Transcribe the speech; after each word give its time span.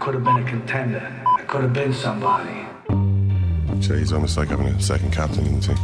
could 0.00 0.14
have 0.14 0.24
been 0.24 0.38
a 0.38 0.44
contender. 0.44 1.22
I 1.26 1.42
could 1.42 1.60
have 1.60 1.74
been 1.74 1.92
somebody. 1.92 2.66
So 3.82 3.94
he's 3.94 4.14
almost 4.14 4.38
like 4.38 4.48
having 4.48 4.68
a 4.68 4.80
second 4.80 5.12
captain 5.12 5.44
in 5.44 5.60
the 5.60 5.66
team. 5.66 5.76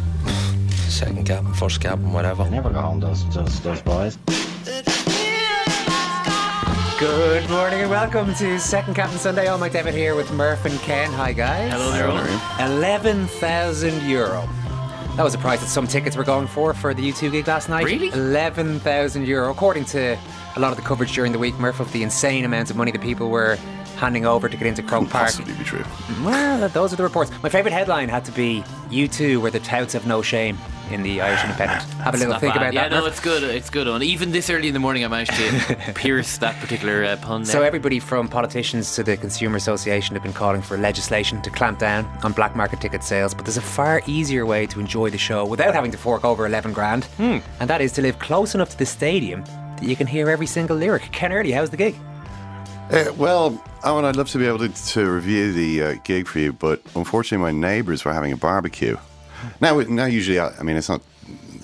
Second 0.89 1.27
captain, 1.27 1.53
first 1.53 1.83
captain, 1.83 2.11
whatever. 2.15 2.49
Never 2.49 2.71
go 2.71 2.81
home, 2.81 2.99
those, 2.99 3.29
those, 3.35 3.61
those 3.61 3.83
boys. 3.83 4.17
Good 6.99 7.51
morning 7.51 7.83
and 7.83 7.91
welcome 7.91 8.35
to 8.37 8.59
Second 8.59 8.95
Captain 8.95 9.19
Sunday. 9.19 9.51
I'm 9.51 9.61
Mike 9.61 9.73
David 9.73 9.93
here 9.93 10.15
with 10.15 10.33
Murph 10.33 10.65
and 10.65 10.79
Ken. 10.81 11.13
Hi, 11.13 11.35
guys. 11.35 11.71
Hello 11.71 11.93
there. 11.93 12.67
11,000 12.75 14.09
euro. 14.09 14.49
That 15.17 15.25
was 15.25 15.35
a 15.35 15.39
price 15.39 15.61
that 15.61 15.67
some 15.67 15.87
tickets 15.87 16.17
were 16.17 16.25
going 16.25 16.47
for 16.47 16.73
for 16.73 16.95
the 16.95 17.07
U2 17.07 17.33
gig 17.33 17.47
last 17.47 17.69
night. 17.69 17.85
Really? 17.85 18.09
11,000 18.09 19.27
euro. 19.27 19.51
According 19.51 19.85
to 19.87 20.19
a 20.57 20.61
lot 20.61 20.71
of 20.71 20.77
the 20.79 20.83
coverage 20.83 21.15
during 21.15 21.33
the 21.33 21.39
week, 21.39 21.59
Murph, 21.59 21.81
of 21.81 21.93
the 21.93 22.03
insane 22.03 22.47
amounts 22.47 22.71
of 22.71 22.79
money 22.79 22.93
that 22.93 23.03
people 23.03 23.29
were 23.29 23.59
handing 23.97 24.27
over 24.27 24.49
to 24.49 24.57
get 24.57 24.67
into 24.67 24.83
Croke 24.83 25.09
Park. 25.11 25.27
Possibly 25.27 25.55
be 25.55 25.65
true. 25.65 25.85
Well, 26.23 26.69
those 26.69 26.93
are 26.93 26.97
the 26.97 27.03
reports. 27.03 27.31
My 27.43 27.49
favourite 27.49 27.75
headline 27.75 28.09
had 28.09 28.25
to 28.27 28.33
be 28.33 28.63
"You 28.91 29.09
two 29.09 29.41
were 29.41 29.51
the 29.51 29.61
touts 29.61 29.95
of 29.95 30.07
no 30.07 30.23
shame 30.23 30.59
in 30.91 31.03
the 31.03 31.21
Irish 31.21 31.43
Independent. 31.45 31.83
Have 32.01 32.15
a 32.15 32.19
little 32.19 32.39
think 32.39 32.55
bad. 32.55 32.63
about 32.63 32.75
yeah, 32.75 32.89
that. 32.89 32.93
Yeah, 32.95 33.01
no, 33.01 33.07
it's 33.07 33.19
good. 33.21 33.43
It's 33.43 33.71
good. 33.71 33.89
And 33.89 34.05
even 34.05 34.31
this 34.31 34.49
early 34.51 34.69
in 34.69 34.75
the 34.75 34.79
morning, 34.81 35.05
I 35.05 35.09
managed 35.09 35.33
to 35.33 35.93
pierce 35.95 36.39
that 36.39 36.55
particular 36.61 37.05
uh, 37.05 37.17
pun. 37.17 37.43
There. 37.43 37.53
So 37.53 37.63
everybody 37.63 37.99
from 37.99 38.29
politicians 38.29 38.95
to 38.95 39.03
the 39.03 39.17
Consumer 39.17 39.57
Association 39.57 40.15
have 40.15 40.23
been 40.23 40.33
calling 40.33 40.63
for 40.63 40.77
legislation 40.79 41.43
to 41.43 41.51
clamp 41.51 41.79
down 41.81 42.05
on 42.23 42.33
black 42.33 42.55
market 42.55 42.81
ticket 42.81 43.03
sales. 43.03 43.35
But 43.35 43.45
there's 43.47 43.57
a 43.57 43.63
far 43.63 44.03
easier 44.07 44.47
way 44.47 44.67
to 44.67 44.79
enjoy 44.79 45.11
the 45.11 45.19
show 45.19 45.45
without 45.45 45.75
having 45.75 45.91
to 45.91 45.99
fork 45.99 46.25
over 46.25 46.47
11 46.47 46.73
grand, 46.73 47.05
Hmm. 47.17 47.39
and 47.61 47.69
that 47.71 47.81
is 47.81 47.93
to 47.95 48.03
live 48.03 48.19
close 48.21 48.55
enough 48.55 48.71
to 48.71 48.79
the 48.79 48.87
stadium 48.87 49.43
that 49.77 49.83
you 49.85 49.97
can 49.97 50.07
hear 50.07 50.31
every 50.31 50.47
single 50.47 50.77
lyric. 50.77 51.03
Ken 51.13 51.33
Early, 51.33 51.51
how's 51.53 51.71
the 51.71 51.77
gig? 51.77 51.95
Uh, 52.91 53.13
well, 53.17 53.51
Eoin, 53.83 54.05
I'd 54.05 54.15
love 54.15 54.29
to 54.31 54.39
be 54.39 54.47
able 54.47 54.61
to, 54.61 54.69
to 54.69 55.11
review 55.11 55.53
the 55.53 55.83
uh, 55.83 55.95
gig 56.05 56.29
for 56.29 56.39
you, 56.39 56.53
but 56.53 56.81
unfortunately, 56.95 57.43
my 57.43 57.51
neighbours 57.51 58.05
were 58.05 58.13
having 58.13 58.31
a 58.31 58.37
barbecue. 58.37 58.97
Now, 59.61 59.81
now, 59.81 60.05
usually, 60.05 60.39
I, 60.39 60.51
I 60.59 60.63
mean, 60.63 60.77
it's 60.77 60.89
not. 60.89 61.03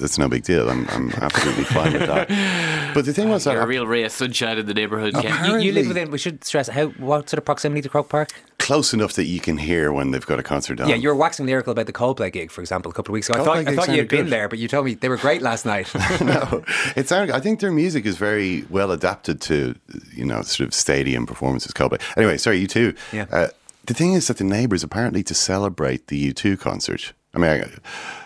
It's 0.03 0.19
no 0.19 0.29
big 0.29 0.43
deal. 0.43 0.69
I'm, 0.69 0.89
I'm 0.91 1.11
absolutely 1.13 1.65
fine 1.65 1.93
with 1.93 2.07
that. 2.07 2.29
But 2.95 3.07
the 3.07 3.15
thing 3.15 3.31
was 3.31 3.45
that 3.45 3.55
You're 3.55 3.63
a 3.63 3.67
real 3.67 3.87
ray 3.87 4.05
of 4.05 4.13
sunshine 4.13 4.59
in 4.59 4.67
the 4.67 4.75
neighbourhood, 4.75 5.15
You, 5.15 5.23
you 5.23 5.29
Apparently- 5.31 5.73
live 5.73 5.89
within. 5.89 6.11
We 6.11 6.19
should 6.19 6.45
stress 6.45 6.69
how 6.69 6.89
what 6.89 7.31
sort 7.31 7.39
of 7.39 7.45
proximity 7.47 7.81
to 7.83 7.89
Croke 7.89 8.11
Park? 8.11 8.33
close 8.63 8.95
enough 8.95 9.15
that 9.15 9.25
you 9.25 9.41
can 9.41 9.57
hear 9.59 9.93
when 9.93 10.13
they've 10.13 10.25
got 10.25 10.39
a 10.39 10.43
concert 10.43 10.81
on. 10.81 10.89
Yeah, 10.89 10.95
you 10.95 11.09
were 11.09 11.17
waxing 11.17 11.47
lyrical 11.47 11.73
about 11.73 11.87
the 11.87 11.93
Coldplay 11.93 12.33
gig, 12.33 12.53
for 12.53 12.61
example, 12.61 12.93
a 12.93 12.95
couple 12.95 13.11
of 13.11 13.15
weeks 13.15 13.29
ago. 13.29 13.41
I 13.41 13.45
thought, 13.45 13.57
I 13.57 13.65
thought 13.65 13.69
you 13.69 13.77
had 13.77 13.87
sounded 13.87 14.09
been 14.09 14.31
there, 14.31 14.49
but 14.49 14.61
you 14.61 14.69
told 14.69 14.85
me 14.87 14.95
they 14.95 15.09
were 15.09 15.17
great 15.17 15.43
last 15.43 15.67
night. 15.67 15.93
no, 16.21 16.63
it 16.95 17.09
sounded. 17.09 17.35
I 17.35 17.41
think 17.41 17.59
their 17.59 17.73
music 17.73 18.07
is 18.07 18.17
very 18.17 18.65
well 18.71 18.93
adapted 18.93 19.41
to, 19.43 19.75
you 20.15 20.25
know, 20.25 20.43
sort 20.43 20.69
of 20.69 20.75
stadium 20.75 21.27
performances. 21.27 21.73
Coldplay. 21.73 22.01
Anyway, 22.17 22.39
sorry, 22.39 22.59
you 22.59 22.69
too. 22.69 22.95
Yeah. 23.13 23.27
Uh, 23.33 23.49
the 23.87 23.95
thing 23.95 24.13
is 24.13 24.29
that 24.29 24.37
the 24.37 24.45
neighbours 24.45 24.85
apparently 24.85 25.25
to 25.25 25.35
celebrate 25.35 26.07
the 26.07 26.33
U2 26.33 26.59
concert. 26.61 27.15
I 27.35 27.39
mean, 27.39 27.65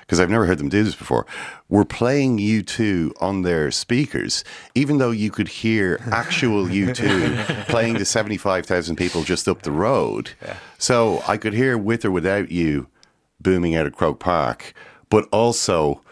because 0.00 0.18
I've 0.18 0.30
never 0.30 0.46
heard 0.46 0.58
them 0.58 0.68
do 0.68 0.82
this 0.82 0.94
before, 0.96 1.26
were 1.68 1.84
playing 1.84 2.38
U2 2.38 3.12
on 3.20 3.42
their 3.42 3.70
speakers, 3.70 4.42
even 4.74 4.98
though 4.98 5.10
you 5.12 5.30
could 5.30 5.48
hear 5.48 6.00
actual 6.10 6.66
U2 6.66 7.66
playing 7.68 7.94
to 7.96 8.04
seventy-five 8.04 8.66
thousand 8.66 8.96
people 8.96 9.22
just 9.22 9.48
up 9.48 9.62
the 9.62 9.70
road. 9.72 10.30
So 10.78 11.22
I 11.26 11.36
could 11.36 11.54
hear 11.54 11.78
with 11.78 12.04
or 12.04 12.10
without 12.10 12.50
you 12.50 12.88
booming 13.40 13.76
out 13.76 13.86
of 13.86 13.94
Croke 13.94 14.18
Park, 14.20 14.72
but 15.08 15.28
also 15.30 16.02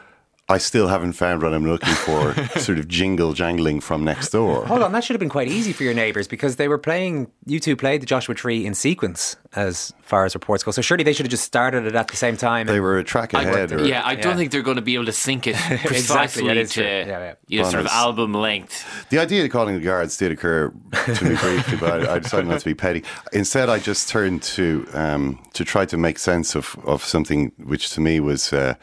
I 0.47 0.59
still 0.59 0.89
haven't 0.89 1.15
found 1.15 1.43
what 1.43 1.55
I'm 1.55 1.65
looking 1.65 1.95
for, 1.95 2.35
sort 2.61 2.79
of 2.79 2.87
jingle 2.87 3.33
jangling 3.33 3.81
from 3.81 4.05
next 4.05 4.29
door. 4.29 4.67
Hold 4.67 4.83
on, 4.83 4.93
that 4.93 5.03
should 5.03 5.15
have 5.15 5.21
been 5.21 5.31
quite 5.31 5.49
easy 5.49 5.73
for 5.73 5.85
your 5.85 5.95
neighbours 5.95 6.29
because 6.29 6.57
they 6.57 6.69
were 6.69 6.77
playing. 6.77 7.31
You 7.47 7.59
two 7.59 7.77
played 7.77 8.03
the 8.03 8.07
Joshua 8.07 8.35
Tree 8.35 8.67
in 8.67 8.75
sequence, 8.75 9.37
as 9.55 9.95
far 10.03 10.27
as 10.27 10.35
reports 10.35 10.63
go. 10.63 10.71
So 10.71 10.83
surely 10.83 11.03
they 11.03 11.15
should 11.15 11.25
have 11.25 11.31
just 11.31 11.45
started 11.45 11.87
it 11.87 11.95
at 11.95 12.09
the 12.09 12.17
same 12.17 12.37
time. 12.37 12.67
They 12.67 12.81
were 12.81 12.99
a 12.99 13.05
track 13.05 13.33
I- 13.33 13.43
ahead. 13.43 13.73
or, 13.73 13.87
yeah, 13.87 14.03
I 14.05 14.17
don't 14.17 14.33
Yeah. 14.33 14.37
think 14.37 14.53
they're 14.53 14.61
going 14.61 14.77
to 14.77 14.83
be 14.83 14.95
able 14.97 15.07
to 15.07 15.13
sync 15.13 15.47
it 15.47 15.57
precisely 15.57 15.97
Exactly, 15.97 16.47
that 16.49 16.57
is 16.59 16.73
to. 16.73 16.83
Yeah, 16.83 17.07
yeah. 17.07 17.35
you 17.49 17.63
know, 17.63 17.71
sort 17.71 17.81
of 17.87 17.87
album 17.93 18.35
length. 18.35 18.85
The 19.09 19.19
idea 19.21 19.45
of 19.47 19.51
calling 19.51 19.77
the 19.77 19.81
guards 19.81 20.19
did 20.19 20.31
occur 20.31 20.69
to 21.07 21.25
me 21.25 21.37
briefly, 21.37 21.79
but 21.79 22.07
I, 22.07 22.17
I 22.17 22.19
decided 22.19 22.49
not 22.49 22.59
to 22.59 22.65
be 22.67 22.75
petty. 22.75 23.03
Instead, 23.33 23.71
I 23.71 23.79
just 23.79 24.11
turned 24.11 24.43
to 24.43 24.87
um, 24.93 25.39
to 25.55 25.65
try 25.65 25.87
to 25.87 25.97
make 25.97 26.19
sense 26.19 26.55
of, 26.55 26.77
of 26.85 27.03
something 27.03 27.51
which 27.57 27.91
to 27.95 28.03
me 28.03 28.21
was 28.21 28.53
uh, 28.53 28.75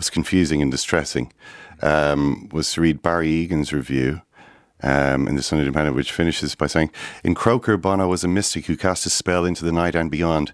was 0.00 0.08
confusing 0.08 0.62
and 0.62 0.70
distressing. 0.70 1.30
Um, 1.82 2.48
was 2.52 2.72
to 2.72 2.80
read 2.80 3.02
Barry 3.02 3.28
Egan's 3.28 3.70
review 3.70 4.22
um, 4.82 5.28
in 5.28 5.36
the 5.36 5.42
Sunday 5.42 5.66
Independent, 5.66 5.94
which 5.94 6.10
finishes 6.10 6.54
by 6.54 6.68
saying, 6.68 6.90
"In 7.22 7.34
Croker, 7.34 7.76
Bono 7.76 8.08
was 8.08 8.24
a 8.24 8.28
mystic 8.28 8.64
who 8.64 8.78
cast 8.78 9.04
a 9.04 9.10
spell 9.10 9.44
into 9.44 9.62
the 9.62 9.72
night 9.72 9.94
and 9.94 10.10
beyond. 10.10 10.52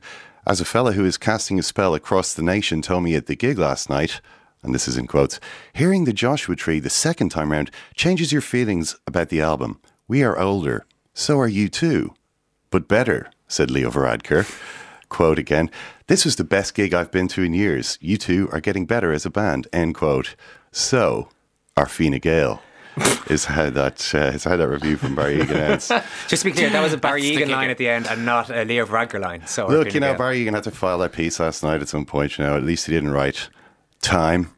As 0.49 0.61
a 0.61 0.65
fellow 0.65 0.93
who 0.93 1.05
is 1.05 1.17
casting 1.17 1.61
a 1.61 1.63
spell 1.63 1.95
across 1.95 2.35
the 2.35 2.43
nation 2.43 2.83
told 2.83 3.05
me 3.05 3.15
at 3.15 3.27
the 3.27 3.37
gig 3.37 3.57
last 3.57 3.89
night." 3.89 4.21
And 4.63 4.75
this 4.75 4.89
is 4.89 4.97
in 4.97 5.07
quotes. 5.07 5.39
Hearing 5.75 6.05
the 6.05 6.13
Joshua 6.13 6.57
Tree 6.57 6.81
the 6.81 6.91
second 6.91 7.29
time 7.29 7.53
round 7.53 7.71
changes 7.95 8.33
your 8.33 8.43
feelings 8.43 8.97
about 9.07 9.29
the 9.29 9.41
album. 9.41 9.79
We 10.09 10.25
are 10.25 10.37
older. 10.37 10.87
So 11.15 11.39
are 11.39 11.47
you 11.47 11.69
too. 11.69 12.15
But 12.71 12.89
better, 12.89 13.31
said 13.47 13.71
Leo 13.71 13.91
Varadkar. 13.91 14.45
Quote 15.09 15.39
again, 15.39 15.71
this 16.09 16.25
was 16.25 16.37
the 16.37 16.45
best 16.45 16.75
gig 16.75 16.93
I've 16.93 17.11
been 17.11 17.29
to 17.29 17.43
in 17.43 17.55
years. 17.55 17.99
You 18.01 18.17
two 18.17 18.49
are 18.53 18.61
getting 18.61 18.87
better 18.87 19.13
as 19.13 19.25
a 19.25 19.31
band. 19.31 19.69
End 19.73 19.95
quote. 19.95 20.35
So, 20.73 21.29
are 21.77 21.87
Fine 21.87 22.19
Gael. 22.19 22.63
is 23.29 23.45
how 23.45 23.69
that 23.69 24.15
uh, 24.15 24.19
is 24.29 24.45
how 24.45 24.57
that 24.57 24.69
review 24.69 24.97
from 24.97 25.15
Barry 25.15 25.43
Egan 25.43 25.57
ends. 25.59 25.89
Just 26.29 26.43
to 26.43 26.49
be 26.49 26.53
clear, 26.53 26.71
that 26.71 26.83
was 26.83 26.95
a 26.95 26.97
Barry 26.97 27.21
That's 27.21 27.37
Egan 27.37 27.51
line 27.51 27.69
at 27.69 27.77
the 27.77 27.89
end 27.89 28.07
and 28.07 28.25
not 28.25 28.49
a 28.49 28.65
Leo 28.65 28.87
Varadkar 28.87 29.21
line. 29.21 29.47
So 29.47 29.69
Look, 29.69 29.93
you 29.93 30.01
know, 30.01 30.15
Barry 30.15 30.41
Egan 30.41 30.55
had 30.55 30.65
to 30.65 30.71
file 30.71 30.99
that 30.99 31.13
piece 31.13 31.39
last 31.39 31.63
night 31.63 31.83
at 31.83 31.89
some 31.89 32.07
point. 32.07 32.39
You 32.39 32.45
know, 32.45 32.57
at 32.57 32.63
least 32.63 32.87
he 32.87 32.93
didn't 32.93 33.11
write. 33.11 33.51
Time 34.01 34.56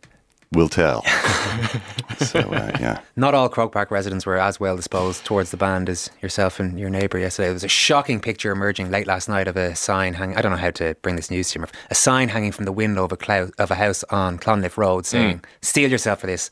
will 0.53 0.69
tell. 0.69 1.03
so 2.19 2.41
uh, 2.41 2.71
yeah. 2.81 3.01
Not 3.17 3.35
all 3.35 3.49
Croke 3.49 3.73
Park 3.73 3.91
residents 3.91 4.25
were 4.27 4.39
as 4.39 4.59
well 4.59 4.77
disposed 4.77 5.25
towards 5.25 5.51
the 5.51 5.57
band 5.57 5.89
as 5.89 6.11
yourself 6.23 6.59
and 6.61 6.79
your 6.79 6.91
neighbour 6.91 7.19
yesterday. 7.19 7.47
There 7.49 7.55
was 7.55 7.65
a 7.65 7.69
shocking 7.69 8.21
picture 8.21 8.51
emerging 8.51 8.91
late 8.91 9.07
last 9.07 9.29
night 9.29 9.49
of 9.49 9.57
a 9.57 9.75
sign 9.75 10.15
hanging. 10.15 10.37
I 10.37 10.43
don't 10.43 10.53
know 10.53 10.59
how 10.59 10.71
to 10.73 10.95
bring 11.03 11.17
this 11.17 11.31
news 11.31 11.51
to 11.51 11.61
you. 11.61 11.67
A 11.91 11.95
sign 11.95 12.29
hanging 12.29 12.53
from 12.53 12.65
the 12.65 12.73
window 12.73 13.05
of 13.05 13.13
a 13.13 13.17
clou- 13.17 13.53
of 13.59 13.71
a 13.71 13.75
house 13.75 14.05
on 14.05 14.39
Clonliffe 14.39 14.79
Road 14.79 15.07
saying, 15.07 15.45
"Steal 15.61 15.91
yourself 15.91 16.21
for 16.21 16.27
this." 16.27 16.51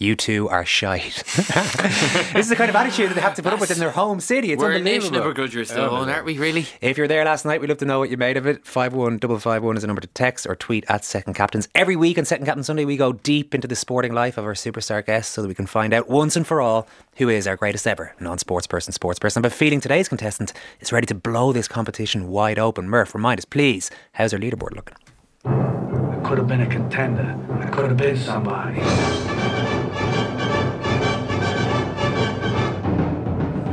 You 0.00 0.14
two 0.14 0.48
are 0.48 0.64
shite. 0.64 1.24
this 1.26 2.36
is 2.36 2.48
the 2.50 2.54
kind 2.56 2.70
of 2.70 2.76
attitude 2.76 3.10
that 3.10 3.14
they 3.14 3.20
have 3.20 3.34
to 3.34 3.42
put 3.42 3.52
up 3.52 3.58
with 3.58 3.72
in 3.72 3.80
their 3.80 3.90
home 3.90 4.20
city. 4.20 4.52
It's 4.52 4.62
We're 4.62 4.70
a 4.72 4.76
unbelievable. 4.76 5.10
nation 5.10 5.28
of 5.28 5.34
begrudgers, 5.34 5.74
though, 5.74 5.90
Eoin, 5.90 6.06
aren't 6.14 6.24
we? 6.24 6.38
Really? 6.38 6.66
If 6.80 6.96
you're 6.96 7.08
there 7.08 7.24
last 7.24 7.44
night, 7.44 7.60
we'd 7.60 7.68
love 7.68 7.78
to 7.78 7.84
know 7.84 7.98
what 7.98 8.08
you 8.08 8.16
made 8.16 8.36
of 8.36 8.46
it. 8.46 8.64
Five 8.64 8.94
one 8.94 9.18
double 9.18 9.40
five 9.40 9.64
one 9.64 9.76
is 9.76 9.82
a 9.82 9.88
number 9.88 10.00
to 10.00 10.06
text 10.06 10.46
or 10.46 10.54
tweet 10.54 10.84
at 10.88 11.04
Second 11.04 11.34
Captains. 11.34 11.68
Every 11.74 11.96
week 11.96 12.16
on 12.16 12.24
Second 12.24 12.46
Captain 12.46 12.62
Sunday, 12.62 12.84
we 12.84 12.96
go 12.96 13.12
deep 13.12 13.56
into 13.56 13.66
the 13.66 13.74
sporting 13.74 14.12
life 14.12 14.38
of 14.38 14.44
our 14.44 14.54
superstar 14.54 15.04
guests 15.04 15.34
so 15.34 15.42
that 15.42 15.48
we 15.48 15.54
can 15.54 15.66
find 15.66 15.92
out 15.92 16.08
once 16.08 16.36
and 16.36 16.46
for 16.46 16.60
all 16.60 16.86
who 17.16 17.28
is 17.28 17.48
our 17.48 17.56
greatest 17.56 17.84
ever 17.84 18.14
non-sports 18.20 18.68
person, 18.68 18.92
sports 18.92 19.18
person. 19.18 19.42
But 19.42 19.52
feeling 19.52 19.80
today's 19.80 20.08
contestant 20.08 20.52
is 20.78 20.92
ready 20.92 21.06
to 21.08 21.14
blow 21.16 21.52
this 21.52 21.66
competition 21.66 22.28
wide 22.28 22.60
open. 22.60 22.88
Murph, 22.88 23.16
remind 23.16 23.40
us, 23.40 23.44
please, 23.44 23.90
how's 24.12 24.32
our 24.32 24.38
leaderboard 24.38 24.76
looking? 24.76 24.96
I 25.44 26.20
could 26.28 26.38
have 26.38 26.46
been 26.46 26.60
a 26.60 26.66
contender. 26.68 27.36
I 27.60 27.66
could 27.70 27.86
have 27.88 27.96
been 27.96 28.16
somebody. 28.16 28.80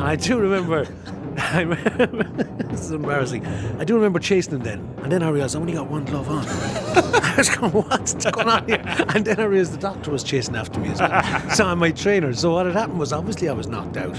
I 0.06 0.16
do 0.16 0.38
remember. 0.38 0.88
I 1.38 1.62
remember 1.62 2.34
this 2.64 2.82
is 2.82 2.92
embarrassing. 2.92 3.46
I 3.46 3.84
do 3.84 3.96
remember 3.96 4.20
chasing 4.20 4.54
him 4.54 4.62
then, 4.62 4.96
and 5.04 5.12
then 5.12 5.24
I 5.24 5.30
realised 5.30 5.56
I 5.56 5.60
only 5.60 5.74
got 5.74 5.90
one 5.90 6.06
glove 6.06 6.30
on. 6.30 6.46
I 7.24 7.36
was 7.38 7.50
going, 7.50 7.72
"What's 7.72 8.14
going 8.14 8.48
on 8.48 8.68
here?" 8.68 8.84
And 8.86 9.26
then 9.26 9.40
I 9.40 9.44
realised 9.44 9.74
the 9.74 9.78
doctor 9.78 10.12
was 10.12 10.24
chasing 10.24 10.56
after 10.56 10.80
me 10.80 10.90
as 10.90 11.00
well. 11.00 11.50
so 11.50 11.66
I'm 11.66 11.80
my 11.80 11.92
trainer. 11.92 12.34
So 12.34 12.54
what 12.54 12.68
had 12.68 12.76
happened 12.76 13.00
was 13.00 13.12
obviously 13.12 13.50
I 13.50 13.54
was 13.54 13.68
knocked 13.68 13.98
out. 13.98 14.16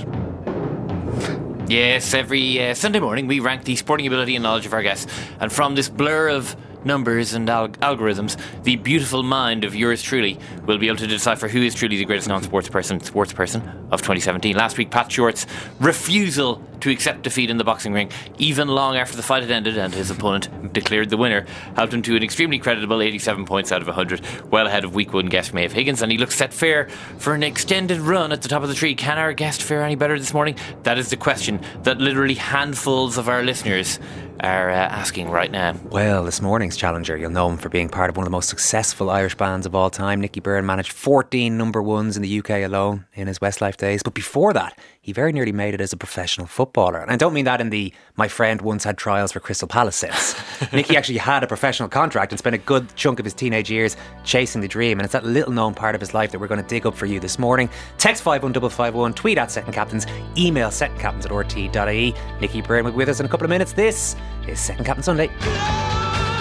Yes, 1.68 2.14
every 2.14 2.60
uh, 2.60 2.74
Sunday 2.74 3.00
morning 3.00 3.26
we 3.26 3.40
rank 3.40 3.64
the 3.64 3.76
sporting 3.76 4.06
ability 4.06 4.36
and 4.36 4.42
knowledge 4.42 4.66
of 4.66 4.72
our 4.72 4.82
guests. 4.82 5.10
And 5.40 5.52
from 5.52 5.74
this 5.74 5.88
blur 5.88 6.28
of 6.28 6.56
numbers 6.86 7.34
and 7.34 7.50
al- 7.50 7.68
algorithms, 7.68 8.38
the 8.62 8.76
beautiful 8.76 9.22
mind 9.22 9.64
of 9.64 9.74
yours 9.74 10.00
truly 10.00 10.38
will 10.64 10.78
be 10.78 10.86
able 10.86 10.98
to 10.98 11.06
decipher 11.06 11.48
who 11.48 11.60
is 11.60 11.74
truly 11.74 11.96
the 11.96 12.04
greatest 12.04 12.28
non-sports 12.28 12.68
person, 12.68 13.00
sports 13.00 13.32
person 13.32 13.60
of 13.90 14.00
2017. 14.00 14.56
Last 14.56 14.78
week, 14.78 14.90
Pat 14.90 15.10
Short's 15.10 15.46
refusal 15.80 16.62
to 16.80 16.90
accept 16.90 17.22
defeat 17.22 17.50
in 17.50 17.56
the 17.56 17.64
boxing 17.64 17.92
ring, 17.92 18.10
even 18.38 18.68
long 18.68 18.96
after 18.96 19.16
the 19.16 19.22
fight 19.22 19.42
had 19.42 19.50
ended 19.50 19.78
and 19.78 19.94
his 19.94 20.10
opponent 20.10 20.72
declared 20.72 21.10
the 21.10 21.16
winner, 21.16 21.46
helped 21.74 21.92
him 21.92 22.02
to 22.02 22.16
an 22.16 22.22
extremely 22.22 22.58
creditable 22.58 23.02
87 23.02 23.44
points 23.44 23.72
out 23.72 23.80
of 23.80 23.86
100, 23.86 24.50
well 24.50 24.66
ahead 24.66 24.84
of 24.84 24.94
week 24.94 25.12
one 25.12 25.26
guest 25.26 25.54
Maeve 25.54 25.72
Higgins, 25.72 26.02
and 26.02 26.12
he 26.12 26.18
looks 26.18 26.36
set 26.36 26.52
fair 26.52 26.88
for 27.18 27.34
an 27.34 27.42
extended 27.42 27.98
run 27.98 28.32
at 28.32 28.42
the 28.42 28.48
top 28.48 28.62
of 28.62 28.68
the 28.68 28.74
tree. 28.74 28.94
Can 28.94 29.18
our 29.18 29.32
guest 29.32 29.62
fare 29.62 29.82
any 29.82 29.94
better 29.94 30.18
this 30.18 30.34
morning? 30.34 30.56
That 30.82 30.98
is 30.98 31.10
the 31.10 31.16
question 31.16 31.60
that 31.82 31.98
literally 31.98 32.34
handfuls 32.34 33.18
of 33.18 33.28
our 33.28 33.42
listeners 33.42 33.98
are 34.40 34.70
uh, 34.70 34.74
asking 34.74 35.30
right 35.30 35.50
now. 35.50 35.74
Well, 35.90 36.24
this 36.24 36.40
morning's 36.40 36.76
challenger, 36.76 37.16
you'll 37.16 37.30
know 37.30 37.48
him 37.48 37.56
for 37.56 37.68
being 37.68 37.88
part 37.88 38.10
of 38.10 38.16
one 38.16 38.24
of 38.24 38.26
the 38.26 38.36
most 38.36 38.48
successful 38.48 39.10
Irish 39.10 39.34
bands 39.34 39.66
of 39.66 39.74
all 39.74 39.90
time. 39.90 40.20
Nicky 40.20 40.40
Byrne 40.40 40.66
managed 40.66 40.92
14 40.92 41.56
number 41.56 41.82
ones 41.82 42.16
in 42.16 42.22
the 42.22 42.38
UK 42.38 42.50
alone 42.64 43.06
in 43.14 43.26
his 43.28 43.38
Westlife 43.38 43.76
days. 43.76 44.02
But 44.02 44.14
before 44.14 44.52
that, 44.52 44.78
he 45.06 45.12
very 45.12 45.30
nearly 45.32 45.52
made 45.52 45.72
it 45.72 45.80
as 45.80 45.92
a 45.92 45.96
professional 45.96 46.48
footballer. 46.48 46.98
And 46.98 47.12
I 47.12 47.16
don't 47.16 47.32
mean 47.32 47.44
that 47.44 47.60
in 47.60 47.70
the 47.70 47.92
my 48.16 48.26
friend 48.26 48.60
once 48.60 48.82
had 48.82 48.98
trials 48.98 49.30
for 49.30 49.38
Crystal 49.38 49.68
Palace 49.68 49.94
sense. 49.94 50.34
Nicky 50.72 50.96
actually 50.96 51.18
had 51.18 51.44
a 51.44 51.46
professional 51.46 51.88
contract 51.88 52.32
and 52.32 52.40
spent 52.40 52.56
a 52.56 52.58
good 52.58 52.92
chunk 52.96 53.20
of 53.20 53.24
his 53.24 53.32
teenage 53.32 53.70
years 53.70 53.96
chasing 54.24 54.62
the 54.62 54.66
dream. 54.66 54.98
And 54.98 55.04
it's 55.04 55.12
that 55.12 55.24
little 55.24 55.52
known 55.52 55.74
part 55.74 55.94
of 55.94 56.00
his 56.00 56.12
life 56.12 56.32
that 56.32 56.40
we're 56.40 56.48
going 56.48 56.60
to 56.60 56.68
dig 56.68 56.86
up 56.86 56.96
for 56.96 57.06
you 57.06 57.20
this 57.20 57.38
morning. 57.38 57.68
Text 57.98 58.24
51551, 58.24 59.14
tweet 59.14 59.38
at 59.38 59.52
Second 59.52 59.72
Captains, 59.72 60.08
email 60.36 60.70
secondcaptains 60.70 61.24
at 61.24 61.30
rte.ie. 61.30 62.12
Nicky 62.40 62.60
Byrne 62.60 62.84
will 62.84 62.90
be 62.90 62.96
with 62.96 63.08
us 63.08 63.20
in 63.20 63.26
a 63.26 63.28
couple 63.28 63.44
of 63.44 63.50
minutes. 63.50 63.74
This 63.74 64.16
is 64.48 64.58
Second 64.58 64.86
Captain 64.86 65.04
Sunday. 65.04 66.35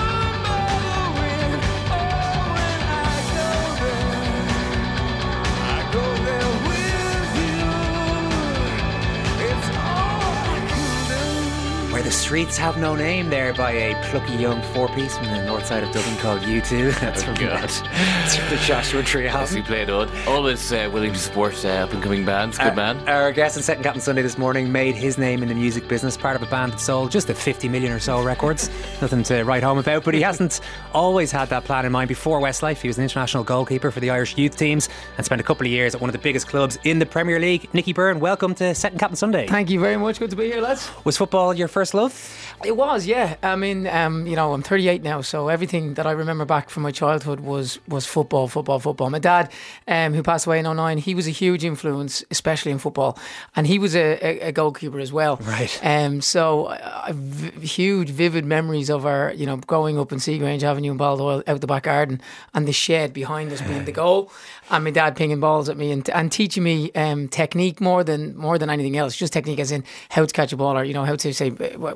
Streets 12.36 12.58
have 12.58 12.78
no 12.78 12.98
name 12.98 13.30
there 13.30 13.54
by 13.54 13.72
a 13.72 14.10
plucky 14.10 14.34
young 14.34 14.62
four 14.74 14.90
piece 14.90 15.18
from 15.18 15.28
the 15.28 15.46
north 15.46 15.66
side 15.66 15.82
of 15.84 15.94
Dublin 15.94 16.18
called 16.18 16.42
U2. 16.42 16.94
That's 17.00 17.24
from, 17.24 17.34
God. 17.36 17.62
That's 17.62 18.36
from 18.36 18.50
the 18.50 18.58
Joshua 18.58 19.04
Tree 19.04 19.30
As 19.30 19.56
we 19.56 19.62
played 19.62 19.90
on. 19.90 20.10
Always 20.28 20.70
uh, 20.74 20.90
willing 20.92 21.14
to 21.14 21.18
support 21.18 21.64
uh, 21.64 21.70
up 21.70 21.94
and 21.94 22.04
coming 22.04 22.26
bands. 22.26 22.58
Good 22.58 22.76
man. 22.76 22.98
Our 23.08 23.32
guest 23.32 23.56
on 23.56 23.64
Second 23.64 23.84
Captain 23.84 24.02
Sunday 24.02 24.22
this 24.22 24.38
morning 24.38 24.70
made 24.70 24.96
his 24.96 25.18
name 25.18 25.44
in 25.44 25.48
the 25.48 25.56
music 25.56 25.88
business, 25.88 26.18
part 26.18 26.36
of 26.36 26.42
a 26.46 26.46
band 26.48 26.74
that 26.74 26.82
sold 26.82 27.10
just 27.10 27.30
at 27.30 27.38
50 27.38 27.70
million 27.70 27.94
or 27.94 28.00
so 28.00 28.22
records. 28.22 28.68
Nothing 29.02 29.24
to 29.24 29.44
write 29.44 29.64
home 29.64 29.78
about, 29.78 30.04
but 30.04 30.14
he 30.14 30.20
hasn't 30.20 30.60
always 30.92 31.32
had 31.32 31.48
that 31.52 31.64
plan 31.64 31.86
in 31.86 31.94
mind. 31.94 32.10
Before 32.10 32.42
Westlife, 32.42 32.82
he 32.82 32.90
was 32.90 32.98
an 32.98 33.06
international 33.06 33.46
goalkeeper 33.46 33.92
for 33.92 34.02
the 34.02 34.10
Irish 34.10 34.38
youth 34.38 34.58
teams 34.58 34.90
and 35.16 35.26
spent 35.26 35.40
a 35.40 35.44
couple 35.46 35.66
of 35.66 35.72
years 35.72 35.96
at 35.96 36.02
one 36.02 36.10
of 36.10 36.14
the 36.14 36.20
biggest 36.20 36.50
clubs 36.50 36.78
in 36.84 37.00
the 37.00 37.06
Premier 37.06 37.40
League. 37.40 37.74
Nicky 37.74 37.94
Byrne, 37.94 38.20
welcome 38.20 38.54
to 38.56 38.76
Second 38.76 39.00
Captain 39.00 39.16
Sunday. 39.16 39.48
Thank 39.48 39.70
you 39.70 39.80
very 39.80 39.96
much. 39.96 40.20
Good 40.20 40.32
to 40.32 40.36
be 40.36 40.48
here, 40.48 40.60
lads. 40.60 40.92
Was 41.06 41.16
football 41.16 41.54
your 41.54 41.70
first 41.70 41.94
love? 41.94 42.25
It 42.64 42.76
was, 42.76 43.06
yeah. 43.06 43.36
I 43.44 43.56
mean, 43.56 43.86
um, 43.88 44.26
you 44.26 44.36
know, 44.36 44.54
I'm 44.54 44.64
38 44.64 45.04
now, 45.04 45.22
so 45.22 45.50
everything 45.50 45.96
that 45.96 46.08
I 46.08 46.12
remember 46.12 46.46
back 46.46 46.70
from 46.70 46.84
my 46.84 46.92
childhood 46.92 47.40
was 47.42 47.80
was 47.88 48.06
football, 48.06 48.48
football, 48.48 48.80
football. 48.80 49.10
My 49.10 49.20
dad, 49.20 49.52
um, 49.88 50.14
who 50.14 50.24
passed 50.24 50.48
away 50.48 50.60
in 50.60 50.66
09, 50.66 50.98
he 50.98 51.14
was 51.14 51.28
a 51.28 51.32
huge 51.32 51.64
influence, 51.64 52.24
especially 52.32 52.72
in 52.72 52.80
football, 52.80 53.18
and 53.56 53.68
he 53.68 53.78
was 53.78 53.96
a, 53.96 54.18
a, 54.26 54.40
a 54.48 54.52
goalkeeper 54.52 55.00
as 55.00 55.12
well. 55.12 55.38
Right. 55.38 55.80
Um, 55.84 56.22
so 56.22 56.68
I, 56.70 57.14
huge, 57.62 58.10
vivid 58.10 58.46
memories 58.46 58.90
of 58.90 59.06
our, 59.06 59.34
you 59.34 59.46
know, 59.46 59.58
growing 59.58 60.00
up 60.00 60.12
in 60.12 60.20
Seagrange 60.20 60.64
Avenue 60.64 60.92
in 60.92 60.98
Baldoyle, 60.98 61.44
out 61.48 61.62
the 61.62 61.68
back 61.68 61.84
garden, 61.84 62.22
and 62.54 62.68
the 62.68 62.74
shed 62.74 63.14
behind 63.14 63.52
us 63.52 63.62
being 63.62 63.86
the 63.86 63.92
goal, 63.92 64.32
and 64.72 64.84
my 64.84 64.92
dad 64.92 65.16
pinging 65.16 65.40
balls 65.40 65.70
at 65.70 65.78
me 65.78 65.92
and, 65.92 66.10
and 66.10 66.32
teaching 66.32 66.64
me 66.64 66.92
um, 66.94 67.28
technique 67.28 67.80
more 67.82 68.04
than 68.04 68.36
more 68.36 68.58
than 68.58 68.70
anything 68.70 68.98
else. 68.98 69.16
Just 69.16 69.34
technique, 69.34 69.60
as 69.60 69.72
in 69.72 69.84
how 70.10 70.26
to 70.26 70.34
catch 70.34 70.54
a 70.54 70.58
ball, 70.58 70.78
or 70.78 70.84
you 70.84 70.94
know 70.94 71.06
how 71.06 71.16
to 71.16 71.34
say 71.34 71.50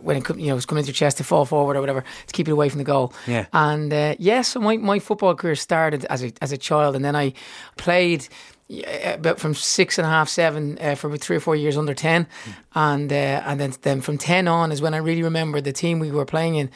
when 0.10 0.18
it 0.18 0.30
you 0.30 0.48
know 0.48 0.58
it's 0.58 0.66
coming 0.66 0.82
into 0.82 0.92
your 0.92 1.02
chest 1.04 1.18
to 1.18 1.24
fall 1.24 1.46
forward 1.46 1.78
or 1.78 1.82
whatever 1.82 2.04
to 2.28 2.34
keep 2.34 2.48
it 2.48 2.52
away 2.52 2.70
from 2.70 2.80
the 2.84 2.92
goal. 2.94 3.08
Yeah. 3.28 3.46
And 3.52 3.94
uh, 3.94 4.16
yes, 4.18 4.48
so 4.50 4.60
my, 4.60 4.78
my 4.78 5.00
football 5.00 5.36
career 5.36 5.56
started 5.56 6.06
as 6.06 6.24
a 6.24 6.30
as 6.42 6.52
a 6.52 6.58
child, 6.58 6.96
and 6.96 7.04
then 7.06 7.16
I 7.16 7.34
played. 7.76 8.22
yeah, 8.72 9.16
About 9.16 9.40
from 9.40 9.54
six 9.56 10.00
and 10.00 10.06
a 10.06 10.10
half, 10.10 10.30
seven 10.30 10.78
uh, 10.80 10.96
for 10.96 11.08
about 11.08 11.22
three 11.22 11.38
or 11.38 11.42
four 11.42 11.56
years 11.56 11.76
under 11.78 11.96
ten, 11.96 12.28
and 12.74 13.12
uh, 13.12 13.50
and 13.50 13.60
then 13.60 13.74
then 13.82 14.02
from 14.02 14.18
ten 14.18 14.48
on 14.48 14.72
is 14.72 14.80
when 14.82 14.94
I 14.94 14.98
really 14.98 15.24
remember 15.24 15.62
the 15.62 15.74
team 15.74 16.00
we 16.00 16.12
were 16.12 16.26
playing 16.26 16.56
in 16.56 16.70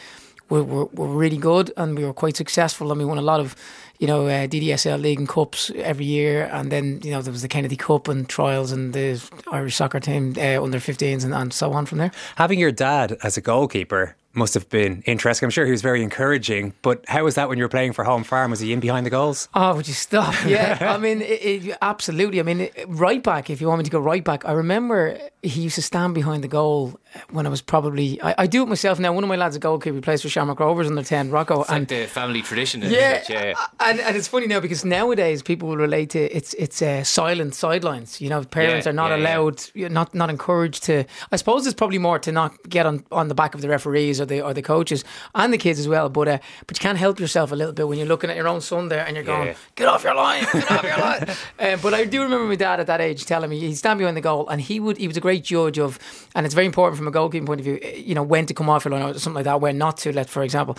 We 0.50 0.62
were, 0.62 0.88
were 0.94 1.08
really 1.24 1.38
good 1.38 1.72
and 1.76 1.98
we 1.98 2.04
were 2.04 2.14
quite 2.14 2.38
successful 2.38 2.92
and 2.92 3.00
we 3.00 3.06
won 3.06 3.18
a 3.18 3.22
lot 3.32 3.40
of 3.40 3.56
you 4.00 4.08
know 4.08 4.28
uh, 4.28 4.48
DDSL 4.48 5.02
league 5.02 5.20
and 5.20 5.28
cups 5.28 5.72
every 5.76 6.06
year 6.06 6.50
and 6.52 6.72
then 6.72 7.00
you 7.04 7.12
know 7.12 7.22
there 7.22 7.32
was 7.32 7.42
the 7.42 7.48
Kennedy 7.48 7.76
Cup 7.76 8.08
and 8.08 8.28
trials 8.28 8.72
and 8.72 8.94
the 8.94 9.22
Irish 9.52 9.76
soccer 9.76 10.00
team 10.00 10.36
uh, 10.38 10.62
under 10.62 10.80
15s 10.80 11.24
and, 11.24 11.34
and 11.34 11.54
so 11.54 11.74
on 11.74 11.86
from 11.86 12.00
there. 12.00 12.12
Having 12.36 12.60
your 12.60 12.72
dad 12.72 13.18
as 13.24 13.38
a 13.38 13.42
goalkeeper 13.42 14.16
must 14.34 14.54
have 14.56 14.68
been 14.70 15.04
interesting. 15.06 15.46
I'm 15.46 15.52
sure 15.52 15.66
he 15.66 15.72
was 15.72 15.82
very 15.82 16.02
encouraging, 16.02 16.74
but 16.82 17.04
how 17.08 17.24
was 17.24 17.36
that 17.36 17.50
when 17.50 17.58
you 17.58 17.64
were 17.64 17.70
playing 17.70 17.94
for 17.94 18.04
Home 18.04 18.24
Farm? 18.24 18.52
Was 18.52 18.60
he 18.60 18.74
in 18.74 18.80
behind 18.80 19.06
the 19.06 19.10
goals? 19.12 19.48
Oh, 19.54 19.76
would 19.76 19.88
you 19.88 19.94
stop? 19.94 20.34
Yeah, 20.46 20.78
I 20.82 20.98
mean, 20.98 21.22
it, 21.22 21.26
it, 21.66 21.78
absolutely. 21.82 22.40
I 22.40 22.44
mean, 22.44 22.62
it, 22.62 22.86
right 22.88 23.22
back. 23.24 23.50
If 23.50 23.62
you 23.62 23.68
want 23.68 23.80
me 23.80 23.84
to 23.86 23.92
go 23.92 24.00
right 24.00 24.24
back, 24.24 24.46
I 24.46 24.52
remember 24.54 25.18
he 25.42 25.62
used 25.62 25.76
to 25.76 25.82
stand 25.82 26.14
behind 26.16 26.44
the 26.44 26.48
goal 26.48 27.00
when 27.32 27.46
I 27.46 27.50
was 27.50 27.62
probably. 27.62 28.22
I, 28.22 28.36
I 28.40 28.48
do 28.48 28.64
it 28.64 28.68
myself 28.70 29.00
now. 29.00 29.14
One 29.14 29.24
of 29.24 29.28
my 29.28 29.36
lads, 29.36 29.56
a 29.56 29.60
goalkeeper, 29.60 30.02
plays 30.02 30.22
for 30.22 30.30
Shamrock 30.30 30.60
Rovers 30.60 30.88
under 30.88 31.04
ten, 31.04 31.30
Rocco, 31.32 31.62
It's 31.62 31.70
like 31.70 31.78
and 31.78 31.88
the 31.88 32.06
family 32.08 32.42
tradition. 32.42 32.82
isn't 32.84 32.94
yeah, 32.98 33.24
yeah. 33.30 33.54
and 33.80 34.00
and 34.00 34.16
it's 34.18 34.28
funny 34.28 34.48
now 34.48 34.60
because 34.60 34.84
nowadays 34.84 35.42
people 35.44 35.70
will 35.70 35.78
relate 35.78 36.10
to 36.12 36.20
it's 36.36 36.54
it's 36.56 36.82
uh, 36.82 37.04
silent 37.04 37.56
sidelines. 37.56 38.20
You 38.20 38.30
know, 38.30 38.44
parents 38.44 38.86
Yeah, 38.86 38.92
are 38.92 38.94
not 38.94 39.10
yeah, 39.12 39.18
yeah. 39.18 39.22
allowed, 39.38 39.64
you're 39.76 39.90
not 39.90 40.14
not 40.16 40.30
encouraged 40.30 40.84
to. 40.84 41.06
I 41.32 41.36
suppose 41.36 41.66
it's 41.68 41.76
probably 41.76 42.00
more 42.00 42.20
to 42.20 42.32
not 42.32 42.52
get 42.70 42.86
on, 42.86 43.06
on 43.12 43.28
the 43.28 43.36
back 43.36 43.54
of 43.56 43.62
the 43.62 43.70
referees 43.70 44.20
or 44.24 44.26
the 44.26 44.42
or 44.42 44.54
the 44.54 44.62
coaches 44.62 45.04
and 45.36 45.54
the 45.54 45.58
kids 45.58 45.80
as 45.80 45.88
well. 45.88 46.10
But 46.10 46.28
uh, 46.28 46.38
but 46.68 46.78
you 46.78 46.82
can't 46.82 46.98
help 46.98 47.20
yourself 47.20 47.52
a 47.52 47.56
little 47.56 47.74
bit 47.74 47.88
when 47.88 47.98
you're 48.00 48.08
looking 48.08 48.30
at 48.30 48.36
your 48.36 48.48
own 48.48 48.62
son 48.62 48.90
there 48.90 49.06
and 49.06 49.16
you're 49.16 49.24
going, 49.26 49.48
Yeah. 49.50 49.56
get 49.76 49.88
off 49.88 50.04
your 50.04 50.16
line, 50.16 50.46
get 50.52 50.72
off 50.72 50.84
your 50.84 50.98
line. 50.98 51.28
Uh, 51.60 51.78
but 51.82 51.94
I 51.94 52.04
do 52.06 52.22
remember 52.24 52.46
my 52.48 52.56
dad 52.56 52.80
at 52.80 52.88
that 52.88 53.00
age 53.00 53.26
telling 53.26 53.50
me 53.50 53.60
he'd 53.60 53.76
stand 53.76 53.98
behind 54.00 54.18
the 54.18 54.22
goal 54.22 54.48
and 54.50 54.60
he 54.60 54.80
would 54.80 54.98
he 54.98 55.08
was 55.08 55.16
a 55.18 55.22
great 55.22 55.44
judge 55.44 55.78
of, 55.80 56.00
and 56.36 56.46
it's 56.46 56.56
very 56.56 56.66
important 56.66 56.98
from 56.98 57.08
a 57.08 57.12
goalkeeping 57.12 57.46
point 57.46 57.60
of 57.62 57.66
view, 57.66 57.80
eh, 57.82 57.96
you 57.96 58.16
know, 58.16 58.24
when 58.24 58.46
to 58.48 58.54
come 58.54 58.70
off 58.70 58.86
your 58.86 58.92
line 58.94 59.04
or 59.04 59.14
something 59.20 59.36
like 59.36 59.46
that, 59.46 59.62
when 59.62 59.78
not 59.78 59.98
to 59.98 60.12
let, 60.12 60.30
for 60.30 60.44
example. 60.44 60.78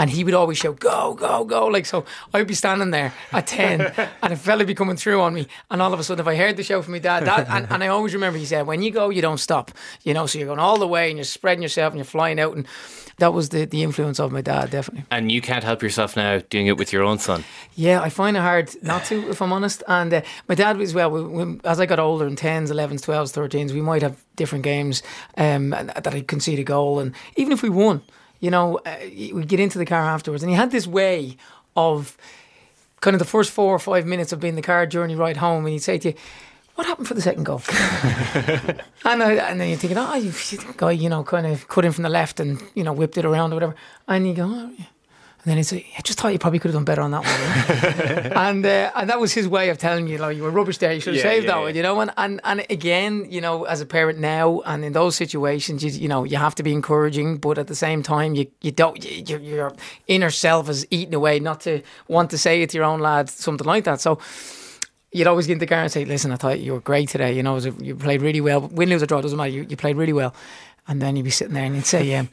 And 0.00 0.08
he 0.08 0.24
would 0.24 0.32
always 0.32 0.56
shout, 0.56 0.80
go, 0.80 1.12
go, 1.14 1.44
go. 1.44 1.66
Like, 1.66 1.84
so 1.84 2.06
I'd 2.32 2.46
be 2.46 2.54
standing 2.54 2.90
there 2.90 3.12
at 3.32 3.46
10 3.46 3.80
and 4.22 4.32
a 4.32 4.36
fella 4.36 4.58
would 4.60 4.66
be 4.66 4.74
coming 4.74 4.96
through 4.96 5.20
on 5.20 5.34
me. 5.34 5.46
And 5.70 5.82
all 5.82 5.92
of 5.92 6.00
a 6.00 6.02
sudden, 6.04 6.22
if 6.22 6.26
I 6.26 6.36
heard 6.36 6.56
the 6.56 6.62
shout 6.62 6.84
from 6.84 6.92
my 6.94 6.98
dad, 7.00 7.26
that, 7.26 7.48
and, 7.50 7.66
and 7.70 7.84
I 7.84 7.88
always 7.88 8.14
remember 8.14 8.38
he 8.38 8.46
said, 8.46 8.66
when 8.66 8.80
you 8.82 8.90
go, 8.92 9.10
you 9.10 9.20
don't 9.20 9.36
stop. 9.38 9.70
You 10.02 10.14
know, 10.14 10.24
so 10.26 10.38
you're 10.38 10.46
going 10.48 10.58
all 10.58 10.78
the 10.78 10.88
way 10.88 11.10
and 11.10 11.18
you're 11.18 11.24
spreading 11.24 11.62
yourself 11.62 11.92
and 11.92 11.98
you're 11.98 12.04
flying 12.06 12.40
out. 12.40 12.56
And 12.56 12.66
that 13.18 13.34
was 13.34 13.50
the, 13.50 13.66
the 13.66 13.82
influence 13.82 14.18
of 14.18 14.32
my 14.32 14.40
dad, 14.40 14.70
definitely. 14.70 15.04
And 15.10 15.30
you 15.30 15.42
can't 15.42 15.62
help 15.64 15.82
yourself 15.82 16.16
now 16.16 16.40
doing 16.48 16.66
it 16.66 16.78
with 16.78 16.94
your 16.94 17.02
own 17.04 17.18
son. 17.18 17.44
Yeah, 17.74 18.00
I 18.00 18.08
find 18.08 18.38
it 18.38 18.40
hard 18.40 18.74
not 18.82 19.04
to, 19.04 19.28
if 19.28 19.42
I'm 19.42 19.52
honest. 19.52 19.82
And 19.86 20.14
uh, 20.14 20.22
my 20.48 20.54
dad 20.54 20.78
was 20.78 20.94
well. 20.94 21.10
we- 21.10 21.22
we- 21.44 21.60
As 21.64 21.78
I 21.78 21.84
got 21.84 21.98
older, 21.98 22.26
in 22.26 22.36
tens, 22.36 22.70
elevens, 22.70 23.02
twelves, 23.02 23.32
thirteens, 23.32 23.72
we 23.72 23.82
might 23.82 24.00
have 24.00 24.16
different 24.36 24.64
games 24.64 25.02
um, 25.36 25.70
that 25.70 26.14
I 26.14 26.22
concede 26.22 26.58
a 26.58 26.64
goal, 26.64 26.98
and 27.00 27.14
even 27.36 27.52
if 27.52 27.62
we 27.62 27.68
won, 27.68 28.00
you 28.40 28.50
know, 28.50 28.78
uh, 28.86 28.96
we 29.02 29.44
get 29.44 29.60
into 29.60 29.78
the 29.78 29.86
car 29.86 30.02
afterwards, 30.02 30.42
and 30.42 30.50
he 30.50 30.56
had 30.56 30.70
this 30.70 30.86
way 30.86 31.36
of 31.76 32.16
kind 33.00 33.14
of 33.14 33.18
the 33.18 33.24
first 33.26 33.50
four 33.50 33.74
or 33.74 33.78
five 33.78 34.06
minutes 34.06 34.32
of 34.32 34.40
being 34.40 34.56
the 34.56 34.62
car 34.62 34.86
journey 34.86 35.14
ride 35.14 35.36
home, 35.36 35.64
and 35.64 35.72
he'd 35.72 35.80
say 35.80 35.98
to 35.98 36.08
you. 36.10 36.14
What 36.76 36.86
happened 36.86 37.08
for 37.08 37.14
the 37.14 37.20
second 37.20 37.44
goal? 37.44 37.60
and, 39.04 39.22
I, 39.22 39.34
and 39.34 39.60
then 39.60 39.68
you're 39.68 39.76
thinking, 39.76 39.98
oh, 39.98 40.14
you 40.14 40.32
guy, 40.78 40.92
you 40.92 41.10
know, 41.10 41.22
kind 41.22 41.46
of 41.46 41.68
cut 41.68 41.84
in 41.84 41.92
from 41.92 42.04
the 42.04 42.08
left 42.08 42.40
and 42.40 42.62
you 42.74 42.82
know 42.82 42.94
whipped 42.94 43.18
it 43.18 43.26
around 43.26 43.52
or 43.52 43.56
whatever. 43.56 43.74
And 44.08 44.26
you 44.26 44.32
go, 44.32 44.44
oh, 44.44 44.70
yeah. 44.78 44.86
And 45.42 45.50
then 45.50 45.56
he'd 45.56 45.62
say, 45.62 45.86
I 45.96 46.02
just 46.02 46.20
thought 46.20 46.34
you 46.34 46.38
probably 46.38 46.58
could 46.58 46.68
have 46.68 46.74
done 46.74 46.84
better 46.84 47.00
on 47.00 47.12
that 47.12 47.24
one. 47.24 48.32
and 48.36 48.66
uh, 48.66 48.90
and 48.94 49.08
that 49.08 49.18
was 49.18 49.32
his 49.32 49.48
way 49.48 49.70
of 49.70 49.78
telling 49.78 50.06
you, 50.06 50.18
like, 50.18 50.36
you 50.36 50.42
were 50.42 50.50
rubbish 50.50 50.76
there. 50.76 50.92
You 50.92 51.00
should 51.00 51.14
have 51.14 51.24
Yeah, 51.24 51.30
saved 51.30 51.44
yeah, 51.46 51.52
that 51.52 51.58
yeah. 51.58 51.64
one, 51.64 51.74
you 51.76 51.82
know. 51.82 52.00
And, 52.00 52.10
and 52.18 52.40
and 52.44 52.66
again, 52.68 53.26
you 53.30 53.40
know, 53.40 53.64
as 53.64 53.80
a 53.80 53.86
parent 53.86 54.18
now, 54.18 54.60
and 54.66 54.84
in 54.84 54.92
those 54.92 55.16
situations, 55.16 55.82
you, 55.82 55.90
you 55.92 56.08
know, 56.08 56.24
you 56.24 56.36
have 56.36 56.54
to 56.56 56.62
be 56.62 56.72
encouraging, 56.74 57.38
but 57.38 57.56
at 57.56 57.68
the 57.68 57.74
same 57.74 58.02
time, 58.02 58.34
you 58.34 58.48
you 58.60 58.70
don't 58.70 59.02
you, 59.02 59.24
your- 59.26 59.40
your 59.40 59.72
inner 60.08 60.30
self 60.30 60.68
is 60.68 60.86
eating 60.90 61.14
away, 61.14 61.40
not 61.40 61.60
to 61.62 61.80
want 62.06 62.28
to 62.30 62.38
say 62.38 62.60
it 62.60 62.68
to 62.70 62.76
your 62.76 62.84
own 62.84 63.00
lad, 63.00 63.30
something 63.30 63.66
like 63.66 63.84
that. 63.84 64.00
So. 64.00 64.18
You'd 65.12 65.26
always 65.26 65.48
get 65.48 65.54
in 65.54 65.58
the 65.58 65.66
car 65.66 65.80
and 65.80 65.90
say, 65.90 66.04
"Listen, 66.04 66.30
I 66.30 66.36
thought 66.36 66.60
you 66.60 66.72
were 66.72 66.78
great 66.78 67.08
today. 67.08 67.34
You 67.34 67.42
know, 67.42 67.50
it 67.50 67.54
was 67.56 67.66
a, 67.66 67.70
you 67.82 67.96
played 67.96 68.22
really 68.22 68.40
well. 68.40 68.60
Win, 68.60 68.88
lose 68.90 69.02
or 69.02 69.06
draw 69.06 69.20
doesn't 69.20 69.36
matter. 69.36 69.50
You, 69.50 69.66
you 69.68 69.76
played 69.76 69.96
really 69.96 70.12
well." 70.12 70.32
And 70.90 71.00
then 71.00 71.14
you'd 71.16 71.22
be 71.22 71.30
sitting 71.30 71.54
there 71.54 71.64
and 71.64 71.76
you'd 71.76 71.86
say, 71.86 72.02
"Yeah, 72.04 72.24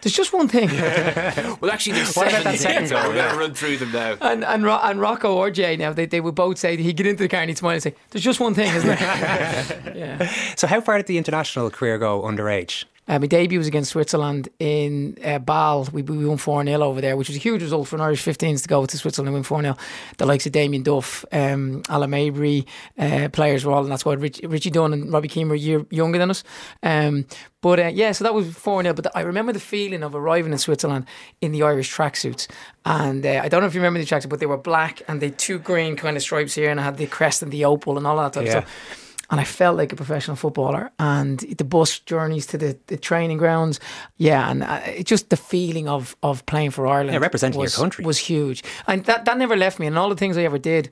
there's 0.00 0.14
just 0.14 0.32
one 0.32 0.46
thing." 0.48 0.70
Well, 1.60 1.70
actually, 1.72 1.94
there's 1.94 2.14
What 2.14 2.28
about 2.28 2.44
that 2.44 2.58
second 2.58 2.86
things. 2.88 2.92
goal, 2.92 3.08
We're 3.08 3.16
gonna 3.16 3.38
run 3.38 3.54
through 3.54 3.76
them 3.78 3.90
now. 3.92 4.16
And 4.20 4.44
and, 4.44 4.62
Ro- 4.64 4.78
and 4.82 5.00
Rocco 5.00 5.34
or 5.34 5.50
Jay 5.50 5.76
now 5.76 5.92
they, 5.92 6.06
they 6.06 6.20
would 6.20 6.34
both 6.36 6.56
say 6.58 6.76
he'd 6.76 6.96
get 6.96 7.06
into 7.06 7.24
the 7.24 7.28
car 7.28 7.40
and 7.40 7.50
he'd 7.50 7.58
smile 7.58 7.72
and 7.72 7.82
say, 7.82 7.94
"There's 8.10 8.22
just 8.22 8.38
one 8.40 8.54
thing, 8.54 8.72
isn't 8.74 8.86
there?" 8.88 9.92
yeah. 9.96 10.32
So, 10.56 10.66
how 10.68 10.80
far 10.80 10.96
did 10.98 11.06
the 11.06 11.18
international 11.18 11.70
career 11.70 11.98
go 11.98 12.22
underage? 12.22 12.84
Uh, 13.06 13.18
my 13.18 13.26
debut 13.26 13.58
was 13.58 13.66
against 13.66 13.90
Switzerland 13.90 14.48
in 14.58 15.18
uh, 15.22 15.38
Bâle. 15.38 15.92
We, 15.92 16.02
we 16.02 16.24
won 16.24 16.38
4 16.38 16.64
0 16.64 16.80
over 16.82 17.00
there, 17.00 17.16
which 17.16 17.28
was 17.28 17.36
a 17.36 17.40
huge 17.40 17.62
result 17.62 17.86
for 17.88 17.96
an 17.96 18.02
Irish 18.02 18.24
15s 18.24 18.62
to 18.62 18.68
go 18.68 18.86
to 18.86 18.96
Switzerland 18.98 19.28
and 19.28 19.34
win 19.34 19.42
4 19.42 19.60
0. 19.60 19.76
The 20.16 20.26
likes 20.26 20.46
of 20.46 20.52
Damien 20.52 20.82
Duff, 20.82 21.24
um, 21.30 21.82
Alan 21.88 22.10
Maybury, 22.10 22.66
uh, 22.98 23.28
players 23.30 23.64
were 23.64 23.72
all 23.72 23.84
in 23.84 23.90
that 23.90 24.00
squad. 24.00 24.20
Rich, 24.20 24.40
Richie 24.44 24.70
Dunne 24.70 24.92
and 24.94 25.12
Robbie 25.12 25.28
Keane 25.28 25.48
were 25.48 25.54
a 25.54 25.58
year 25.58 25.84
younger 25.90 26.18
than 26.18 26.30
us. 26.30 26.44
Um, 26.82 27.26
but 27.60 27.78
uh, 27.78 27.86
yeah, 27.92 28.12
so 28.12 28.24
that 28.24 28.32
was 28.34 28.50
4 28.54 28.82
0. 28.82 28.94
But 28.94 29.14
I 29.14 29.20
remember 29.20 29.52
the 29.52 29.60
feeling 29.60 30.02
of 30.02 30.14
arriving 30.14 30.52
in 30.52 30.58
Switzerland 30.58 31.06
in 31.42 31.52
the 31.52 31.62
Irish 31.62 31.94
tracksuits. 31.94 32.48
And 32.86 33.24
uh, 33.26 33.40
I 33.42 33.48
don't 33.48 33.60
know 33.60 33.66
if 33.66 33.74
you 33.74 33.80
remember 33.80 34.00
the 34.00 34.06
tracksuits, 34.06 34.28
but 34.30 34.40
they 34.40 34.46
were 34.46 34.56
black 34.56 35.02
and 35.08 35.20
they 35.20 35.26
had 35.26 35.38
two 35.38 35.58
green 35.58 35.96
kind 35.96 36.16
of 36.16 36.22
stripes 36.22 36.54
here, 36.54 36.70
and 36.70 36.80
I 36.80 36.84
had 36.84 36.96
the 36.96 37.06
crest 37.06 37.42
and 37.42 37.52
the 37.52 37.64
opal 37.66 37.98
and 37.98 38.06
all 38.06 38.16
that 38.16 38.32
type 38.32 38.46
Yeah. 38.46 38.58
of 38.58 38.64
stuff 38.68 39.00
and 39.34 39.40
I 39.40 39.44
felt 39.44 39.76
like 39.76 39.92
a 39.92 39.96
professional 39.96 40.36
footballer. 40.36 40.90
And 40.98 41.38
the 41.58 41.64
bus 41.64 41.98
journeys 42.10 42.46
to 42.46 42.56
the, 42.58 42.76
the 42.86 42.96
training 42.96 43.38
grounds, 43.38 43.80
yeah, 44.16 44.48
and 44.50 44.62
uh, 44.62 44.80
it 45.00 45.10
just 45.10 45.28
the 45.28 45.36
feeling 45.36 45.88
of 45.88 46.14
of 46.22 46.42
playing 46.46 46.70
for 46.72 46.86
Ireland, 46.86 47.14
Yeah, 47.14 47.18
representing 47.22 47.60
your 47.60 47.70
country. 47.70 48.04
was 48.04 48.18
huge, 48.18 48.62
and 48.86 49.04
that 49.06 49.24
that 49.24 49.36
never 49.38 49.56
left 49.56 49.78
me. 49.78 49.86
And 49.88 49.98
all 49.98 50.08
the 50.08 50.16
things 50.16 50.36
I 50.36 50.42
ever 50.44 50.58
did. 50.58 50.88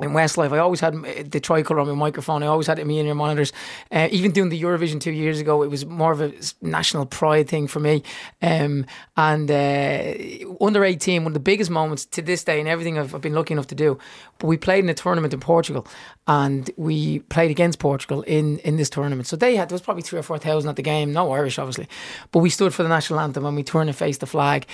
In 0.00 0.10
Westlife, 0.10 0.52
I 0.52 0.58
always 0.58 0.80
had 0.80 0.94
the 1.30 1.40
tricolour 1.40 1.80
on 1.80 1.88
my 1.88 1.94
microphone. 1.94 2.42
I 2.42 2.46
always 2.46 2.66
had 2.66 2.78
it 2.78 2.82
in 2.82 2.88
my 2.88 2.94
in-ear 2.94 3.14
monitors. 3.14 3.52
Uh, 3.90 4.08
even 4.10 4.30
doing 4.30 4.50
the 4.50 4.60
Eurovision 4.60 5.00
two 5.00 5.12
years 5.12 5.40
ago, 5.40 5.62
it 5.62 5.70
was 5.70 5.86
more 5.86 6.12
of 6.12 6.20
a 6.20 6.32
national 6.60 7.06
pride 7.06 7.48
thing 7.48 7.66
for 7.66 7.80
me. 7.80 8.02
Um, 8.42 8.84
and 9.16 9.50
uh, 9.50 10.14
under 10.60 10.84
18, 10.84 11.24
one 11.24 11.30
of 11.30 11.34
the 11.34 11.40
biggest 11.40 11.70
moments 11.70 12.04
to 12.06 12.22
this 12.22 12.44
day 12.44 12.60
and 12.60 12.68
everything 12.68 12.98
I've, 12.98 13.14
I've, 13.14 13.20
been 13.22 13.34
lucky 13.34 13.54
enough 13.54 13.68
to 13.68 13.74
do. 13.74 13.98
But 14.38 14.48
we 14.48 14.58
played 14.58 14.84
in 14.84 14.90
a 14.90 14.94
tournament 14.94 15.32
in 15.32 15.40
Portugal 15.40 15.86
and 16.26 16.70
we 16.76 17.20
played 17.20 17.50
against 17.50 17.78
Portugal 17.78 18.22
in, 18.22 18.58
in 18.58 18.76
this 18.76 18.90
tournament. 18.90 19.26
So 19.26 19.36
they 19.36 19.56
had, 19.56 19.70
there 19.70 19.74
was 19.74 19.82
probably 19.82 20.02
three 20.02 20.18
or 20.18 20.22
4,000 20.22 20.68
at 20.68 20.76
the 20.76 20.82
game, 20.82 21.12
no 21.12 21.32
Irish 21.32 21.58
obviously. 21.58 21.88
But 22.32 22.40
we 22.40 22.50
stood 22.50 22.74
for 22.74 22.82
the 22.82 22.88
national 22.88 23.20
anthem 23.20 23.46
and 23.46 23.56
we 23.56 23.62
turned 23.62 23.88
and 23.88 23.96
faced 23.96 24.20
the 24.20 24.26
flag 24.26 24.66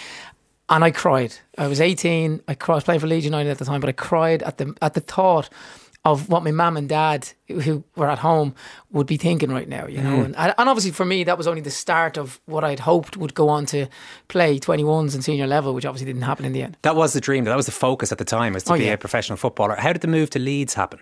and 0.68 0.84
I 0.84 0.90
cried. 0.90 1.34
I 1.58 1.66
was 1.66 1.80
18. 1.80 2.42
I, 2.48 2.54
cried, 2.54 2.74
I 2.74 2.76
was 2.76 2.84
playing 2.84 3.00
for 3.00 3.06
Leeds 3.06 3.24
United 3.24 3.50
at 3.50 3.58
the 3.58 3.64
time, 3.64 3.80
but 3.80 3.88
I 3.88 3.92
cried 3.92 4.42
at 4.42 4.58
the 4.58 4.74
at 4.80 4.94
the 4.94 5.00
thought 5.00 5.50
of 6.04 6.28
what 6.28 6.42
my 6.42 6.50
mum 6.50 6.76
and 6.76 6.88
dad, 6.88 7.28
who 7.46 7.84
were 7.94 8.10
at 8.10 8.18
home, 8.18 8.54
would 8.90 9.06
be 9.06 9.16
thinking 9.16 9.50
right 9.52 9.68
now, 9.68 9.86
you 9.86 10.02
know. 10.02 10.18
Mm. 10.18 10.34
And, 10.36 10.54
and 10.58 10.68
obviously 10.68 10.90
for 10.90 11.04
me, 11.04 11.22
that 11.24 11.38
was 11.38 11.46
only 11.46 11.60
the 11.60 11.70
start 11.70 12.16
of 12.16 12.40
what 12.46 12.64
I'd 12.64 12.80
hoped 12.80 13.16
would 13.16 13.34
go 13.34 13.48
on 13.48 13.66
to 13.66 13.86
play 14.26 14.58
21s 14.58 15.14
and 15.14 15.22
senior 15.22 15.46
level, 15.46 15.74
which 15.74 15.86
obviously 15.86 16.06
didn't 16.06 16.22
happen 16.22 16.44
in 16.44 16.52
the 16.52 16.62
end. 16.62 16.76
That 16.82 16.96
was 16.96 17.12
the 17.12 17.20
dream. 17.20 17.44
That 17.44 17.56
was 17.56 17.66
the 17.66 17.72
focus 17.72 18.10
at 18.10 18.18
the 18.18 18.24
time, 18.24 18.54
was 18.54 18.64
to 18.64 18.72
oh, 18.72 18.78
be 18.78 18.86
yeah. 18.86 18.94
a 18.94 18.98
professional 18.98 19.36
footballer. 19.36 19.76
How 19.76 19.92
did 19.92 20.02
the 20.02 20.08
move 20.08 20.30
to 20.30 20.40
Leeds 20.40 20.74
happen? 20.74 20.98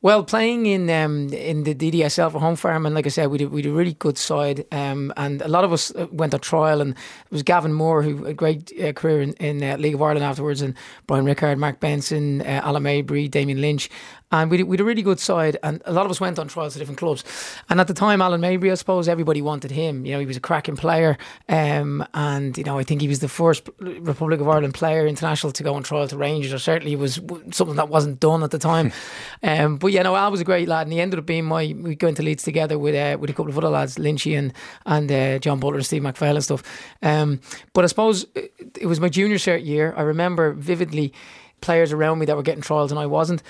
Well, 0.00 0.22
playing 0.22 0.66
in 0.66 0.88
um, 0.90 1.32
in 1.32 1.64
the 1.64 1.74
DDSL 1.74 2.30
for 2.30 2.38
Home 2.38 2.54
Farm, 2.54 2.86
and 2.86 2.94
like 2.94 3.06
I 3.06 3.08
said, 3.08 3.28
we 3.28 3.38
did, 3.38 3.50
we 3.50 3.62
did 3.62 3.70
a 3.70 3.74
really 3.74 3.94
good 3.94 4.16
side, 4.16 4.64
um, 4.70 5.12
and 5.16 5.42
a 5.42 5.48
lot 5.48 5.64
of 5.64 5.72
us 5.72 5.92
uh, 5.96 6.06
went 6.12 6.32
on 6.32 6.40
trial, 6.40 6.80
and 6.80 6.92
it 6.92 7.32
was 7.32 7.42
Gavin 7.42 7.72
Moore, 7.72 8.02
who 8.02 8.18
had 8.18 8.26
a 8.28 8.34
great 8.34 8.72
uh, 8.80 8.92
career 8.92 9.22
in, 9.22 9.32
in 9.34 9.62
uh, 9.64 9.76
League 9.76 9.94
of 9.94 10.02
Ireland 10.02 10.24
afterwards, 10.24 10.62
and 10.62 10.74
Brian 11.08 11.24
Rickard, 11.24 11.58
Mark 11.58 11.80
Benson, 11.80 12.42
uh, 12.42 12.60
Alan 12.62 12.84
Maybury, 12.84 13.26
Damien 13.26 13.60
Lynch, 13.60 13.90
and 14.32 14.50
we 14.50 14.62
we 14.62 14.74
had 14.74 14.80
a 14.80 14.84
really 14.84 15.02
good 15.02 15.20
side, 15.20 15.56
and 15.62 15.80
a 15.84 15.92
lot 15.92 16.04
of 16.04 16.10
us 16.10 16.20
went 16.20 16.38
on 16.38 16.48
trials 16.48 16.72
to 16.72 16.78
different 16.78 16.98
clubs. 16.98 17.22
And 17.68 17.80
at 17.80 17.86
the 17.86 17.94
time, 17.94 18.20
Alan 18.20 18.40
Maybury, 18.40 18.72
I 18.72 18.74
suppose 18.74 19.08
everybody 19.08 19.40
wanted 19.40 19.70
him. 19.70 20.04
You 20.04 20.14
know, 20.14 20.20
he 20.20 20.26
was 20.26 20.36
a 20.36 20.40
cracking 20.40 20.76
player, 20.76 21.16
um, 21.48 22.04
and 22.12 22.56
you 22.58 22.64
know, 22.64 22.78
I 22.78 22.82
think 22.82 23.00
he 23.00 23.08
was 23.08 23.20
the 23.20 23.28
first 23.28 23.68
Republic 23.78 24.40
of 24.40 24.48
Ireland 24.48 24.74
player 24.74 25.06
international 25.06 25.52
to 25.52 25.62
go 25.62 25.74
on 25.74 25.84
trial 25.84 26.08
to 26.08 26.16
Rangers, 26.16 26.52
or 26.52 26.58
certainly 26.58 26.92
it 26.92 26.98
was 26.98 27.20
something 27.52 27.76
that 27.76 27.88
wasn't 27.88 28.18
done 28.18 28.42
at 28.42 28.50
the 28.50 28.58
time. 28.58 28.92
um, 29.44 29.76
but 29.76 29.92
yeah, 29.92 30.02
no, 30.02 30.16
Al 30.16 30.32
was 30.32 30.40
a 30.40 30.44
great 30.44 30.68
lad, 30.68 30.86
and 30.86 30.92
he 30.92 31.00
ended 31.00 31.18
up 31.18 31.26
being 31.26 31.44
my. 31.44 31.74
We 31.78 31.94
go 31.94 32.08
into 32.08 32.22
Leeds 32.22 32.42
together 32.42 32.78
with 32.78 32.96
uh, 32.96 33.18
with 33.18 33.30
a 33.30 33.32
couple 33.32 33.50
of 33.50 33.58
other 33.58 33.68
lads, 33.68 33.96
Lynchy 33.96 34.36
and 34.36 34.52
and 34.86 35.10
uh, 35.10 35.38
John 35.38 35.60
Butler, 35.60 35.76
and 35.76 35.86
Steve 35.86 36.02
McPhail, 36.02 36.34
and 36.34 36.44
stuff. 36.44 36.62
Um, 37.02 37.40
but 37.74 37.84
I 37.84 37.86
suppose 37.86 38.26
it 38.34 38.86
was 38.86 38.98
my 38.98 39.08
junior 39.08 39.36
cert 39.36 39.64
year. 39.64 39.94
I 39.96 40.02
remember 40.02 40.52
vividly 40.52 41.12
players 41.60 41.92
around 41.92 42.18
me 42.18 42.26
that 42.26 42.36
were 42.36 42.42
getting 42.42 42.62
trials 42.62 42.92
and 42.92 42.98
I 42.98 43.06
wasn't. 43.06 43.42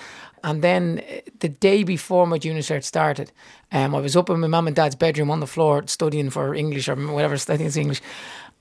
And 0.43 0.61
then 0.61 1.03
uh, 1.09 1.19
the 1.39 1.49
day 1.49 1.83
before 1.83 2.27
my 2.27 2.37
junior 2.37 2.61
cert 2.61 2.83
started, 2.83 3.31
um, 3.71 3.95
I 3.95 3.99
was 3.99 4.15
up 4.15 4.29
in 4.29 4.39
my 4.39 4.47
mum 4.47 4.67
and 4.67 4.75
dad's 4.75 4.95
bedroom 4.95 5.31
on 5.31 5.39
the 5.39 5.47
floor 5.47 5.83
studying 5.87 6.29
for 6.29 6.53
English 6.53 6.87
or 6.87 6.95
whatever, 6.95 7.33
I 7.33 7.37
think 7.37 7.61
it's 7.61 7.77
English. 7.77 8.01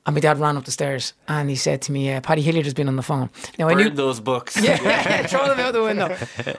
And 0.06 0.14
my 0.14 0.20
dad 0.20 0.38
ran 0.38 0.56
up 0.56 0.64
the 0.64 0.70
stairs 0.70 1.14
and 1.26 1.50
he 1.50 1.56
said 1.56 1.82
to 1.82 1.92
me, 1.92 2.12
uh, 2.12 2.20
Paddy 2.20 2.40
Hilliard 2.40 2.64
has 2.64 2.74
been 2.74 2.86
on 2.86 2.94
the 2.94 3.02
phone. 3.02 3.28
Now 3.58 3.66
Burn 3.66 3.78
I 3.78 3.82
knew 3.82 3.90
those 3.90 4.20
books. 4.20 4.56
Yeah, 4.62 5.26
throw 5.26 5.48
them 5.48 5.58
out 5.58 5.72
the 5.72 5.82
window. 5.82 6.16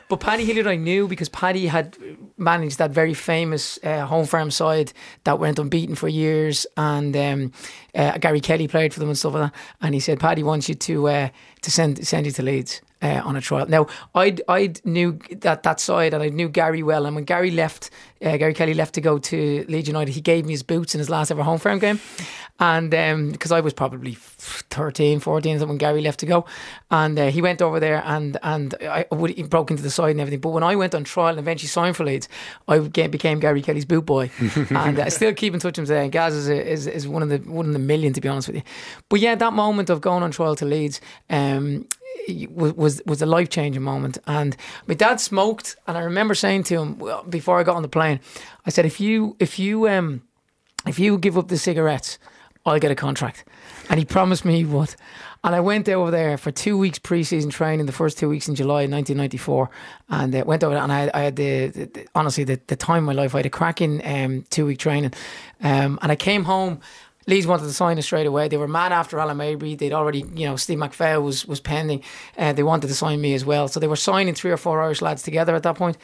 But 0.10 0.20
Paddy 0.20 0.44
Hilliard 0.44 0.68
I 0.68 0.76
knew 0.76 1.08
because 1.08 1.30
Paddy 1.30 1.68
had 1.68 1.98
managed 2.38 2.78
that 2.80 2.92
very 2.92 3.14
famous 3.14 3.80
uh, 3.84 4.06
home 4.06 4.26
farm 4.26 4.52
side 4.52 4.92
that 5.24 5.40
went 5.40 5.60
unbeaten 5.60 5.96
for 5.96 6.10
years, 6.10 6.68
and 6.76 7.16
um, 7.16 7.52
uh, 7.96 8.18
Gary 8.18 8.42
Kelly 8.42 8.68
played 8.68 8.94
for 8.94 9.00
them 9.00 9.08
and 9.10 9.18
stuff 9.18 9.34
like 9.34 9.52
that. 9.52 9.60
And 9.82 9.94
he 9.94 10.02
said, 10.02 10.20
Paddy 10.20 10.44
wants 10.44 10.68
you 10.68 10.76
to 10.76 11.08
uh, 11.08 11.30
to 11.62 11.72
send 11.72 12.06
send 12.06 12.26
you 12.26 12.34
to 12.34 12.44
Leeds 12.44 12.82
uh, 13.02 13.22
on 13.24 13.36
a 13.36 13.42
trial. 13.42 13.68
Now, 13.68 13.88
I 14.16 14.38
I 14.48 14.74
knew 14.84 15.20
that 15.42 15.64
that 15.64 15.80
side, 15.80 16.14
and 16.14 16.24
I 16.24 16.30
knew 16.30 16.50
Gary 16.50 16.84
well. 16.84 17.06
And 17.06 17.16
when 17.16 17.26
Gary 17.26 17.52
left, 17.52 17.90
uh, 18.24 18.38
Gary 18.38 18.54
Kelly 18.54 18.74
left 18.74 18.96
to 18.96 19.02
go 19.02 19.18
to 19.18 19.66
Leeds 19.68 19.88
United, 19.88 20.14
he 20.14 20.22
gave 20.22 20.46
me 20.46 20.54
his 20.54 20.64
boots 20.64 20.96
in 20.96 21.00
his 21.00 21.10
last 21.10 21.32
ever 21.32 21.44
Home 21.44 21.60
Farm 21.60 21.80
game, 21.80 22.00
and 22.60 22.90
because 23.32 23.52
um, 23.52 23.58
I 23.58 23.62
was 23.62 23.74
probably 23.74 24.16
13, 24.16 25.20
14 25.20 25.68
when 25.68 25.78
Gary 25.78 26.02
left 26.02 26.20
to 26.22 26.26
go, 26.26 26.46
and 26.90 27.18
uh, 27.20 27.28
he 27.28 27.42
went 27.42 27.62
over 27.62 27.80
there 27.80 28.02
and 28.06 28.38
and 28.42 28.74
I 28.82 29.06
would, 29.12 29.32
he 29.32 29.44
broke 29.44 29.70
into 29.70 29.84
the 29.84 29.92
side 29.92 30.12
and 30.12 30.22
everything. 30.22 30.40
But 30.40 30.50
when 30.50 30.64
I 30.64 30.76
went 30.76 30.96
on 30.96 31.04
trial 31.04 31.30
and 31.30 31.40
eventually 31.40 31.68
signed 31.68 31.96
for 31.96 32.06
Leeds, 32.06 32.28
I 32.68 32.80
became 32.80 33.40
Gary 33.40 33.62
Kelly's 33.62 33.86
boot 33.86 34.06
boy, 34.06 34.32
and 34.70 35.00
I 35.00 35.10
still 35.10 35.34
keep 35.34 35.54
in 35.54 35.60
touch 35.60 35.78
with 35.78 35.80
him 35.80 35.86
today. 35.86 36.04
And 36.04 36.12
Gaz 36.12 36.34
is, 36.34 36.50
a, 36.50 36.72
is 36.72 36.88
is 36.88 37.08
one 37.08 37.22
of 37.22 37.30
the 37.30 37.38
one 37.38 37.68
of 37.68 37.74
the 37.74 37.80
million 37.80 38.14
to 38.14 38.22
be 38.22 38.28
honest 38.28 38.48
with 38.48 38.58
you. 38.58 38.64
But 39.10 39.20
yeah, 39.20 39.36
that 39.36 39.54
moment 39.54 39.90
of 39.90 40.02
going 40.02 40.24
on 40.24 40.32
trial 40.32 40.56
to 40.56 40.66
Leeds. 40.66 41.00
Um, 41.30 41.86
was 42.28 43.02
was 43.06 43.22
a 43.22 43.26
life 43.26 43.50
changing 43.50 43.82
moment. 43.82 44.18
And 44.28 44.56
my 44.88 44.94
dad 44.94 45.20
smoked, 45.20 45.76
and 45.88 45.98
I 45.98 46.02
remember 46.02 46.36
saying 46.36 46.64
to 46.64 46.82
him 46.82 47.02
before 47.30 47.60
I 47.60 47.64
got 47.64 47.76
on 47.76 47.82
the 47.82 47.90
plane, 47.90 48.20
I 48.66 48.70
said, 48.70 48.86
"If 48.86 49.00
you 49.00 49.36
if 49.40 49.60
you 49.60 49.88
um 49.88 50.22
if 50.86 51.00
you 51.00 51.18
give 51.18 51.38
up 51.38 51.48
the 51.48 51.58
cigarettes, 51.58 52.20
I'll 52.66 52.80
get 52.80 52.92
a 52.92 52.96
contract." 52.96 53.46
And 53.90 54.00
he 54.00 54.06
promised 54.06 54.46
me 54.46 54.58
he 54.58 54.66
would. 54.66 54.96
And 55.44 55.56
I 55.56 55.60
went 55.60 55.88
over 55.88 56.12
there 56.12 56.38
for 56.38 56.52
two 56.52 56.78
weeks 56.78 57.00
pre-season 57.00 57.50
training, 57.52 57.86
the 57.86 57.92
first 57.92 58.18
two 58.18 58.28
weeks 58.28 58.48
in 58.50 58.56
July 58.56 58.86
1994, 58.88 59.70
and 60.10 60.36
uh, 60.36 60.44
went 60.46 60.64
over 60.64 60.76
and 60.76 60.92
I, 60.92 61.10
I 61.14 61.22
had 61.22 61.36
the, 61.36 61.68
the, 61.68 61.86
the, 61.86 62.08
honestly 62.16 62.44
the, 62.44 62.60
the 62.68 62.76
time 62.76 63.04
of 63.04 63.04
my 63.06 63.14
life. 63.14 63.34
I 63.36 63.40
had 63.40 63.46
a 63.46 63.50
cracking 63.50 64.06
um, 64.06 64.46
two 64.50 64.66
week 64.66 64.80
training, 64.80 65.14
um, 65.62 66.00
and 66.02 66.12
I 66.12 66.16
came 66.16 66.44
home 66.44 66.82
Leeds 67.28 67.46
wanted 67.46 67.66
to 67.66 67.74
sign 67.74 67.98
us 68.00 68.06
straight 68.06 68.26
away. 68.26 68.48
They 68.48 68.58
were 68.58 68.68
mad 68.68 68.92
after 68.92 69.20
Alan 69.20 69.38
Maybury. 69.38 69.76
They'd 69.76 69.94
already, 69.94 70.26
you 70.34 70.48
know, 70.48 70.56
Steve 70.56 70.80
McPhail 70.80 71.22
was 71.22 71.46
was 71.46 71.60
pending. 71.60 72.04
Uh, 72.38 72.54
they 72.54 72.64
wanted 72.64 72.88
to 72.88 72.96
sign 72.96 73.22
me 73.22 73.34
as 73.34 73.46
well. 73.46 73.68
So 73.68 73.80
they 73.80 73.88
were 73.88 73.98
signing 73.98 74.34
three 74.34 74.52
or 74.52 74.58
four 74.58 74.82
Irish 74.82 75.02
lads 75.02 75.22
together 75.22 75.54
at 75.54 75.64
that 75.64 75.76
point. 75.76 75.98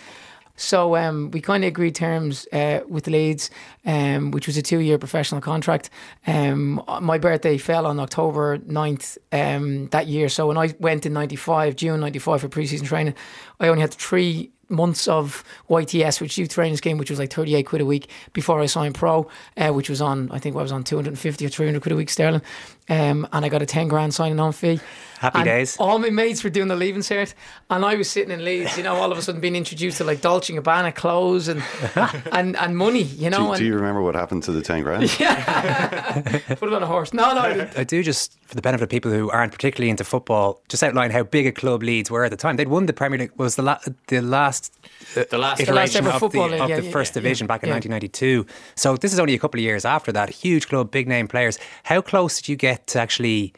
So 0.56 0.96
um, 0.96 1.32
we 1.32 1.42
kind 1.42 1.64
of 1.64 1.70
agreed 1.70 1.96
terms 1.96 2.48
uh, 2.54 2.82
with 2.88 3.08
Leeds, 3.08 3.50
um, 3.86 4.30
which 4.32 4.46
was 4.46 4.56
a 4.56 4.62
two-year 4.62 5.00
professional 5.00 5.42
contract. 5.42 5.90
Um, 6.28 6.84
my 7.02 7.18
birthday 7.18 7.58
fell 7.58 7.88
on 7.88 8.00
October 8.00 8.60
9th 8.60 9.18
um, 9.32 9.88
that 9.88 10.06
year. 10.08 10.30
So 10.30 10.48
when 10.48 10.58
I 10.58 10.76
went 10.80 11.08
in 11.08 11.14
95, 11.14 11.76
June 11.76 12.00
95 12.00 12.42
for 12.42 12.50
pre-season 12.50 12.86
training, 12.86 13.16
I 13.60 13.68
only 13.68 13.82
had 13.82 13.94
three 13.96 14.52
months 14.74 15.08
of 15.08 15.44
YTS, 15.70 16.20
which 16.20 16.38
youth 16.38 16.50
training 16.50 16.78
scheme, 16.78 16.98
which 16.98 17.10
was 17.10 17.20
like 17.20 17.32
38 17.32 17.64
quid 17.64 17.82
a 17.82 17.86
week 17.86 18.10
before 18.34 18.60
I 18.62 18.66
signed 18.66 18.96
pro, 18.96 19.30
uh, 19.58 19.70
which 19.70 19.90
was 19.90 20.02
on, 20.02 20.30
I 20.32 20.40
think 20.40 20.56
I 20.56 20.62
was 20.62 20.72
on 20.72 20.84
250 20.84 21.46
or 21.46 21.50
300 21.50 21.82
quid 21.82 21.94
a 21.94 21.96
week 21.96 22.10
sterling. 22.10 22.42
Um, 22.90 23.28
and 23.32 23.46
I 23.46 23.50
got 23.50 23.62
a 23.62 23.66
10 23.66 23.88
grand 23.88 24.14
signing 24.14 24.40
on 24.40 24.52
fee. 24.52 24.80
Happy 25.24 25.40
and 25.40 25.46
days. 25.46 25.78
All 25.78 26.00
my 26.00 26.10
mates 26.10 26.44
were 26.44 26.50
doing 26.50 26.68
the 26.68 26.76
leaving 26.76 27.02
cert, 27.02 27.34
and 27.70 27.86
I 27.86 27.96
was 27.96 28.10
sitting 28.10 28.30
in 28.30 28.44
Leeds, 28.44 28.76
you 28.76 28.84
know, 28.84 28.96
all 28.96 29.10
of 29.10 29.18
a 29.18 29.22
sudden 29.22 29.40
being 29.40 29.56
introduced 29.56 30.00
to 30.00 30.04
like 30.04 30.20
Dolce 30.20 30.54
& 30.54 30.56
Gabbana 30.56 30.94
clothes 30.94 31.48
and 31.48 31.64
and, 32.34 32.58
and 32.58 32.76
money, 32.76 33.04
you 33.04 33.30
know. 33.30 33.38
Do, 33.38 33.52
and, 33.52 33.58
do 33.60 33.66
you 33.66 33.76
remember 33.76 34.02
what 34.02 34.16
happened 34.16 34.44
to 34.44 34.52
the 34.52 34.62
10 34.62 34.84
grand? 34.84 35.18
Yeah. 35.24 36.42
Put 36.56 36.68
it 36.68 36.74
on 36.74 36.84
a 36.84 36.88
horse. 36.88 37.14
No, 37.14 37.34
no. 37.34 37.40
I, 37.40 37.70
I 37.78 37.84
do 37.86 38.04
just, 38.04 38.38
for 38.44 38.56
the 38.56 38.62
benefit 38.62 38.84
of 38.84 38.90
people 38.90 39.12
who 39.12 39.30
aren't 39.30 39.54
particularly 39.54 39.90
into 39.90 40.04
football, 40.04 40.62
just 40.68 40.84
outline 40.84 41.12
how 41.12 41.24
big 41.24 41.48
a 41.48 41.54
club 41.54 41.84
Leeds 41.84 42.12
were 42.12 42.26
at 42.26 42.32
the 42.32 42.36
time. 42.36 42.58
They'd 42.58 42.68
won 42.68 42.88
the 42.88 42.94
Premier 42.94 43.20
League, 43.20 43.32
was 43.38 43.56
the, 43.56 43.62
la- 43.62 43.80
the 44.08 44.22
last 44.22 44.74
uh, 45.16 45.24
the 45.30 45.38
last 45.38 45.62
iteration 45.62 46.04
the 46.04 46.10
last 46.10 46.24
of, 46.24 46.32
the, 46.34 46.42
of 46.42 46.70
yeah, 46.70 46.76
the 46.76 46.84
yeah, 46.84 46.92
first 46.92 47.12
yeah, 47.12 47.22
division 47.22 47.48
back 47.48 47.64
in 47.64 47.70
1992. 47.70 48.46
So 48.76 48.98
this 48.98 49.14
is 49.14 49.20
only 49.20 49.36
a 49.36 49.40
couple 49.40 49.60
of 49.60 49.64
years 49.64 49.86
after 49.86 50.12
that. 50.12 50.30
Huge 50.30 50.68
club, 50.68 50.92
big 50.92 51.08
name 51.08 51.30
players. 51.30 51.58
How 51.84 52.02
close 52.02 52.38
did 52.38 52.50
you 52.50 52.58
get 52.58 52.88
to 52.88 53.00
actually 53.00 53.54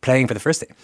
playing 0.00 0.28
for 0.28 0.34
the 0.34 0.40
first 0.40 0.60
team? 0.60 0.74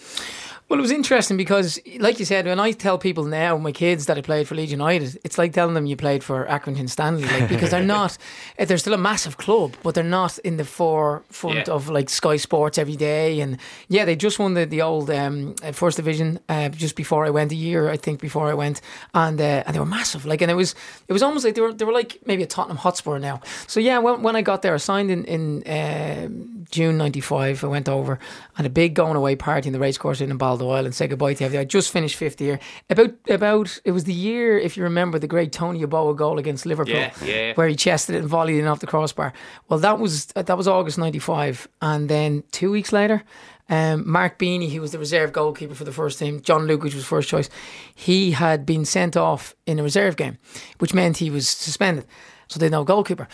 Well, 0.67 0.79
it 0.79 0.81
was 0.81 0.89
interesting 0.91 1.37
because, 1.37 1.79
like 1.99 2.17
you 2.17 2.25
said, 2.25 2.47
when 2.47 2.59
I 2.59 2.71
tell 2.71 2.97
people 2.97 3.23
now, 3.25 3.55
my 3.57 3.71
kids 3.71 4.07
that 4.07 4.17
I 4.17 4.21
played 4.21 4.47
for 4.47 4.55
Leeds 4.55 4.71
United, 4.71 5.19
it's 5.23 5.37
like 5.37 5.53
telling 5.53 5.75
them 5.75 5.85
you 5.85 5.95
played 5.95 6.23
for 6.23 6.43
Accrington 6.47 6.89
Stanley, 6.89 7.23
like 7.23 7.49
because 7.49 7.69
they're 7.69 7.83
not. 7.99 8.17
Eh, 8.57 8.65
they're 8.65 8.79
still 8.79 8.95
a 8.95 8.97
massive 8.97 9.37
club, 9.37 9.75
but 9.83 9.93
they're 9.93 10.03
not 10.03 10.39
in 10.39 10.57
the 10.57 10.65
forefront 10.65 11.67
Yeah. 11.67 11.73
of 11.73 11.89
like 11.89 12.09
Sky 12.09 12.37
Sports 12.37 12.79
every 12.79 12.95
day. 12.95 13.41
And 13.41 13.57
yeah, 13.89 14.05
they 14.05 14.15
just 14.15 14.39
won 14.39 14.55
the 14.55 14.65
the 14.65 14.81
old 14.81 15.11
um, 15.11 15.53
uh, 15.63 15.71
first 15.71 15.97
division 15.97 16.39
uh, 16.49 16.69
just 16.69 16.95
before 16.95 17.27
I 17.27 17.29
went 17.29 17.51
a 17.51 17.55
year, 17.55 17.89
I 17.91 17.97
think, 17.97 18.19
before 18.19 18.49
I 18.49 18.55
went, 18.55 18.81
and 19.13 19.39
uh, 19.39 19.63
and 19.67 19.75
they 19.75 19.79
were 19.79 19.85
massive. 19.85 20.25
Like, 20.25 20.41
and 20.41 20.49
it 20.49 20.55
was 20.55 20.73
it 21.07 21.13
was 21.13 21.21
almost 21.21 21.45
like 21.45 21.53
they 21.53 21.61
were 21.61 21.73
they 21.73 21.85
were 21.85 21.93
like 21.93 22.17
maybe 22.25 22.41
a 22.41 22.47
Tottenham 22.47 22.77
Hotspur 22.77 23.19
now. 23.19 23.39
So 23.67 23.79
yeah, 23.79 23.99
when, 23.99 24.23
when 24.23 24.35
I 24.35 24.41
got 24.41 24.63
there, 24.63 24.73
I 24.73 24.77
signed 24.77 25.11
in 25.11 25.25
in 25.25 25.63
um 25.67 26.65
June 26.71 26.97
'95. 26.97 27.63
I 27.63 27.67
went 27.67 27.87
over 27.87 28.17
and 28.57 28.65
a 28.65 28.69
big 28.71 28.95
going 28.95 29.15
away 29.15 29.35
party 29.35 29.67
in 29.69 29.73
the 29.73 29.79
racecourse 29.79 30.21
in 30.21 30.31
Baldoyle 30.57 30.85
and 30.85 30.95
say 30.95 31.07
goodbye 31.07 31.33
to 31.35 31.45
everybody. 31.45 31.61
I 31.61 31.65
just 31.65 31.91
finished 31.91 32.15
fifth 32.15 32.39
year. 32.41 32.59
About 32.89 33.13
about 33.29 33.79
it 33.83 33.91
was 33.91 34.05
the 34.05 34.13
year, 34.13 34.57
if 34.57 34.77
you 34.77 34.83
remember, 34.83 35.19
the 35.19 35.27
great 35.27 35.51
Tony 35.51 35.83
Yeboah 35.83 36.15
goal 36.15 36.39
against 36.39 36.65
Liverpool, 36.65 36.95
yeah, 36.95 37.13
yeah. 37.23 37.53
where 37.53 37.67
he 37.67 37.75
chested 37.75 38.15
it 38.15 38.19
and 38.19 38.29
volleyed 38.29 38.63
it 38.63 38.67
off 38.67 38.79
the 38.79 38.87
crossbar. 38.87 39.33
Well, 39.69 39.79
that 39.79 39.99
was 39.99 40.27
that 40.27 40.57
was 40.57 40.67
August 40.67 40.97
'95, 40.97 41.67
and 41.81 42.09
then 42.09 42.43
two 42.51 42.71
weeks 42.71 42.91
later. 42.91 43.23
Um, 43.67 44.07
Mark 44.07 44.37
Beeney, 44.37 44.71
who 44.71 44.79
was 44.79 44.91
the 44.91 44.99
reserve 44.99 45.33
goalkeeper 45.33 45.73
for 45.73 45.85
the 45.85 45.91
first 45.91 46.19
team, 46.19 46.39
John 46.41 46.67
Lukic, 46.67 46.83
which 46.83 46.93
was 46.93 47.03
first 47.03 47.27
choice, 47.27 47.49
he 47.95 48.29
had 48.29 48.63
been 48.63 48.85
sent 48.85 49.17
off 49.17 49.55
in 49.65 49.79
a 49.79 49.83
reserve 49.83 50.17
game, 50.17 50.37
which 50.77 50.93
meant 50.93 51.17
he 51.17 51.31
was 51.31 51.47
suspended. 51.47 52.05
So 52.47 52.59
they 52.59 52.67
had 52.67 52.73
no 52.73 52.83
goalkeeper. 52.83 53.27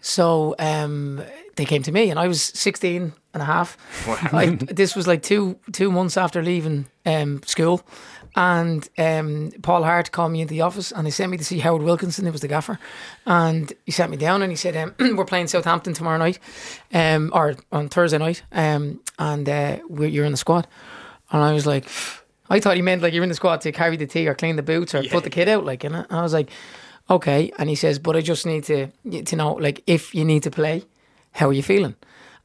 So 0.00 0.56
um, 0.58 1.22
they 1.56 1.64
came 1.64 1.82
to 1.82 1.92
me, 1.92 2.10
and 2.10 2.18
I 2.18 2.28
was 2.28 2.42
16 2.42 3.12
and 3.34 3.42
a 3.42 3.46
half. 3.46 3.76
I, 4.32 4.46
this 4.50 4.94
was 4.94 5.06
like 5.06 5.22
two 5.22 5.58
two 5.72 5.90
months 5.90 6.16
after 6.16 6.42
leaving 6.42 6.86
um, 7.04 7.42
school. 7.44 7.82
And 8.36 8.86
um, 8.98 9.50
Paul 9.62 9.82
Hart 9.82 10.12
called 10.12 10.32
me 10.32 10.42
into 10.42 10.52
the 10.52 10.60
office 10.60 10.92
and 10.92 11.06
he 11.06 11.10
sent 11.10 11.30
me 11.30 11.38
to 11.38 11.44
see 11.44 11.58
Howard 11.60 11.82
Wilkinson, 11.82 12.26
who 12.26 12.32
was 12.32 12.42
the 12.42 12.48
gaffer. 12.48 12.78
And 13.24 13.72
he 13.86 13.92
sat 13.92 14.10
me 14.10 14.18
down 14.18 14.42
and 14.42 14.52
he 14.52 14.56
said, 14.56 14.76
um, 14.76 14.94
We're 15.16 15.24
playing 15.24 15.46
Southampton 15.46 15.94
tomorrow 15.94 16.18
night, 16.18 16.38
um, 16.92 17.30
or 17.34 17.56
on 17.72 17.88
Thursday 17.88 18.18
night, 18.18 18.42
um, 18.52 19.00
and 19.18 19.48
uh, 19.48 19.78
we're, 19.88 20.08
you're 20.08 20.26
in 20.26 20.32
the 20.32 20.38
squad. 20.38 20.66
And 21.30 21.42
I 21.42 21.54
was 21.54 21.66
like, 21.66 21.88
I 22.50 22.60
thought 22.60 22.76
he 22.76 22.82
meant 22.82 23.02
like 23.02 23.14
you're 23.14 23.22
in 23.22 23.30
the 23.30 23.34
squad 23.34 23.62
to 23.62 23.72
carry 23.72 23.96
the 23.96 24.06
tea 24.06 24.28
or 24.28 24.34
clean 24.34 24.56
the 24.56 24.62
boots 24.62 24.94
or 24.94 25.02
put 25.04 25.24
the 25.24 25.30
kid 25.30 25.48
out, 25.48 25.64
like, 25.64 25.82
you 25.82 25.90
and 25.90 26.06
I 26.10 26.22
was 26.22 26.34
like, 26.34 26.50
okay. 27.08 27.50
And 27.58 27.68
he 27.70 27.74
says, 27.74 27.98
But 27.98 28.16
I 28.16 28.20
just 28.20 28.44
need 28.44 28.64
to, 28.64 28.88
to 29.22 29.36
know, 29.36 29.54
like, 29.54 29.82
if 29.86 30.14
you 30.14 30.24
need 30.24 30.42
to 30.42 30.50
play, 30.50 30.84
how 31.36 31.48
are 31.48 31.52
you 31.52 31.62
feeling? 31.62 31.94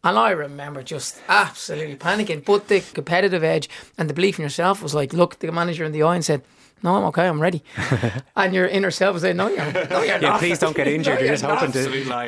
And 0.04 0.18
I 0.18 0.32
remember 0.32 0.82
just 0.84 1.22
absolutely 1.28 1.96
panicking. 1.96 2.44
But 2.44 2.68
the 2.68 2.82
competitive 2.82 3.44
edge 3.44 3.70
and 3.98 4.10
the 4.10 4.14
belief 4.14 4.40
in 4.40 4.44
yourself 4.44 4.82
was 4.82 4.96
like, 4.96 5.14
look 5.14 5.40
the 5.40 5.52
manager 5.52 5.84
in 5.86 5.92
the 5.92 6.02
eye 6.04 6.16
and 6.16 6.26
said, 6.26 6.42
no, 6.84 6.96
I'm 6.96 7.04
okay, 7.10 7.28
I'm 7.28 7.40
ready. 7.40 7.64
and 8.36 8.56
your 8.56 8.66
inner 8.66 8.90
self 8.90 9.14
was 9.14 9.22
saying, 9.22 9.38
no, 9.38 9.48
you're, 9.50 9.58
no, 9.72 10.02
you're 10.02 10.06
Yeah, 10.06 10.18
not. 10.18 10.40
please 10.40 10.58
don't 10.58 10.76
get 10.76 10.88
injured. 10.96 11.14
No, 11.14 11.20
You're 11.20 11.34
just 11.34 11.44
not. 11.44 11.60
hoping 11.60 11.74
to 11.74 11.82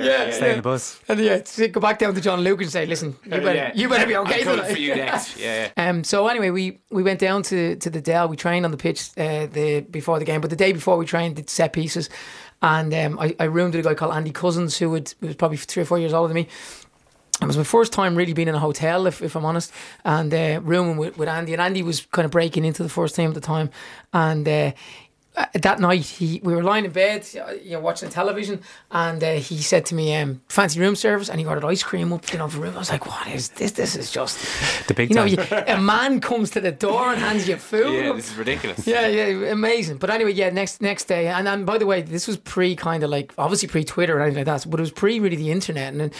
Yeah, 0.03 0.29
stay 0.29 0.45
yeah. 0.45 0.51
in 0.51 0.55
the 0.57 0.61
bus. 0.61 0.99
And 1.07 1.19
yeah, 1.19 1.39
to 1.39 1.67
go 1.69 1.79
back 1.81 1.97
down 1.97 2.13
to 2.13 2.21
John 2.21 2.41
Lukic 2.43 2.61
and 2.61 2.69
say, 2.71 2.85
listen, 2.85 3.15
you 3.23 3.31
better, 3.31 3.71
you 3.73 3.89
better 3.89 4.05
be 4.05 4.15
okay 4.17 4.47
I'm 4.47 4.63
for 4.71 4.77
you 4.79 4.93
next. 4.93 5.37
Yeah, 5.39 5.69
yeah. 5.75 5.89
Um, 5.89 6.03
so 6.03 6.27
anyway, 6.27 6.51
we, 6.51 6.77
we 6.91 7.01
went 7.01 7.19
down 7.19 7.41
to, 7.43 7.75
to 7.77 7.89
the 7.89 7.99
Dell. 8.01 8.27
We 8.27 8.35
trained 8.37 8.63
on 8.65 8.69
the 8.69 8.77
pitch 8.77 9.09
uh, 9.17 9.47
the 9.47 9.79
before 9.89 10.19
the 10.19 10.25
game, 10.25 10.39
but 10.41 10.51
the 10.51 10.55
day 10.55 10.71
before 10.71 10.97
we 10.97 11.07
trained 11.07 11.37
did 11.37 11.49
set 11.49 11.73
pieces, 11.73 12.11
and 12.61 12.93
um, 12.93 13.17
I, 13.19 13.35
I 13.39 13.45
roomed 13.45 13.73
with 13.73 13.83
a 13.83 13.89
guy 13.89 13.95
called 13.95 14.13
Andy 14.13 14.31
Couzens, 14.31 14.77
who, 14.77 14.91
would, 14.91 15.11
who 15.19 15.27
was 15.27 15.35
probably 15.35 15.57
three 15.57 15.81
or 15.81 15.85
four 15.87 15.97
years 15.97 16.13
older 16.13 16.27
than 16.31 16.35
me. 16.35 16.47
It 17.43 17.47
was 17.47 17.57
my 17.57 17.63
first 17.63 17.93
time 17.93 18.15
really 18.15 18.33
being 18.33 18.47
in 18.47 18.55
a 18.55 18.59
hotel, 18.59 19.07
if, 19.07 19.21
if 19.21 19.35
I'm 19.35 19.45
honest, 19.45 19.71
and 20.03 20.33
uh, 20.33 20.59
rooming 20.63 20.97
with, 20.97 21.17
with 21.17 21.29
Andy. 21.29 21.53
And 21.53 21.61
Andy 21.61 21.83
was 21.83 22.05
kind 22.11 22.25
of 22.25 22.31
breaking 22.31 22.65
into 22.65 22.83
the 22.83 22.89
first 22.89 23.15
team 23.15 23.29
at 23.29 23.35
the 23.35 23.41
time, 23.41 23.69
and. 24.13 24.47
Uh, 24.47 24.71
uh, 25.35 25.47
that 25.55 25.79
night, 25.79 26.01
he 26.01 26.39
we 26.43 26.53
were 26.53 26.61
lying 26.61 26.85
in 26.85 26.91
bed, 26.91 27.27
uh, 27.35 27.53
you 27.53 27.71
know, 27.71 27.79
watching 27.79 28.07
television, 28.07 28.61
and 28.91 29.23
uh, 29.23 29.33
he 29.33 29.57
said 29.63 29.83
to 29.87 29.95
me, 29.95 30.15
um, 30.15 30.39
"Fancy 30.47 30.79
room 30.79 30.95
service," 30.95 31.27
and 31.27 31.39
he 31.39 31.45
ordered 31.45 31.65
ice 31.65 31.81
cream 31.81 32.13
up, 32.13 32.31
you 32.31 32.37
know, 32.37 32.47
for 32.47 32.59
room. 32.59 32.75
I 32.75 32.79
was 32.79 32.91
like, 32.91 33.07
"What 33.07 33.27
is 33.27 33.49
this? 33.49 33.71
This 33.71 33.95
is 33.95 34.11
just 34.11 34.37
The 34.87 34.93
big 34.93 35.09
you 35.09 35.15
know, 35.15 35.23
you, 35.23 35.37
a 35.49 35.81
man 35.81 36.21
comes 36.21 36.51
to 36.51 36.61
the 36.61 36.71
door 36.71 37.11
and 37.11 37.19
hands 37.19 37.47
you 37.47 37.55
food. 37.55 38.05
Yeah, 38.05 38.13
this 38.13 38.29
is 38.29 38.35
ridiculous. 38.35 38.85
Yeah, 38.85 39.07
yeah, 39.07 39.51
amazing. 39.51 39.97
But 39.97 40.11
anyway, 40.11 40.33
yeah, 40.33 40.51
next 40.51 40.83
next 40.83 41.05
day, 41.05 41.27
and, 41.29 41.47
and 41.47 41.65
by 41.65 41.79
the 41.79 41.87
way, 41.87 42.03
this 42.03 42.27
was 42.27 42.37
pre 42.37 42.75
kind 42.75 43.01
of 43.03 43.09
like 43.09 43.33
obviously 43.35 43.67
pre 43.67 43.83
Twitter 43.83 44.15
or 44.15 44.21
anything 44.21 44.45
like 44.45 44.45
that, 44.45 44.69
but 44.69 44.79
it 44.79 44.83
was 44.83 44.91
pre 44.91 45.19
really 45.19 45.37
the 45.37 45.49
internet. 45.49 45.91
And 45.93 45.99
then 45.99 46.11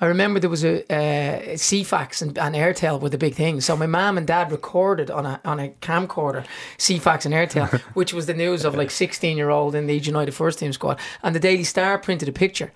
I 0.00 0.06
remember 0.06 0.38
there 0.38 0.50
was 0.50 0.64
a 0.64 0.82
uh, 0.92 1.56
Ceefax 1.56 2.22
and, 2.22 2.38
and 2.38 2.54
Aertel 2.54 3.00
were 3.00 3.08
the 3.08 3.18
big 3.18 3.34
things. 3.34 3.64
So 3.64 3.76
my 3.76 3.86
mom 3.86 4.16
and 4.16 4.26
dad 4.26 4.52
recorded 4.52 5.10
on 5.10 5.26
a 5.26 5.40
on 5.44 5.58
a 5.58 5.70
camcorder 5.80 6.46
Ceefax 6.78 7.24
and 7.24 7.34
Aertel, 7.34 7.80
which 7.94 8.12
was 8.12 8.26
the 8.26 8.34
news 8.34 8.64
of 8.64 8.74
like 8.76 8.90
sixteen 8.90 9.36
year 9.36 9.50
old 9.50 9.74
in 9.74 9.86
the 9.86 9.98
United 9.98 10.32
first 10.32 10.58
team 10.60 10.72
squad. 10.72 10.98
And 11.22 11.34
the 11.34 11.40
Daily 11.40 11.64
Star 11.64 11.98
printed 11.98 12.28
a 12.28 12.32
picture, 12.32 12.72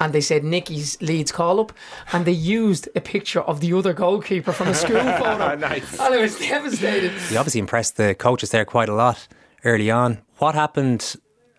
and 0.00 0.12
they 0.12 0.20
said 0.20 0.44
Nicky's 0.44 1.00
Leeds 1.00 1.32
call 1.32 1.60
up, 1.60 1.72
and 2.12 2.24
they 2.26 2.32
used 2.32 2.88
a 2.94 3.00
picture 3.00 3.40
of 3.40 3.60
the 3.60 3.72
other 3.72 3.94
goalkeeper 3.94 4.52
from 4.52 4.68
a 4.68 4.74
school 4.74 5.02
photo. 5.18 5.54
Nice. 5.56 5.98
And 5.98 6.14
I 6.14 6.18
was 6.18 6.38
devastated. 6.38 7.12
You 7.30 7.38
obviously 7.38 7.60
impressed 7.60 7.96
the 7.96 8.14
coaches 8.14 8.50
there 8.50 8.64
quite 8.64 8.88
a 8.88 8.94
lot 8.94 9.28
early 9.64 9.90
on. 9.90 10.18
What 10.38 10.54
happened 10.54 11.16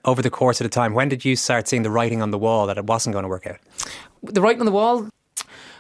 over 0.08 0.24
the 0.24 0.32
course 0.32 0.60
of 0.60 0.66
the 0.66 0.70
time? 0.70 0.96
When 0.96 1.10
did 1.10 1.24
you 1.24 1.36
start 1.36 1.68
seeing 1.68 1.84
the 1.84 1.92
writing 1.92 2.24
on 2.24 2.32
the 2.32 2.40
wall 2.40 2.66
that 2.66 2.80
it 2.80 2.86
wasn't 2.86 3.14
going 3.14 3.24
to 3.24 3.30
work 3.30 3.46
out? 3.46 3.60
the 4.24 4.42
writing 4.42 4.62
on 4.62 4.66
the 4.66 4.72
wall 4.72 5.10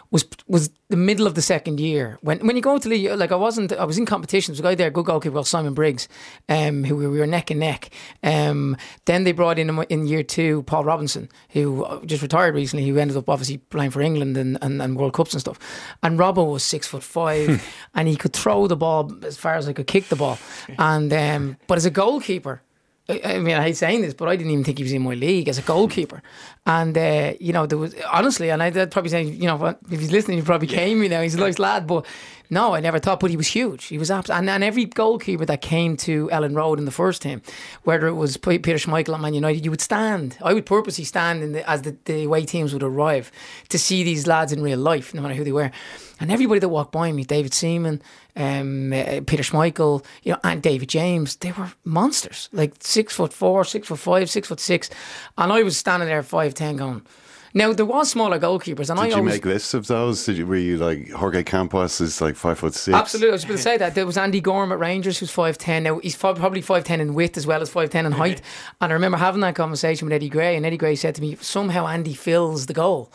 was 0.10 0.25
was 0.48 0.69
the 0.88 0.96
middle 0.96 1.27
of 1.27 1.36
the 1.36 1.41
second 1.41 1.81
year 1.81 2.17
when 2.22 2.39
when 2.48 2.55
you 2.55 2.62
go 2.62 2.77
to 2.77 2.88
the 2.88 3.10
like 3.15 3.34
I 3.34 3.36
wasn't 3.36 3.74
I 3.74 3.84
was 3.84 3.98
in 3.98 4.05
competition. 4.05 4.53
There 4.53 4.53
was 4.53 4.60
a 4.62 4.63
guy 4.63 4.75
there, 4.75 4.88
a 4.88 4.91
good 4.91 5.05
goalkeeper 5.05 5.34
called 5.34 5.48
Simon 5.48 5.74
Briggs, 5.74 6.07
um, 6.48 6.86
who 6.86 6.96
we 6.96 7.07
were 7.07 7.27
neck 7.27 7.51
and 7.51 7.60
neck. 7.60 7.89
Um, 8.24 8.77
then 9.03 9.25
they 9.25 9.34
brought 9.34 9.60
in 9.60 9.69
in 9.89 10.07
year 10.07 10.24
two 10.24 10.63
Paul 10.63 10.86
Robinson, 10.86 11.27
who 11.50 12.01
just 12.05 12.22
retired 12.22 12.55
recently. 12.55 12.88
Who 12.88 12.98
ended 12.98 13.17
up 13.17 13.29
obviously 13.29 13.57
playing 13.57 13.91
for 13.91 14.01
England 14.01 14.38
and, 14.38 14.57
and, 14.62 14.81
and 14.81 14.96
World 14.96 15.13
Cups 15.13 15.34
and 15.34 15.41
stuff. 15.41 15.60
And 16.01 16.17
Robbo 16.17 16.53
was 16.53 16.63
six 16.63 16.88
foot 16.88 17.03
five, 17.03 17.62
and 17.93 18.07
he 18.07 18.15
could 18.15 18.31
throw 18.31 18.67
the 18.67 18.77
ball 18.77 19.12
as 19.25 19.36
far 19.36 19.56
as 19.56 19.67
I 19.67 19.73
could 19.73 19.88
kick 19.88 20.08
the 20.08 20.15
ball. 20.15 20.38
And 20.80 21.12
um, 21.12 21.58
but 21.67 21.78
as 21.78 21.86
a 21.86 21.91
goalkeeper. 21.91 22.62
I 23.10 23.22
I 23.24 23.39
mean, 23.39 23.56
I 23.56 23.63
hate 23.63 23.78
saying 23.78 24.02
this, 24.02 24.13
but 24.13 24.28
I 24.28 24.36
didn't 24.36 24.52
even 24.52 24.63
think 24.63 24.78
he 24.78 24.84
was 24.84 24.93
in 24.93 25.02
my 25.02 25.13
league 25.13 25.48
as 25.48 25.58
a 25.58 25.62
goalkeeper. 25.62 26.22
And 26.65 26.98
uh, 26.98 27.34
you 27.39 27.54
know, 27.54 27.65
there 27.65 27.78
was 27.78 27.96
honestly, 28.12 28.50
and 28.50 28.62
I'd 28.62 28.91
probably 28.91 29.10
say, 29.10 29.24
you 29.24 29.48
know, 29.48 29.76
if 29.91 30.00
he's 30.00 30.12
listening, 30.12 30.38
he 30.38 30.43
probably 30.43 30.67
came 30.67 31.00
me 31.00 31.08
now. 31.08 31.22
He's 31.22 31.36
a 31.36 31.39
nice 31.39 31.60
lad, 31.60 31.88
but 31.88 32.06
no, 32.49 32.73
I 32.73 32.79
never 32.79 32.99
thought. 32.99 33.19
But 33.19 33.29
he 33.29 33.38
was 33.38 33.47
huge. 33.47 33.86
He 33.86 33.97
was 33.97 34.10
abs- 34.12 34.29
and, 34.29 34.49
and 34.49 34.63
every 34.63 34.86
goalkeeper 34.86 35.45
that 35.45 35.62
came 35.62 35.97
to 35.97 36.29
Elland 36.29 36.55
Road 36.55 36.79
in 36.79 36.86
the 36.86 36.91
first 36.91 37.21
team, 37.21 37.41
whether 37.83 38.07
it 38.07 38.13
was 38.13 38.38
Peter 38.38 38.75
Schmeichel 38.75 39.13
at 39.13 39.21
Man 39.21 39.33
United, 39.33 39.63
you 39.65 39.71
would 39.71 39.81
stand. 39.81 40.38
I 40.41 40.53
would 40.53 40.65
purposely 40.65 41.03
stand 41.03 41.43
in 41.43 41.51
the, 41.53 41.69
as 41.69 41.81
the, 41.81 41.95
the 42.05 42.23
away 42.23 42.45
teams 42.45 42.73
would 42.73 42.83
arrive 42.83 43.31
to 43.69 43.79
see 43.79 44.03
these 44.03 44.27
lads 44.27 44.51
in 44.51 44.62
real 44.62 44.79
life, 44.79 45.13
no 45.13 45.21
matter 45.21 45.36
who 45.36 45.43
they 45.43 45.51
were. 45.51 45.71
And 46.19 46.31
everybody 46.31 46.60
that 46.60 46.69
walked 46.69 46.91
by 46.91 47.12
me, 47.12 47.23
David 47.23 47.53
Seaman, 47.53 48.01
um, 48.36 48.93
uh, 48.93 49.21
Peter 49.25 49.43
Schmeichel, 49.43 50.03
you 50.23 50.33
know, 50.33 50.39
and 50.43 50.62
David 50.62 50.89
James, 50.89 51.36
they 51.38 51.51
were 51.51 51.71
monsters, 51.83 52.49
like 52.51 52.73
six 52.79 53.13
foot 53.13 53.33
four, 53.33 53.63
six 53.63 53.88
foot 53.88 53.99
five, 53.99 54.29
six 54.29 54.47
foot 54.47 54.60
six, 54.60 54.89
and 55.38 55.51
I 55.51 55.63
was 55.63 55.77
standing 55.77 56.07
there 56.07 56.23
five 56.23 56.53
ten 56.53 56.77
going. 56.77 57.05
Now 57.53 57.73
there 57.73 57.86
was 57.86 58.10
smaller 58.12 58.39
goalkeepers, 58.39 58.89
and 58.89 58.99
I 58.99 59.03
Did 59.03 59.12
you 59.12 59.17
always 59.17 59.33
make 59.36 59.45
lists 59.45 59.73
of 59.73 59.88
those? 59.88 60.25
Did 60.25 60.38
you, 60.38 60.45
were 60.47 60.55
you 60.57 60.77
like 60.77 61.10
Jorge 61.12 61.43
Campos 61.43 62.01
is 62.01 62.21
like 62.21 62.36
five 62.36 62.60
foot 62.60 62.73
six? 62.73 62.95
Absolutely, 62.95 63.29
I 63.29 63.33
was 63.33 63.45
going 63.45 63.57
to 63.57 63.63
say 63.63 63.77
that. 63.77 63.95
There 63.95 64.05
was 64.05 64.17
Andy 64.17 64.41
Goram 64.41 64.71
at 64.71 64.79
Rangers, 64.79 65.17
who's 65.19 65.31
5'10. 65.33 65.83
Now, 65.83 65.99
he's 65.99 66.15
fi- 66.15 66.33
probably 66.33 66.62
5'10 66.62 66.99
in 66.99 67.13
width 67.13 67.38
as 67.38 67.47
well 67.47 67.62
as 67.62 67.69
5'10 67.73 68.05
in 68.05 68.12
height. 68.12 68.41
And 68.81 68.91
I 68.91 68.93
remember 68.93 69.17
having 69.17 69.41
that 69.41 69.55
conversation 69.55 70.05
with 70.07 70.13
Eddie 70.13 70.29
Gray, 70.29 70.55
and 70.55 70.65
Eddie 70.65 70.77
Gray 70.77 70.95
said 70.95 71.15
to 71.15 71.21
me, 71.21 71.36
somehow 71.41 71.88
Andy 71.88 72.13
fills 72.13 72.65
the 72.65 72.73
goal. 72.73 73.12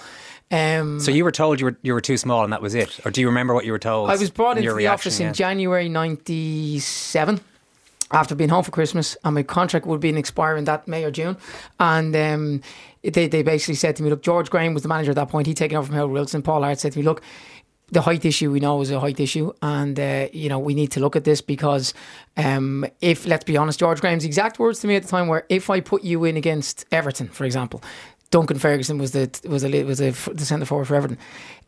Um, 0.51 1.01
So 1.01 1.11
you 1.11 1.25
were 1.25 1.33
told 1.33 1.61
you 1.61 1.67
were 1.67 1.79
you 1.83 1.95
were 1.95 2.03
too 2.03 2.19
small 2.19 2.45
and 2.45 2.53
that 2.53 2.61
was 2.61 2.75
it, 2.75 3.01
or 3.07 3.11
do 3.11 3.23
you 3.23 3.27
remember 3.27 3.55
what 3.55 3.65
you 3.65 3.73
were 3.73 3.79
told? 3.79 4.11
I 4.11 4.17
was 4.17 4.29
brought 4.31 4.51
and 4.51 4.59
into 4.59 4.65
your 4.65 4.75
the 4.75 4.79
reaction, 4.79 5.09
office 5.11 5.21
in? 5.21 5.33
January 5.33 5.89
97 5.89 7.41
after 8.13 8.35
being 8.35 8.51
home 8.51 8.63
for 8.63 8.71
Christmas, 8.71 9.17
and 9.25 9.35
my 9.35 9.43
contract 9.43 9.87
would 9.87 10.01
be 10.01 10.11
expiring 10.11 10.65
that 10.65 10.87
May 10.87 11.05
or 11.05 11.11
June. 11.11 11.37
And 11.81 12.15
um, 12.15 12.61
they, 13.03 13.27
they 13.27 13.43
basically 13.43 13.75
said 13.75 13.97
to 13.97 14.03
me, 14.03 14.11
Look, 14.11 14.23
George 14.23 14.51
Graham 14.51 14.75
was 14.75 14.83
the 14.83 14.89
manager 14.89 15.11
at 15.11 15.17
that 15.17 15.29
point. 15.29 15.47
He'd 15.47 15.57
taken 15.57 15.77
over 15.77 15.87
from 15.87 15.97
Howard 15.97 16.13
Wilson. 16.13 16.43
Paul 16.43 16.63
Hart 16.63 16.79
said 16.79 16.93
to 16.93 16.99
me, 16.99 17.05
Look, 17.05 17.23
the 17.93 18.01
height 18.01 18.25
issue 18.25 18.51
we 18.51 18.59
know 18.59 18.81
is 18.81 18.91
a 18.91 18.99
height 18.99 19.21
issue, 19.21 19.53
and 19.61 20.01
uh, 20.01 20.27
you 20.33 20.49
know 20.49 20.59
we 20.59 20.75
need 20.75 20.91
to 20.93 21.01
look 21.01 21.15
at 21.15 21.25
this 21.25 21.43
because 21.43 21.93
um, 22.39 22.87
if 23.03 23.27
let's 23.27 23.45
be 23.45 23.57
honest, 23.57 23.79
George 23.79 24.01
Graham's 24.01 24.25
exact 24.25 24.59
words 24.59 24.81
to 24.81 24.87
me 24.87 24.97
at 24.97 25.03
the 25.03 25.09
time 25.09 25.29
were, 25.29 25.45
"If 25.51 25.69
I 25.69 25.81
put 25.81 26.03
you 26.03 26.25
in 26.25 26.39
against 26.39 26.87
Everton, 26.91 27.29
for 27.29 27.45
example, 27.45 27.83
Duncan 28.31 28.59
Ferguson 28.59 28.97
was 28.97 29.13
the 29.13 29.31
was 29.47 29.63
a 29.63 29.85
was 29.85 30.01
a, 30.01 30.11
the 30.33 30.45
centre 30.47 30.65
forward 30.65 30.87
for 30.87 30.95
Everton. 30.95 31.19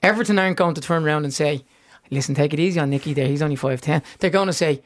Everton 0.03 0.39
aren't 0.39 0.57
going 0.57 0.75
to 0.75 0.81
turn 0.81 1.05
around 1.05 1.25
and 1.25 1.35
say, 1.35 1.63
"Listen, 2.11 2.35
take 2.35 2.55
it 2.55 2.59
easy 2.59 2.81
on 2.81 2.89
Nicky 2.89 3.13
there. 3.13 3.29
He's 3.29 3.43
only 3.43 3.57
five 3.57 3.83
ten. 3.83 4.03
They're 4.19 4.31
going 4.31 4.49
to 4.49 4.55
say." 4.55 4.83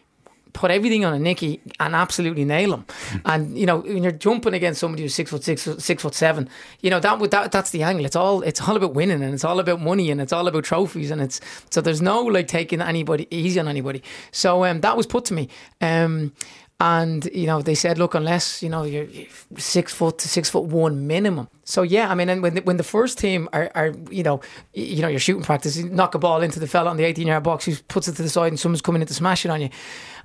Put 0.53 0.71
everything 0.71 1.05
on 1.05 1.15
a 1.15 1.19
Nicky 1.19 1.61
and 1.79 1.95
absolutely 1.95 2.45
nail 2.45 2.75
him, 2.75 2.85
and 3.25 3.57
you 3.57 3.67
know 3.67 3.79
when 3.79 4.03
you're 4.03 4.13
jumping 4.13 4.55
against 4.55 4.81
somebody 4.81 5.03
who's 5.03 5.15
six 5.15 5.31
foot 5.31 5.45
six, 5.45 5.63
six 5.63 6.03
foot 6.03 6.15
seven, 6.15 6.49
you 6.81 6.91
know 6.91 7.01
that 7.01 7.19
would 7.19 7.31
that 7.31 7.53
that's 7.53 7.71
the 7.71 7.83
angle. 7.83 8.05
It's 8.05 8.17
all 8.17 8.43
it's 8.43 8.61
all 8.61 8.77
about 8.77 8.95
winning, 8.95 9.23
and 9.23 9.35
it's 9.35 9.45
all 9.45 9.61
about 9.61 9.81
money, 9.81 10.11
and 10.11 10.21
it's 10.21 10.33
all 10.33 10.49
about 10.49 10.65
trophies, 10.65 11.11
and 11.11 11.21
it's 11.21 11.41
so 11.71 11.81
there's 11.81 12.03
no 12.03 12.23
like 12.23 12.49
taking 12.49 12.81
anybody 12.81 13.27
easy 13.31 13.61
on 13.61 13.69
anybody. 13.69 14.03
So 14.33 14.65
um, 14.65 14.81
that 14.81 14.97
was 14.97 15.07
put 15.07 15.25
to 15.27 15.35
me, 15.35 15.49
um, 15.81 16.33
and 16.81 17.29
you 17.35 17.47
know 17.47 17.61
they 17.61 17.75
said, 17.75 17.99
look, 17.99 18.15
unless 18.15 18.63
you 18.63 18.69
know 18.69 18.85
you're 18.85 19.09
six 19.57 19.93
foot 19.93 20.19
to 20.19 20.29
six 20.29 20.49
foot 20.49 20.65
one 20.65 21.07
minimum. 21.07 21.49
So 21.65 21.83
yeah, 21.83 22.09
I 22.09 22.15
mean, 22.15 22.29
and 22.29 22.43
when 22.43 22.55
the, 22.55 22.61
when 22.63 22.77
the 22.77 22.85
first 22.85 23.19
team 23.19 23.49
are, 23.53 23.71
are 23.75 23.93
you 24.11 24.23
know 24.23 24.41
you 24.75 25.03
know 25.03 25.09
you're 25.09 25.19
shooting 25.19 25.43
practice, 25.43 25.77
you 25.77 25.89
knock 25.89 26.15
a 26.15 26.19
ball 26.19 26.41
into 26.41 26.61
the 26.61 26.69
fella 26.69 26.91
on 26.91 26.97
the 26.97 27.05
18 27.05 27.27
yard 27.27 27.43
box 27.43 27.65
who 27.65 27.75
puts 27.89 28.07
it 28.07 28.15
to 28.17 28.23
the 28.23 28.29
side, 28.29 28.49
and 28.49 28.61
someone's 28.61 28.83
coming 28.83 29.03
in 29.03 29.09
to 29.09 29.15
smash 29.15 29.45
it 29.45 29.51
on 29.51 29.61
you. 29.61 29.71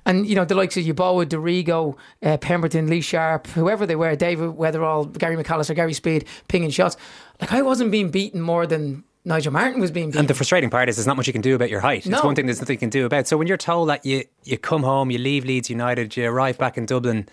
And 0.06 0.26
you 0.26 0.34
know 0.34 0.44
the 0.44 0.54
likes 0.54 0.76
of 0.76 0.84
Yeboah, 0.84 1.26
Dorigo, 1.26 1.96
uh, 2.22 2.36
Pemberton, 2.36 2.88
Lee 2.88 3.00
Sharpe, 3.00 3.46
whoever 3.48 3.86
they 3.86 3.96
were, 3.96 4.14
David 4.16 4.50
Wetherall, 4.50 5.16
Gary 5.18 5.36
McAllister, 5.36 5.74
Gary 5.74 5.94
Speed, 5.94 6.26
pinging 6.48 6.70
shots. 6.70 6.96
Like 7.40 7.52
I 7.52 7.62
wasn't 7.62 7.90
being 7.90 8.10
beaten 8.10 8.40
more 8.40 8.66
than 8.66 9.04
Nigel 9.24 9.52
Martyn 9.52 9.80
was 9.80 9.90
being 9.90 10.08
beaten. 10.08 10.20
And 10.20 10.28
the 10.28 10.34
frustrating 10.34 10.68
part 10.68 10.88
is 10.88 10.96
there's 10.96 11.06
not 11.06 11.16
much 11.16 11.26
you 11.26 11.32
can 11.32 11.42
do 11.42 11.54
about 11.54 11.70
your 11.70 11.80
height. 11.80 12.06
No. 12.06 12.18
It's 12.18 12.24
one 12.24 12.34
thing 12.34 12.46
there's 12.46 12.60
nothing 12.60 12.74
you 12.74 12.78
can 12.78 12.90
do 12.90 13.06
about. 13.06 13.26
So 13.26 13.38
when 13.38 13.46
you're 13.46 13.56
told 13.56 13.88
that 13.88 14.04
you, 14.04 14.24
you 14.44 14.58
come 14.58 14.82
home, 14.82 15.10
you 15.10 15.18
leave 15.18 15.46
Leeds 15.46 15.70
United, 15.70 16.14
you 16.16 16.28
arrive 16.28 16.58
back 16.58 16.76
in 16.76 16.84
Dublin, 16.84 17.26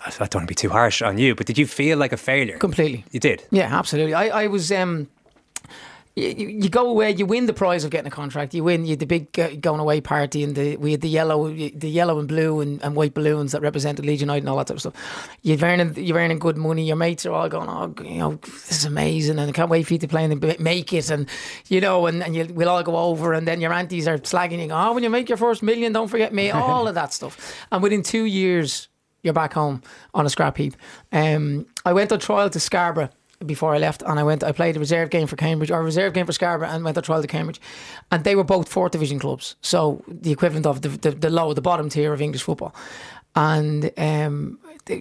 I 0.00 0.08
I 0.08 0.10
don't 0.10 0.36
want 0.36 0.46
to 0.46 0.46
be 0.46 0.54
too 0.54 0.70
harsh 0.70 1.02
on 1.02 1.18
you, 1.18 1.34
but 1.34 1.46
did 1.46 1.58
you 1.58 1.66
feel 1.66 1.98
like 1.98 2.12
a 2.12 2.16
failure? 2.16 2.56
Completely. 2.56 3.04
You 3.10 3.20
did. 3.20 3.44
Yeah, 3.50 3.76
absolutely. 3.76 4.14
I, 4.14 4.44
I 4.44 4.46
was 4.46 4.72
um 4.72 5.08
you, 6.16 6.48
you 6.48 6.68
go 6.68 6.88
away, 6.88 7.12
you 7.12 7.24
win 7.24 7.46
the 7.46 7.52
prize 7.52 7.84
of 7.84 7.90
getting 7.90 8.08
a 8.08 8.10
contract. 8.10 8.52
You 8.52 8.64
win 8.64 8.84
you 8.84 8.96
the 8.96 9.06
big 9.06 9.38
uh, 9.38 9.50
going 9.60 9.80
away 9.80 10.00
party, 10.00 10.42
and 10.42 10.54
the 10.54 10.76
we 10.76 10.92
had 10.92 11.00
the 11.00 11.08
yellow, 11.08 11.48
the 11.48 11.88
yellow 11.88 12.18
and 12.18 12.26
blue 12.26 12.60
and, 12.60 12.82
and 12.82 12.96
white 12.96 13.14
balloons 13.14 13.52
that 13.52 13.62
represented 13.62 14.04
Leeds 14.04 14.20
United 14.20 14.42
and 14.42 14.48
all 14.48 14.56
that 14.56 14.66
type 14.66 14.76
of 14.76 14.80
stuff. 14.80 15.28
You're 15.42 15.62
earning 15.62 15.94
you're 15.96 16.18
earning 16.18 16.40
good 16.40 16.56
money. 16.56 16.84
Your 16.84 16.96
mates 16.96 17.24
are 17.26 17.32
all 17.32 17.48
going, 17.48 17.68
oh, 17.68 17.94
you 18.02 18.18
know, 18.18 18.34
this 18.42 18.72
is 18.72 18.84
amazing, 18.84 19.38
and 19.38 19.48
I 19.48 19.52
can't 19.52 19.70
wait 19.70 19.86
for 19.86 19.94
you 19.94 19.98
to 20.00 20.08
play 20.08 20.24
and 20.24 20.60
make 20.60 20.92
it, 20.92 21.10
and 21.10 21.28
you 21.68 21.80
know, 21.80 22.06
and, 22.06 22.22
and 22.22 22.34
you, 22.34 22.44
we'll 22.52 22.68
all 22.68 22.82
go 22.82 22.96
over, 22.96 23.32
and 23.32 23.46
then 23.46 23.60
your 23.60 23.72
aunties 23.72 24.08
are 24.08 24.18
slagging 24.18 24.64
you, 24.64 24.72
oh, 24.72 24.92
when 24.92 25.04
you 25.04 25.10
make 25.10 25.28
your 25.28 25.38
first 25.38 25.62
million, 25.62 25.92
don't 25.92 26.08
forget 26.08 26.34
me, 26.34 26.50
all 26.50 26.88
of 26.88 26.94
that 26.96 27.12
stuff. 27.12 27.66
And 27.70 27.82
within 27.82 28.02
two 28.02 28.24
years, 28.24 28.88
you're 29.22 29.34
back 29.34 29.52
home 29.52 29.82
on 30.12 30.26
a 30.26 30.30
scrap 30.30 30.56
heap. 30.56 30.74
Um, 31.12 31.66
I 31.84 31.92
went 31.92 32.10
on 32.10 32.18
trial 32.18 32.50
to 32.50 32.58
Scarborough 32.58 33.10
before 33.44 33.74
I 33.74 33.78
left, 33.78 34.02
and 34.02 34.18
I 34.18 34.22
went. 34.22 34.44
I 34.44 34.52
played 34.52 34.76
a 34.76 34.80
reserve 34.80 35.10
game 35.10 35.26
for 35.26 35.36
Cambridge 35.36 35.70
or 35.70 35.80
a 35.80 35.84
reserve 35.84 36.12
game 36.12 36.26
for 36.26 36.32
Scarborough, 36.32 36.68
and 36.68 36.84
went 36.84 36.96
on 36.96 37.02
trial 37.02 37.22
to 37.22 37.28
Cambridge, 37.28 37.60
and 38.10 38.24
they 38.24 38.34
were 38.34 38.44
both 38.44 38.68
fourth 38.68 38.92
division 38.92 39.18
clubs, 39.18 39.56
so 39.62 40.02
the 40.06 40.32
equivalent 40.32 40.66
of 40.66 40.82
the 40.82 40.88
the, 40.88 41.10
the 41.12 41.30
low, 41.30 41.52
the 41.52 41.62
bottom 41.62 41.88
tier 41.88 42.12
of 42.12 42.20
English 42.20 42.42
football. 42.42 42.74
And 43.36 43.92
um, 43.96 44.58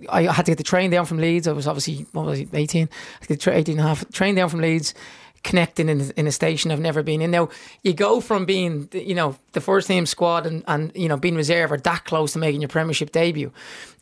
I 0.09 0.23
had 0.23 0.45
to 0.45 0.51
get 0.51 0.59
the 0.59 0.63
train 0.63 0.91
down 0.91 1.05
from 1.05 1.17
Leeds. 1.17 1.47
I 1.47 1.51
was 1.51 1.65
obviously 1.67 2.05
what 2.11 2.25
was 2.27 2.39
it, 2.39 2.49
18, 2.53 2.87
18 3.29 3.51
and 3.51 3.79
a 3.79 3.83
half. 3.83 4.07
Train 4.11 4.35
down 4.35 4.49
from 4.49 4.61
Leeds, 4.61 4.93
connecting 5.43 5.89
in, 5.89 6.11
in 6.11 6.27
a 6.27 6.31
station 6.31 6.71
I've 6.71 6.79
never 6.79 7.01
been 7.01 7.21
in. 7.21 7.31
Now 7.31 7.49
you 7.83 7.93
go 7.93 8.21
from 8.21 8.45
being 8.45 8.89
you 8.93 9.15
know 9.15 9.35
the 9.53 9.61
first 9.61 9.87
team 9.87 10.05
squad 10.05 10.45
and 10.45 10.63
and 10.67 10.91
you 10.95 11.07
know 11.07 11.17
being 11.17 11.35
reserve 11.35 11.71
or 11.71 11.77
that 11.77 12.05
close 12.05 12.33
to 12.33 12.39
making 12.39 12.61
your 12.61 12.69
Premiership 12.69 13.11
debut, 13.11 13.51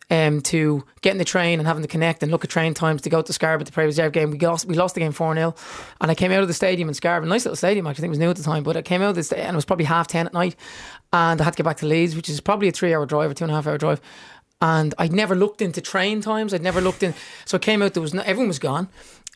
um, 0.10 0.42
to 0.42 0.84
getting 1.02 1.18
the 1.18 1.26
train 1.26 1.60
and 1.60 1.68
having 1.68 1.82
to 1.82 1.88
connect 1.88 2.24
and 2.24 2.32
look 2.32 2.44
at 2.44 2.50
train 2.50 2.74
times 2.74 3.02
to 3.02 3.10
go 3.10 3.22
to 3.22 3.34
Scarborough 3.34 3.66
to 3.66 3.72
play 3.72 3.86
reserve 3.86 4.14
game. 4.14 4.32
We 4.32 4.40
lost, 4.40 4.66
we 4.66 4.76
lost 4.76 4.96
the 4.96 5.02
game 5.02 5.12
4 5.12 5.36
0. 5.36 5.56
And 6.02 6.12
I 6.12 6.16
came 6.16 6.32
out 6.32 6.42
of 6.42 6.48
the 6.48 6.54
stadium 6.54 6.88
in 6.88 6.94
Scarborough, 6.94 7.30
nice 7.30 7.46
little 7.46 7.56
stadium, 7.56 7.88
actually, 7.88 8.02
I 8.02 8.04
think 8.04 8.10
it 8.10 8.12
was 8.12 8.20
new 8.20 8.30
at 8.30 8.38
the 8.38 8.44
time, 8.44 8.64
but 8.64 8.78
I 8.78 8.82
came 8.82 9.02
out 9.02 9.10
of 9.10 9.16
this 9.16 9.32
and 9.32 9.54
it 9.54 9.56
was 9.56 9.66
probably 9.66 9.86
half 9.86 10.08
10 10.08 10.28
at 10.28 10.34
night. 10.34 10.56
And 11.14 11.40
I 11.40 11.44
had 11.44 11.54
to 11.54 11.58
get 11.58 11.64
back 11.64 11.78
to 11.78 11.86
Leeds, 11.86 12.16
which 12.16 12.30
is 12.30 12.42
probably 12.42 12.68
a 12.68 12.72
three 12.72 12.94
hour 12.94 13.06
drive 13.06 13.32
or 13.32 13.34
two 13.34 13.44
and 13.44 13.52
a 13.52 13.56
half 13.56 13.68
hour 13.68 13.78
drive. 13.78 14.02
And 14.62 14.96
I'd 14.98 15.14
never 15.14 15.36
looked 15.36 15.62
into 15.62 15.82
train 15.82 16.22
times. 16.22 16.54
I'd 16.54 16.64
never 16.64 16.82
looked 16.82 17.04
in. 17.04 17.14
So 17.46 17.58
I 17.58 17.60
came 17.60 17.82
out, 17.82 17.94
there 17.94 18.02
was 18.02 18.14
no, 18.14 18.24
everyone 18.24 18.48
was 18.48 18.60
gone. 18.60 18.90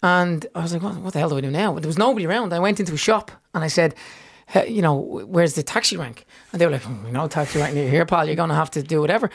And 0.03 0.45
I 0.55 0.61
was 0.63 0.73
like, 0.73 0.81
what, 0.81 0.95
what 0.97 1.13
the 1.13 1.19
hell 1.19 1.29
do 1.29 1.37
I 1.37 1.41
do 1.41 1.51
now? 1.51 1.77
There 1.77 1.87
was 1.87 1.97
nobody 1.97 2.25
around. 2.25 2.53
I 2.53 2.59
went 2.59 2.79
into 2.79 2.93
a 2.93 2.97
shop 2.97 3.31
and 3.53 3.63
I 3.63 3.67
said, 3.67 3.93
hey, 4.47 4.67
you 4.67 4.81
know, 4.81 4.95
where's 4.95 5.53
the 5.53 5.63
taxi 5.63 5.95
rank? 5.95 6.25
And 6.51 6.59
they 6.59 6.65
were 6.65 6.71
like, 6.71 6.87
oh, 6.87 7.09
no 7.11 7.27
taxi 7.27 7.59
rank 7.59 7.75
near 7.75 7.89
here, 7.89 8.05
pal. 8.05 8.25
You're 8.25 8.35
going 8.35 8.49
to 8.49 8.55
have 8.55 8.71
to 8.71 8.81
do 8.81 8.99
whatever. 8.99 9.29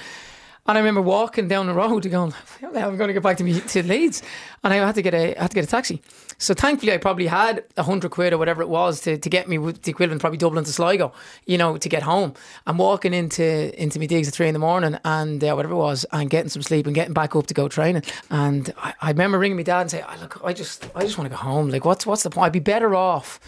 And 0.68 0.76
I 0.76 0.80
remember 0.80 1.00
walking 1.00 1.48
down 1.48 1.66
the 1.66 1.74
road 1.74 2.02
going, 2.10 2.32
how 2.32 2.70
the 2.70 2.80
hell 2.80 2.90
am 2.90 2.96
going 2.96 3.08
to 3.08 3.14
get 3.14 3.22
back 3.22 3.36
to 3.38 3.44
me 3.44 3.60
to 3.60 3.82
Leeds? 3.82 4.22
And 4.64 4.72
I 4.72 4.76
had 4.76 4.94
to 4.96 5.02
get 5.02 5.14
a 5.14 5.36
I 5.36 5.42
had 5.42 5.50
to 5.50 5.54
get 5.54 5.64
a 5.64 5.68
taxi. 5.68 6.02
So 6.38 6.52
thankfully 6.54 6.92
I 6.92 6.98
probably 6.98 7.26
had 7.26 7.64
a 7.76 7.82
hundred 7.82 8.10
quid 8.10 8.32
or 8.32 8.38
whatever 8.38 8.62
it 8.62 8.68
was 8.68 9.00
to, 9.02 9.16
to 9.16 9.30
get 9.30 9.48
me 9.48 9.56
the 9.56 9.90
equivalent 9.90 10.20
probably 10.20 10.38
Dublin 10.38 10.64
to 10.64 10.72
Sligo, 10.72 11.12
you 11.46 11.56
know, 11.56 11.76
to 11.76 11.88
get 11.88 12.02
home. 12.02 12.34
I'm 12.66 12.78
walking 12.78 13.14
into 13.14 13.80
into 13.80 13.98
my 13.98 14.06
digs 14.06 14.28
at 14.28 14.34
three 14.34 14.48
in 14.48 14.52
the 14.52 14.58
morning 14.58 14.98
and 15.04 15.42
uh, 15.42 15.54
whatever 15.54 15.74
it 15.74 15.78
was, 15.78 16.04
and 16.12 16.28
getting 16.28 16.50
some 16.50 16.62
sleep 16.62 16.86
and 16.86 16.94
getting 16.94 17.14
back 17.14 17.36
up 17.36 17.46
to 17.46 17.54
go 17.54 17.68
training. 17.68 18.02
And 18.30 18.72
I, 18.78 18.94
I 19.00 19.08
remember 19.10 19.38
ringing 19.38 19.56
my 19.56 19.62
dad 19.62 19.82
and 19.82 19.90
saying, 19.90 20.04
oh, 20.08 20.16
look, 20.20 20.40
I 20.44 20.52
just 20.52 20.88
I 20.94 21.02
just 21.02 21.16
want 21.16 21.30
to 21.30 21.36
go 21.36 21.42
home. 21.42 21.68
Like 21.70 21.84
what's 21.84 22.04
what's 22.04 22.22
the 22.22 22.30
point? 22.30 22.46
I'd 22.46 22.52
be 22.52 22.58
better 22.58 22.94
off 22.94 23.40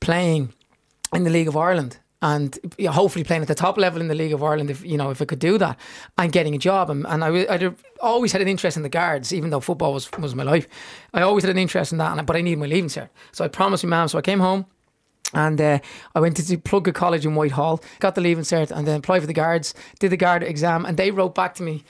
playing 0.00 0.52
in 1.14 1.24
the 1.24 1.30
League 1.30 1.48
of 1.48 1.56
Ireland 1.56 1.98
and 2.24 2.58
you 2.78 2.86
know, 2.86 2.92
hopefully 2.92 3.22
playing 3.22 3.42
at 3.42 3.48
the 3.48 3.54
top 3.54 3.76
level 3.76 4.00
in 4.00 4.08
the 4.08 4.14
League 4.14 4.32
of 4.32 4.42
Ireland 4.42 4.70
if 4.70 4.82
you 4.82 4.96
know 4.96 5.10
if 5.10 5.20
I 5.20 5.26
could 5.26 5.38
do 5.38 5.58
that 5.58 5.78
and 6.16 6.32
getting 6.32 6.54
a 6.54 6.58
job. 6.58 6.88
And, 6.88 7.06
and 7.06 7.22
I 7.22 7.28
I'd 7.52 7.74
always 8.00 8.32
had 8.32 8.40
an 8.40 8.48
interest 8.48 8.78
in 8.78 8.82
the 8.82 8.88
guards 8.88 9.32
even 9.32 9.50
though 9.50 9.60
football 9.60 9.92
was 9.92 10.10
was 10.12 10.34
my 10.34 10.42
life. 10.42 10.66
I 11.12 11.20
always 11.20 11.44
had 11.44 11.50
an 11.50 11.58
interest 11.58 11.92
in 11.92 11.98
that 11.98 12.24
but 12.24 12.34
I 12.34 12.40
needed 12.40 12.58
my 12.58 12.66
leaving 12.66 12.88
cert. 12.88 13.10
So 13.32 13.44
I 13.44 13.48
promised 13.48 13.84
my 13.84 13.90
mum 13.90 14.08
so 14.08 14.16
I 14.16 14.22
came 14.22 14.40
home 14.40 14.64
and 15.34 15.60
uh, 15.60 15.78
I 16.14 16.20
went 16.20 16.36
to 16.38 16.56
Plunket 16.56 16.94
College 16.94 17.26
in 17.26 17.34
Whitehall, 17.34 17.82
got 17.98 18.14
the 18.14 18.20
leaving 18.20 18.44
cert, 18.44 18.70
and 18.70 18.86
then 18.86 19.00
applied 19.00 19.20
for 19.20 19.26
the 19.26 19.34
guards, 19.34 19.74
did 19.98 20.10
the 20.10 20.16
guard 20.16 20.42
exam, 20.42 20.86
and 20.86 20.96
they 20.96 21.10
wrote 21.10 21.34
back 21.34 21.54
to 21.56 21.62
me 21.62 21.82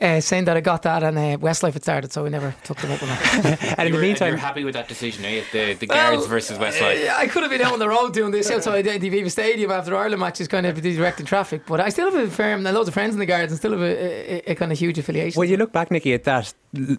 uh, 0.00 0.20
saying 0.20 0.46
that 0.46 0.56
I 0.56 0.60
got 0.60 0.82
that 0.82 1.02
and 1.02 1.18
uh, 1.18 1.36
Westlife 1.38 1.74
had 1.74 1.82
started, 1.82 2.12
so 2.12 2.24
we 2.24 2.30
never 2.30 2.54
took 2.64 2.78
them 2.78 2.90
up 2.90 3.02
on 3.02 3.08
that. 3.08 3.62
and 3.78 3.88
in 3.88 3.94
were, 3.94 4.00
the 4.00 4.06
meantime, 4.06 4.28
you're 4.30 4.38
happy 4.38 4.64
with 4.64 4.74
that 4.74 4.88
decision, 4.88 5.24
eh? 5.24 5.42
The 5.52 5.74
the 5.74 5.86
guards 5.86 6.26
versus 6.26 6.58
Westlife. 6.58 7.08
Uh, 7.08 7.14
I 7.16 7.26
could 7.26 7.42
have 7.42 7.50
been 7.50 7.60
out 7.60 7.72
on 7.72 7.78
the 7.78 7.88
road 7.88 8.12
doing 8.12 8.30
this 8.30 8.50
outside 8.50 8.82
the 8.82 8.90
Aviva 8.90 9.30
Stadium 9.30 9.70
after 9.70 9.94
Ireland 9.96 10.20
matches, 10.20 10.48
kind 10.48 10.66
of 10.66 10.80
directing 10.80 11.26
traffic. 11.26 11.66
But 11.66 11.80
I 11.80 11.90
still 11.90 12.10
have 12.10 12.22
a 12.22 12.30
firm, 12.30 12.66
and 12.66 12.74
loads 12.74 12.88
of 12.88 12.94
friends 12.94 13.14
in 13.14 13.20
the 13.20 13.26
guards, 13.26 13.52
and 13.52 13.58
still 13.58 13.72
have 13.72 13.82
a, 13.82 14.48
a, 14.48 14.52
a 14.52 14.54
kind 14.54 14.72
of 14.72 14.78
huge 14.78 14.98
affiliation. 14.98 15.38
Well, 15.38 15.48
you 15.48 15.56
look 15.56 15.72
back, 15.72 15.90
Nicky, 15.90 16.14
at 16.14 16.24
that 16.24 16.54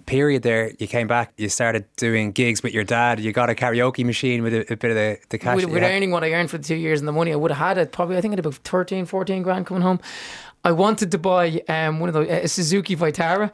period 0.06 0.44
there. 0.44 0.74
You 0.80 0.88
came 0.88 1.08
back, 1.08 1.34
you 1.38 1.50
started 1.50 1.86
doing 1.96 2.32
gigs 2.32 2.62
with 2.62 2.74
your 2.74 2.84
dad. 2.84 3.20
You 3.20 3.32
got 3.32 3.50
a 3.50 3.56
karaoke 3.56 4.06
machine 4.06 4.44
with 4.44 4.54
a, 4.54 4.74
a 4.74 4.76
bit 4.76 4.92
of 4.92 4.96
the, 4.96 5.18
the 5.30 5.38
cash. 5.38 5.56
With, 5.56 5.66
with 5.66 5.84
earning 5.84 6.12
what 6.12 6.24
I 6.24 6.34
earned 6.34 6.50
for 6.50 6.58
the 6.58 6.64
two 6.64 6.76
years 6.76 7.00
and 7.00 7.08
the 7.08 7.14
money 7.14 7.32
I 7.32 7.36
would 7.36 7.52
have 7.52 7.58
had 7.58 7.78
it 7.78 7.92
probably. 7.92 8.18
I 8.18 8.22
think 8.22 8.34
I 8.34 8.34
had 8.34 8.40
about 8.40 8.56
13, 8.56 9.06
14 9.06 9.44
grand 9.44 9.66
coming 9.66 9.84
home. 9.84 10.00
I 10.64 10.72
wanted 10.72 11.12
to 11.12 11.18
buy 11.18 11.64
um, 11.68 12.00
one 12.00 12.10
of 12.10 12.14
those 12.14 12.28
a 12.28 12.48
Suzuki 12.48 12.96
Vitara. 12.96 13.52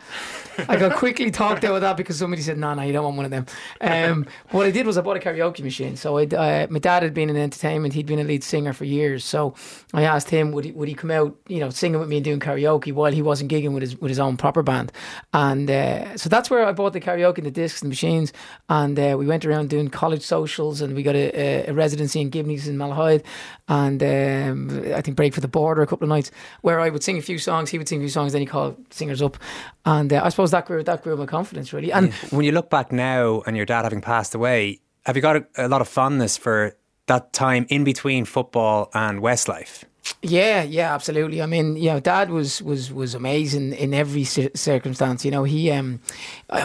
I 0.67 0.77
got 0.77 0.95
quickly 0.95 1.31
talked 1.31 1.63
out 1.63 1.75
of 1.75 1.81
that 1.81 1.95
because 1.95 2.17
somebody 2.17 2.41
said, 2.41 2.57
"No, 2.57 2.73
no, 2.73 2.81
you 2.81 2.91
don't 2.91 3.03
want 3.03 3.15
one 3.15 3.25
of 3.25 3.31
them." 3.31 3.45
Um, 3.79 4.25
what 4.51 4.65
I 4.65 4.71
did 4.71 4.85
was 4.85 4.97
I 4.97 5.01
bought 5.01 5.15
a 5.15 5.19
karaoke 5.19 5.63
machine. 5.63 5.95
So 5.95 6.17
uh, 6.17 6.67
my 6.69 6.79
dad 6.79 7.03
had 7.03 7.13
been 7.13 7.29
in 7.29 7.37
entertainment; 7.37 7.93
he'd 7.93 8.07
been 8.07 8.19
a 8.19 8.23
lead 8.23 8.43
singer 8.43 8.73
for 8.73 8.83
years. 8.83 9.23
So 9.23 9.55
I 9.93 10.03
asked 10.03 10.29
him, 10.29 10.51
would 10.51 10.65
he 10.65 10.71
would 10.71 10.89
he 10.89 10.95
come 10.95 11.11
out, 11.11 11.35
you 11.47 11.59
know, 11.59 11.69
singing 11.69 11.99
with 11.99 12.09
me 12.09 12.17
and 12.17 12.25
doing 12.25 12.39
karaoke 12.39 12.91
while 12.91 13.11
he 13.11 13.21
wasn't 13.21 13.51
gigging 13.51 13.73
with 13.73 13.83
his 13.83 13.97
with 13.97 14.09
his 14.09 14.19
own 14.19 14.35
proper 14.35 14.61
band? 14.61 14.91
And 15.33 15.69
uh, 15.71 16.17
so 16.17 16.27
that's 16.27 16.49
where 16.49 16.65
I 16.65 16.73
bought 16.73 16.93
the 16.93 16.99
karaoke 16.99 17.37
and 17.37 17.45
the 17.45 17.51
discs 17.51 17.81
and 17.81 17.87
the 17.87 17.91
machines. 17.91 18.33
And 18.67 18.99
uh, 18.99 19.15
we 19.17 19.27
went 19.27 19.45
around 19.45 19.69
doing 19.69 19.87
college 19.87 20.23
socials, 20.23 20.81
and 20.81 20.93
we 20.93 21.03
got 21.03 21.15
a, 21.15 21.69
a 21.69 21.73
residency 21.73 22.19
in 22.19 22.31
Gibney's 22.31 22.67
in 22.67 22.77
Malahide, 22.77 23.23
and 23.69 24.03
um, 24.03 24.93
I 24.93 25.01
think 25.01 25.15
Break 25.15 25.33
for 25.33 25.41
the 25.41 25.47
Border 25.47 25.81
a 25.81 25.87
couple 25.87 26.03
of 26.03 26.09
nights 26.09 26.31
where 26.61 26.79
I 26.79 26.89
would 26.97 27.03
sing 27.03 27.17
a 27.17 27.21
few 27.21 27.37
songs, 27.37 27.69
he 27.69 27.77
would 27.77 27.87
sing 27.87 27.99
a 27.99 28.01
few 28.01 28.09
songs, 28.09 28.33
then 28.33 28.41
he 28.41 28.47
called 28.47 28.75
singers 28.89 29.21
up, 29.21 29.37
and 29.85 30.11
uh, 30.11 30.21
I 30.23 30.29
suppose 30.29 30.51
that 30.51 30.65
grew 30.65 30.83
that 30.83 31.03
grew 31.03 31.15
my 31.15 31.27
confidence 31.27 31.71
really. 31.71 31.91
And 31.91 32.07
yeah. 32.07 32.15
when 32.31 32.43
you 32.43 32.51
look 32.51 32.69
back 32.69 32.91
now, 32.91 33.43
and 33.45 33.55
your 33.55 33.65
dad 33.65 33.83
having 33.83 34.01
passed 34.01 34.33
away, 34.33 34.79
have 35.05 35.15
you 35.15 35.21
got 35.21 35.35
a, 35.35 35.45
a 35.57 35.67
lot 35.67 35.81
of 35.81 35.87
fondness 35.87 36.37
for 36.37 36.75
that 37.05 37.33
time 37.33 37.67
in 37.69 37.83
between 37.83 38.25
football 38.25 38.89
and 38.93 39.21
Westlife? 39.21 39.83
Yeah, 40.21 40.63
yeah, 40.63 40.93
absolutely. 40.93 41.41
I 41.41 41.45
mean, 41.45 41.75
you 41.75 41.89
know, 41.89 41.99
Dad 41.99 42.29
was 42.29 42.61
was 42.61 42.91
was 42.91 43.13
amazing 43.13 43.73
in 43.73 43.93
every 43.93 44.23
circumstance. 44.23 45.25
You 45.25 45.31
know, 45.31 45.43
he 45.43 45.71
um, 45.71 45.99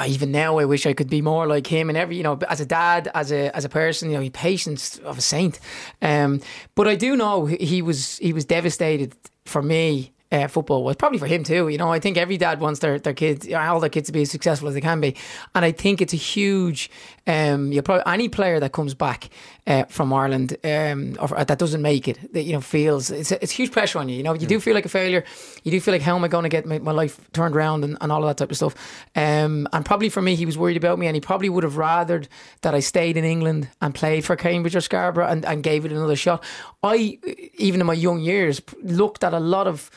even 0.06 0.30
now 0.30 0.58
I 0.58 0.64
wish 0.64 0.86
I 0.86 0.92
could 0.92 1.10
be 1.10 1.22
more 1.22 1.46
like 1.46 1.66
him. 1.66 1.88
And 1.88 1.98
every, 1.98 2.16
you 2.16 2.22
know, 2.22 2.38
as 2.48 2.60
a 2.60 2.66
dad, 2.66 3.10
as 3.14 3.32
a 3.32 3.54
as 3.56 3.64
a 3.64 3.68
person, 3.68 4.10
you 4.10 4.16
know, 4.16 4.22
he 4.22 4.30
patience 4.30 4.98
of 4.98 5.18
a 5.18 5.20
saint. 5.20 5.58
Um, 6.00 6.40
but 6.74 6.88
I 6.88 6.94
do 6.94 7.16
know 7.16 7.46
he 7.46 7.82
was 7.82 8.18
he 8.18 8.32
was 8.32 8.44
devastated 8.44 9.14
for 9.44 9.62
me 9.62 10.12
uh, 10.32 10.48
football 10.48 10.82
was 10.82 10.96
probably 10.96 11.18
for 11.18 11.26
him 11.26 11.44
too. 11.44 11.68
You 11.68 11.76
know, 11.76 11.92
I 11.92 12.00
think 12.00 12.16
every 12.16 12.38
dad 12.38 12.58
wants 12.58 12.80
their, 12.80 12.98
their 12.98 13.12
kids, 13.12 13.52
all 13.52 13.80
their 13.80 13.90
kids 13.90 14.06
to 14.06 14.12
be 14.12 14.22
as 14.22 14.30
successful 14.30 14.66
as 14.66 14.74
they 14.74 14.80
can 14.80 15.00
be. 15.00 15.14
And 15.54 15.64
I 15.64 15.72
think 15.72 16.00
it's 16.00 16.14
a 16.14 16.16
huge, 16.16 16.90
um, 17.26 17.70
you 17.70 17.82
probably, 17.82 18.10
any 18.10 18.28
player 18.30 18.58
that 18.58 18.72
comes 18.72 18.94
back 18.94 19.28
uh, 19.66 19.84
from 19.84 20.12
Ireland 20.12 20.56
um, 20.64 21.16
or 21.20 21.44
that 21.44 21.58
doesn't 21.58 21.82
make 21.82 22.08
it, 22.08 22.32
that, 22.32 22.42
you 22.44 22.54
know, 22.54 22.62
feels 22.62 23.10
it's, 23.10 23.30
it's 23.30 23.52
huge 23.52 23.70
pressure 23.70 23.98
on 23.98 24.08
you. 24.08 24.16
You 24.16 24.22
know, 24.22 24.32
you 24.32 24.46
do 24.46 24.58
mm. 24.58 24.62
feel 24.62 24.74
like 24.74 24.86
a 24.86 24.88
failure. 24.88 25.22
You 25.64 25.70
do 25.70 25.80
feel 25.80 25.92
like, 25.92 26.02
how 26.02 26.16
am 26.16 26.24
I 26.24 26.28
going 26.28 26.44
to 26.44 26.48
get 26.48 26.64
my, 26.64 26.78
my 26.78 26.92
life 26.92 27.20
turned 27.32 27.54
around 27.54 27.84
and, 27.84 27.98
and 28.00 28.10
all 28.10 28.22
of 28.22 28.28
that 28.28 28.38
type 28.38 28.50
of 28.50 28.56
stuff. 28.56 28.74
Um, 29.14 29.68
and 29.72 29.84
probably 29.84 30.08
for 30.08 30.22
me, 30.22 30.34
he 30.34 30.46
was 30.46 30.56
worried 30.56 30.78
about 30.78 30.98
me 30.98 31.06
and 31.06 31.14
he 31.14 31.20
probably 31.20 31.50
would 31.50 31.64
have 31.64 31.74
rathered 31.74 32.26
that 32.62 32.74
I 32.74 32.80
stayed 32.80 33.18
in 33.18 33.24
England 33.24 33.68
and 33.82 33.94
played 33.94 34.24
for 34.24 34.34
Cambridge 34.34 34.74
or 34.74 34.80
Scarborough 34.80 35.28
and, 35.28 35.44
and 35.44 35.62
gave 35.62 35.84
it 35.84 35.92
another 35.92 36.16
shot. 36.16 36.42
I, 36.82 37.18
even 37.58 37.80
in 37.82 37.86
my 37.86 37.92
young 37.92 38.20
years, 38.20 38.62
looked 38.82 39.22
at 39.22 39.34
a 39.34 39.40
lot 39.40 39.66
of 39.66 39.90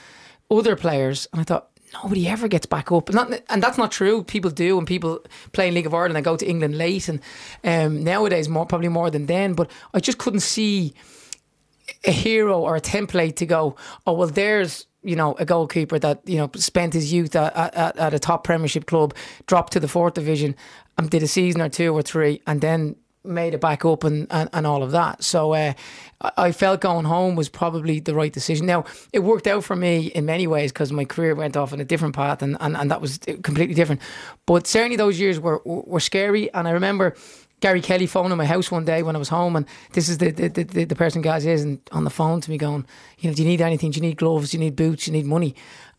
other 0.51 0.75
players, 0.75 1.27
and 1.31 1.41
I 1.41 1.43
thought 1.43 1.69
nobody 2.03 2.27
ever 2.27 2.47
gets 2.47 2.65
back 2.65 2.91
up. 2.91 3.10
And, 3.10 3.41
and 3.49 3.63
that's 3.63 3.77
not 3.77 3.91
true. 3.91 4.23
People 4.23 4.51
do, 4.51 4.77
and 4.77 4.88
people 4.88 5.19
play 5.53 5.67
in 5.67 5.73
League 5.73 5.86
of 5.86 5.93
Ireland 5.93 6.17
and 6.17 6.25
go 6.25 6.36
to 6.36 6.45
England 6.45 6.77
late, 6.77 7.10
and 7.10 7.19
um, 7.63 8.03
nowadays 8.03 8.49
more 8.49 8.65
probably 8.65 8.89
more 8.89 9.10
than 9.10 9.25
then. 9.25 9.53
But 9.53 9.71
I 9.93 9.99
just 9.99 10.17
couldn't 10.17 10.41
see 10.41 10.93
a 12.03 12.12
hero 12.12 12.60
or 12.60 12.75
a 12.75 12.81
template 12.81 13.36
to 13.38 13.45
go. 13.45 13.75
Oh 14.05 14.13
well, 14.13 14.27
there's 14.27 14.88
you 15.03 15.15
know 15.15 15.36
a 15.39 15.45
goalkeeper 15.45 15.99
that 15.99 16.21
you 16.25 16.38
know 16.38 16.49
spent 16.55 16.93
his 16.93 17.13
youth 17.13 17.36
at, 17.36 17.55
at, 17.55 17.97
at 17.97 18.13
a 18.13 18.19
top 18.19 18.43
Premiership 18.43 18.86
club, 18.86 19.15
dropped 19.47 19.73
to 19.73 19.79
the 19.79 19.88
fourth 19.88 20.15
division, 20.15 20.55
and 20.97 21.10
did 21.10 21.23
a 21.23 21.27
season 21.27 21.62
or 21.62 21.69
two 21.69 21.93
or 21.93 22.01
three, 22.01 22.41
and 22.47 22.62
then 22.62 22.95
made 23.25 23.53
it 23.53 23.61
back 23.61 23.85
up 23.85 24.03
and, 24.03 24.27
and, 24.29 24.49
and 24.53 24.67
all 24.67 24.83
of 24.83 24.91
that. 24.91 25.23
So 25.23 25.53
uh, 25.53 25.73
I 26.21 26.51
felt 26.51 26.81
going 26.81 27.05
home 27.05 27.35
was 27.35 27.49
probably 27.49 27.99
the 27.99 28.15
right 28.15 28.31
decision. 28.31 28.65
Now, 28.65 28.85
it 29.13 29.19
worked 29.19 29.47
out 29.47 29.63
for 29.63 29.75
me 29.75 30.07
in 30.07 30.25
many 30.25 30.47
ways 30.47 30.71
because 30.71 30.91
my 30.91 31.05
career 31.05 31.35
went 31.35 31.57
off 31.57 31.73
on 31.73 31.79
a 31.79 31.85
different 31.85 32.15
path 32.15 32.41
and, 32.41 32.57
and, 32.59 32.75
and 32.75 32.91
that 32.91 33.01
was 33.01 33.19
completely 33.43 33.75
different. 33.75 34.01
But 34.45 34.67
certainly 34.67 34.95
those 34.95 35.19
years 35.19 35.39
were, 35.39 35.61
were 35.65 35.99
scary. 35.99 36.53
And 36.53 36.67
I 36.67 36.71
remember 36.71 37.15
Gary 37.61 37.81
Kelly 37.81 38.05
phoning 38.05 38.38
my 38.38 38.45
house 38.45 38.69
one 38.69 38.85
day 38.85 39.01
when 39.01 39.15
I 39.15 39.19
was 39.19 39.29
home, 39.29 39.55
and 39.55 39.65
this 39.93 40.09
is 40.09 40.17
the 40.17 40.29
the, 40.29 40.49
the, 40.49 40.83
the 40.83 40.95
person 40.95 41.21
Gaz 41.21 41.45
is, 41.45 41.63
and 41.63 41.79
on 41.91 42.03
the 42.03 42.09
phone 42.09 42.41
to 42.41 42.51
me 42.51 42.57
going, 42.57 42.85
you 43.17 43.29
know, 43.29 43.35
do 43.35 43.43
you 43.43 43.47
need 43.47 43.61
anything? 43.61 43.91
Do 43.91 43.97
you 43.97 44.01
need 44.01 44.17
gloves? 44.17 44.51
Do 44.51 44.57
you 44.57 44.63
need 44.63 44.75
boots? 44.75 45.05
Do 45.05 45.11
you 45.11 45.17
need 45.17 45.25
money? 45.25 45.55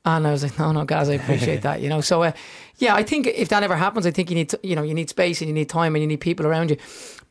And 0.07 0.25
I 0.25 0.31
was 0.31 0.45
like, 0.45 0.57
no, 0.57 0.71
no, 0.71 0.85
guys, 0.85 1.09
I 1.09 1.15
appreciate 1.15 1.63
that, 1.63 1.83
you 1.83 1.89
know. 1.89 2.01
So, 2.01 2.23
uh, 2.23 2.33
yeah, 2.79 2.95
I 2.95 3.03
think 3.03 3.27
if 3.27 3.49
that 3.49 3.65
ever 3.65 3.75
happens, 3.75 4.07
I 4.07 4.13
think 4.13 4.31
you 4.31 4.37
need, 4.37 4.49
to, 4.51 4.61
you 4.63 4.77
know, 4.77 4.85
you 4.85 4.95
need 4.95 5.11
space 5.11 5.41
and 5.41 5.49
you 5.49 5.55
need 5.55 5.69
time 5.69 5.97
and 5.97 6.01
you 6.03 6.07
need 6.07 6.21
people 6.21 6.47
around 6.47 6.71
you. 6.71 6.77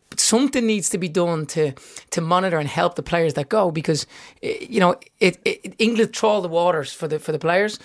But 0.10 0.20
something 0.20 0.68
needs 0.68 0.90
to 0.90 0.98
be 0.98 1.08
done 1.08 1.46
to 1.48 1.74
to 2.12 2.22
monitor 2.22 2.60
and 2.60 2.68
help 2.68 2.96
the 2.96 3.02
players 3.02 3.34
that 3.34 3.50
go 3.50 3.72
because 3.72 4.06
eh, 4.44 4.58
you 4.70 4.80
know 4.80 5.00
it, 5.20 5.40
it 5.44 5.74
England 5.80 6.14
trawl 6.14 6.42
the 6.42 6.48
waters 6.48 6.94
for 6.94 7.08
the 7.08 7.18
for 7.18 7.32
the 7.32 7.40
players. 7.40 7.80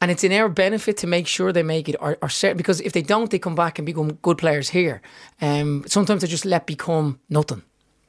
And 0.00 0.10
it's 0.10 0.24
in 0.24 0.32
our 0.32 0.48
benefit 0.48 0.96
to 0.96 1.06
make 1.06 1.28
sure 1.28 1.52
they 1.52 1.62
make 1.62 1.88
it, 1.88 1.94
or, 2.00 2.18
or 2.20 2.28
certain, 2.28 2.56
because 2.56 2.80
if 2.80 2.92
they 2.92 3.02
don't, 3.02 3.30
they 3.30 3.38
come 3.38 3.54
back 3.54 3.78
and 3.78 3.86
become 3.86 4.14
good 4.14 4.36
players 4.36 4.70
here. 4.70 5.00
Um, 5.40 5.84
sometimes 5.86 6.22
they 6.22 6.26
just 6.26 6.44
let 6.44 6.66
become 6.66 7.20
nothing. 7.28 7.62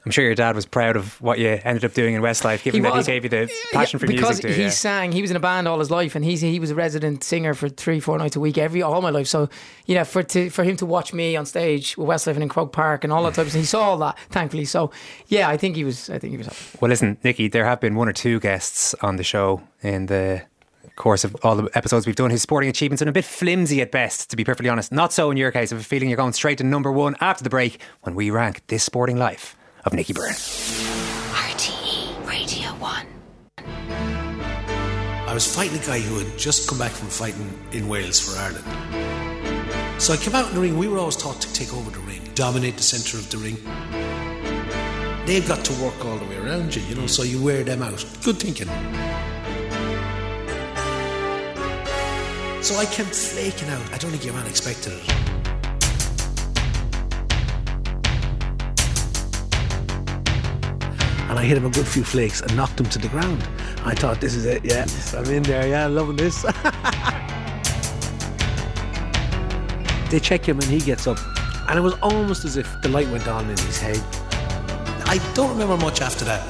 I'm 0.04 0.10
sure 0.10 0.24
your 0.24 0.34
dad 0.34 0.54
was 0.54 0.66
proud 0.66 0.96
of 0.96 1.20
what 1.22 1.38
you 1.38 1.58
ended 1.64 1.82
up 1.82 1.94
doing 1.94 2.14
in 2.14 2.20
Westlife, 2.20 2.62
given 2.62 2.82
that 2.82 2.94
he 2.94 3.02
gave 3.04 3.24
you 3.24 3.30
the 3.30 3.50
passion 3.72 3.98
for 3.98 4.06
because 4.06 4.22
music. 4.22 4.42
Because 4.42 4.56
he 4.56 4.62
yeah. 4.64 4.68
sang, 4.68 5.12
he 5.12 5.22
was 5.22 5.30
in 5.30 5.36
a 5.36 5.40
band 5.40 5.66
all 5.66 5.78
his 5.78 5.90
life, 5.90 6.14
and 6.14 6.22
he's 6.24 6.42
he 6.42 6.60
was 6.60 6.70
a 6.70 6.74
resident 6.74 7.24
singer 7.24 7.54
for 7.54 7.70
three, 7.70 8.00
four 8.00 8.18
nights 8.18 8.36
a 8.36 8.40
week 8.40 8.58
every 8.58 8.82
all 8.82 9.00
my 9.00 9.08
life. 9.08 9.26
So 9.26 9.48
you 9.86 9.94
know, 9.94 10.04
for 10.04 10.22
to, 10.22 10.50
for 10.50 10.62
him 10.62 10.76
to 10.76 10.86
watch 10.86 11.14
me 11.14 11.36
on 11.36 11.46
stage 11.46 11.96
with 11.96 12.06
Westlife 12.06 12.34
and 12.34 12.42
in 12.42 12.50
Croke 12.50 12.72
Park 12.72 13.02
and 13.02 13.12
all 13.12 13.22
that 13.24 13.34
type 13.34 13.46
of 13.46 13.52
he 13.54 13.64
saw 13.64 13.80
all 13.80 13.98
that, 13.98 14.18
thankfully. 14.28 14.66
So 14.66 14.90
yeah, 15.28 15.48
I 15.48 15.56
think 15.56 15.74
he 15.74 15.84
was. 15.84 16.10
I 16.10 16.18
think 16.18 16.32
he 16.32 16.36
was. 16.36 16.48
Happy. 16.48 16.78
Well, 16.80 16.90
listen, 16.90 17.16
Nicky, 17.24 17.48
there 17.48 17.64
have 17.64 17.80
been 17.80 17.94
one 17.94 18.08
or 18.08 18.12
two 18.12 18.40
guests 18.40 18.94
on 19.00 19.16
the 19.16 19.24
show 19.24 19.62
in 19.82 20.06
the 20.06 20.42
course 20.96 21.24
of 21.24 21.34
all 21.42 21.56
the 21.56 21.68
episodes 21.74 22.06
we've 22.06 22.14
done, 22.14 22.30
his 22.30 22.42
sporting 22.42 22.70
achievements 22.70 23.02
are 23.02 23.08
a 23.08 23.12
bit 23.12 23.24
flimsy 23.24 23.80
at 23.80 23.90
best, 23.90 24.30
to 24.30 24.36
be 24.36 24.44
perfectly 24.44 24.68
honest. 24.68 24.92
Not 24.92 25.12
so 25.12 25.30
in 25.30 25.36
your 25.36 25.50
case. 25.50 25.72
I 25.72 25.74
have 25.74 25.82
a 25.82 25.84
feeling 25.84 26.08
you're 26.08 26.16
going 26.16 26.34
straight 26.34 26.58
to 26.58 26.64
number 26.64 26.92
one 26.92 27.16
after 27.20 27.42
the 27.42 27.50
break 27.50 27.80
when 28.02 28.14
we 28.14 28.30
rank 28.30 28.62
this 28.68 28.84
sporting 28.84 29.16
life 29.16 29.56
of 29.84 29.92
Nicky 29.92 30.12
Byrne. 30.12 30.32
RTE 30.32 32.26
Radio 32.26 32.68
1. 32.70 33.06
I 35.26 35.32
was 35.32 35.52
fighting 35.52 35.78
a 35.78 35.84
guy 35.84 36.00
who 36.00 36.18
had 36.18 36.38
just 36.38 36.68
come 36.68 36.78
back 36.78 36.92
from 36.92 37.08
fighting 37.08 37.52
in 37.72 37.88
Wales 37.88 38.20
for 38.20 38.38
Ireland. 38.38 38.64
So 40.00 40.12
I 40.12 40.16
came 40.16 40.34
out 40.34 40.48
in 40.48 40.54
the 40.54 40.60
ring. 40.60 40.78
We 40.78 40.88
were 40.88 40.98
always 40.98 41.16
taught 41.16 41.40
to 41.40 41.52
take 41.52 41.72
over 41.74 41.90
the 41.90 42.00
ring, 42.00 42.20
dominate 42.34 42.76
the 42.76 42.82
centre 42.82 43.16
of 43.16 43.30
the 43.30 43.38
ring. 43.38 43.56
They've 45.26 45.46
got 45.46 45.64
to 45.64 45.72
work 45.82 46.04
all 46.04 46.18
the 46.18 46.26
way 46.26 46.36
around 46.36 46.74
you, 46.76 46.82
you 46.82 46.94
know, 46.94 47.06
so 47.06 47.22
you 47.22 47.42
wear 47.42 47.64
them 47.64 47.82
out. 47.82 48.04
Good 48.22 48.36
thinking. 48.36 48.68
So 52.62 52.76
I 52.76 52.86
kept 52.86 53.14
flaking 53.14 53.68
out. 53.68 53.92
I 53.92 53.98
don't 53.98 54.10
think 54.10 54.24
your 54.24 54.34
man 54.34 54.46
expected 54.46 54.92
it. 54.94 55.33
And 61.34 61.40
I 61.40 61.46
hit 61.46 61.56
him 61.56 61.64
a 61.64 61.70
good 61.70 61.88
few 61.88 62.04
flakes 62.04 62.42
and 62.42 62.56
knocked 62.56 62.78
him 62.78 62.86
to 62.86 62.98
the 63.00 63.08
ground. 63.08 63.42
I 63.84 63.92
thought, 63.92 64.20
this 64.20 64.36
is 64.36 64.46
it, 64.46 64.64
yeah. 64.64 64.86
I'm 65.18 65.24
in 65.24 65.42
there, 65.42 65.66
yeah, 65.66 65.88
loving 65.88 66.14
this. 66.14 66.42
they 70.12 70.20
check 70.20 70.46
him 70.46 70.60
and 70.60 70.68
he 70.68 70.78
gets 70.78 71.08
up. 71.08 71.18
And 71.68 71.76
it 71.76 71.82
was 71.82 71.94
almost 71.94 72.44
as 72.44 72.56
if 72.56 72.72
the 72.82 72.88
light 72.88 73.08
went 73.08 73.26
on 73.26 73.50
in 73.50 73.58
his 73.58 73.80
head. 73.80 74.00
I 75.06 75.18
don't 75.34 75.50
remember 75.50 75.76
much 75.76 76.02
after 76.02 76.24
that. 76.24 76.40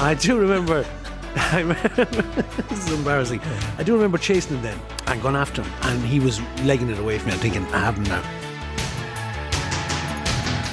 I 0.00 0.16
do 0.20 0.36
remember 0.36 0.84
I 1.36 1.60
remember, 1.60 2.04
this 2.70 2.88
is 2.88 2.92
embarrassing. 2.92 3.40
I 3.78 3.84
do 3.84 3.94
remember 3.94 4.18
chasing 4.18 4.56
him 4.56 4.64
then 4.64 4.80
and 5.06 5.22
going 5.22 5.36
after 5.36 5.62
him, 5.62 5.72
and 5.82 6.04
he 6.04 6.18
was 6.18 6.40
legging 6.64 6.90
it 6.90 6.98
away 6.98 7.20
from 7.20 7.28
me. 7.28 7.34
I'm 7.34 7.38
thinking, 7.38 7.64
I 7.66 7.78
have 7.78 7.96
him 7.96 8.02
now. 8.02 8.37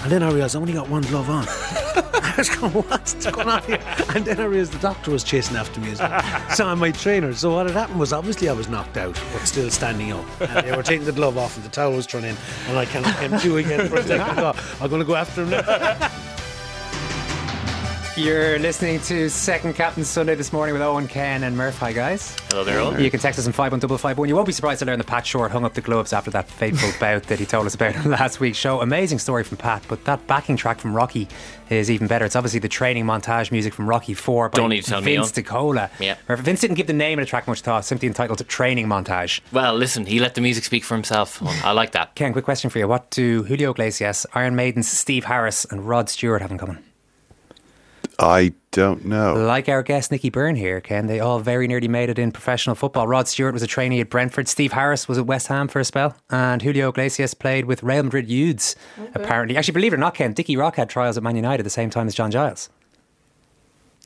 And 0.06 0.12
then 0.12 0.22
I 0.22 0.30
realised 0.30 0.56
I 0.56 0.60
only 0.60 0.74
got 0.74 0.88
one 0.88 1.02
glove 1.02 1.32
on. 1.32 1.46
I 2.14 2.36
was 2.38 2.48
going, 2.48 2.72
what's 2.74 3.26
going 3.26 3.48
on 3.48 3.64
here? 3.64 3.80
And 4.14 4.24
then 4.24 4.40
I 4.40 4.44
realised 4.44 4.74
the 4.74 4.78
doctor 4.78 5.10
was 5.10 5.24
chasing 5.24 5.58
after 5.58 5.80
me 5.80 5.94
as 5.94 6.00
well. 6.00 6.22
So 6.52 6.68
I'm 6.68 6.78
my 6.78 6.92
trainer. 6.92 7.34
So 7.34 7.56
what 7.56 7.66
had 7.66 7.76
happened 7.76 8.00
was 8.00 8.14
obviously 8.14 8.48
I 8.48 8.54
was 8.54 8.70
knocked 8.70 8.98
out, 8.98 9.20
but 9.34 9.46
still 9.48 9.72
standing 9.72 10.12
up. 10.12 10.24
And 10.42 10.68
they 10.68 10.78
were 10.78 10.84
taking 10.84 11.08
the 11.08 11.12
glove 11.12 11.40
off, 11.40 11.56
and 11.56 11.66
the 11.66 11.70
towel 11.70 11.94
was 11.94 12.06
thrown 12.06 12.24
in, 12.24 12.38
and 12.68 12.78
I 12.78 12.86
kind 12.86 13.04
of 13.04 13.18
came 13.18 13.36
to 13.40 13.58
again 13.58 13.90
for 13.90 13.96
a 13.96 14.04
second. 14.04 14.46
I'm 14.80 14.90
going 14.92 15.02
to 15.02 15.08
go 15.08 15.16
after 15.16 15.42
him 15.42 15.50
now. 15.50 16.12
You're 18.18 18.60
listening 18.60 19.02
to 19.02 19.30
Second 19.30 19.74
Captain 19.74 20.06
Sunday 20.06 20.36
this 20.36 20.54
morning 20.54 20.72
with 20.72 20.82
Eoin, 20.82 21.10
Ken, 21.10 21.44
and 21.44 21.58
Murph. 21.58 21.78
Hi, 21.80 21.92
guys. 21.92 22.34
Hello 22.50 22.64
there, 22.64 22.80
Eoin. 22.80 23.04
You 23.04 23.12
can 23.12 23.20
text 23.20 23.38
us 23.38 23.46
on 23.46 23.52
51551. 23.52 24.30
You 24.30 24.36
won't 24.36 24.48
be 24.48 24.54
surprised 24.54 24.80
to 24.80 24.86
learn 24.86 25.00
that 25.00 25.08
Pat 25.08 25.28
Short 25.28 25.52
hung 25.52 25.66
up 25.66 25.74
the 25.74 25.82
gloves 25.82 26.14
after 26.14 26.32
that 26.32 26.48
fateful 26.48 26.90
bout 27.02 27.24
that 27.24 27.40
he 27.40 27.46
told 27.46 27.66
us 27.66 27.76
about 27.76 27.94
in 27.94 28.10
last 28.10 28.40
week's 28.40 28.58
show. 28.58 28.80
Amazing 28.80 29.20
story 29.20 29.44
from 29.44 29.58
Pat, 29.58 29.84
but 29.90 30.06
that 30.06 30.26
backing 30.28 30.56
track 30.56 30.80
from 30.80 30.96
Rocky 30.96 31.28
is 31.70 31.92
even 31.92 32.08
better. 32.08 32.24
It's 32.24 32.38
obviously 32.38 32.62
the 32.62 32.70
training 32.70 33.04
montage 33.04 33.52
music 33.52 33.74
from 33.74 33.86
Rocky 33.86 34.14
4 34.14 34.48
by 34.48 34.56
Don't 34.56 34.70
need 34.70 34.86
to 34.86 34.92
tell 34.92 35.02
Vince 35.02 35.34
DiCola. 35.34 35.90
Yeah. 36.00 36.16
Vince 36.30 36.62
didn't 36.62 36.78
give 36.78 36.88
the 36.88 36.94
name 36.94 37.20
of 37.20 37.26
the 37.26 37.30
track 37.30 37.50
much 37.50 37.62
thought, 37.62 37.84
simply 37.84 38.08
entitled 38.08 38.38
to 38.38 38.46
Training 38.46 38.88
Montage. 38.88 39.42
Well, 39.52 39.76
listen, 39.76 40.06
he 40.06 40.22
let 40.22 40.36
the 40.36 40.42
music 40.42 40.64
speak 40.64 40.86
for 40.86 40.96
himself. 40.96 41.44
I 41.66 41.74
like 41.74 41.92
that. 41.92 42.16
Ken, 42.16 42.32
quick 42.32 42.46
question 42.46 42.70
for 42.70 42.80
you. 42.80 42.88
What 42.88 43.12
do 43.12 43.44
Julio 43.44 43.72
Iglesias, 43.72 44.26
Iron 44.34 44.56
Maiden's 44.56 44.88
Steve 44.90 45.26
Harris, 45.26 45.66
and 45.66 45.86
Rod 45.86 46.08
Stewart 46.08 46.42
have 46.42 46.52
in 46.52 46.58
common? 46.58 46.82
I 48.20 48.54
don't 48.72 49.06
know. 49.06 49.34
Like 49.34 49.68
our 49.68 49.84
guest 49.84 50.12
Nicky 50.12 50.30
Byrne 50.30 50.56
here, 50.56 50.80
Ken, 50.80 51.08
they 51.08 51.20
all 51.20 51.40
very 51.40 51.68
nearly 51.68 51.88
made 51.88 52.10
it 52.10 52.18
in 52.18 52.32
professional 52.32 52.76
football. 52.76 53.08
Rod 53.08 53.28
Stewart 53.28 53.54
was 53.54 53.64
a 53.64 53.68
trainee 53.68 54.00
at 54.00 54.10
Brentford. 54.10 54.48
Steve 54.48 54.72
Harris 54.72 55.08
was 55.08 55.18
at 55.18 55.26
West 55.26 55.48
Ham 55.48 55.68
for 55.68 55.80
a 55.80 55.86
spell. 55.86 56.16
And 56.30 56.62
Julio 56.62 56.90
Iglesias 56.90 57.34
played 57.34 57.66
with 57.66 57.84
Real 57.84 58.04
Madrid 58.04 58.30
youths, 58.30 58.76
apparently. 59.14 59.58
Actually, 59.58 59.74
believe 59.74 59.94
it 59.94 59.96
or 59.96 60.00
not, 60.00 60.16
Ken, 60.16 60.34
Dickie 60.34 60.58
Rock 60.58 60.76
had 60.76 60.90
trials 60.90 61.18
at 61.18 61.24
Man 61.24 61.36
United 61.36 61.62
at 61.62 61.64
the 61.66 61.70
same 61.70 61.90
time 61.90 62.08
as 62.08 62.16
John 62.16 62.32
Giles. 62.32 62.70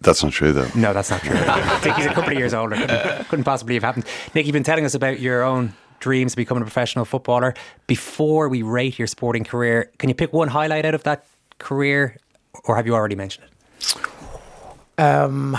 That's 0.02 0.24
not 0.24 0.32
true, 0.32 0.54
though. 0.54 0.70
No, 0.76 0.94
that's 0.94 1.10
not 1.10 1.22
true. 1.22 1.36
Dickie's 1.84 2.06
a 2.06 2.14
couple 2.14 2.32
of 2.32 2.38
years 2.38 2.54
older. 2.54 2.76
Couldn't, 2.78 3.28
couldn't 3.28 3.46
possibly 3.46 3.74
have 3.76 3.84
happened. 3.84 4.06
Nick, 4.34 4.46
you've 4.46 4.54
been 4.54 4.64
telling 4.64 4.86
us 4.86 4.94
about 4.94 5.20
your 5.20 5.44
own 5.44 5.74
dreams 6.00 6.34
of 6.34 6.38
becoming 6.38 6.62
a 6.62 6.66
professional 6.66 7.04
footballer. 7.06 7.54
Before 7.88 8.48
we 8.48 8.62
rate 8.62 8.98
your 8.98 9.08
sporting 9.08 9.44
career, 9.44 9.92
can 9.98 10.10
you 10.10 10.16
pick 10.16 10.32
one 10.32 10.48
highlight 10.48 10.86
out 10.86 10.96
of 10.96 11.04
that 11.04 11.26
career, 11.58 12.16
or 12.64 12.78
have 12.78 12.88
you 12.88 12.96
already 12.96 13.16
mentioned 13.16 13.46
it? 13.46 13.49
Um, 14.98 15.58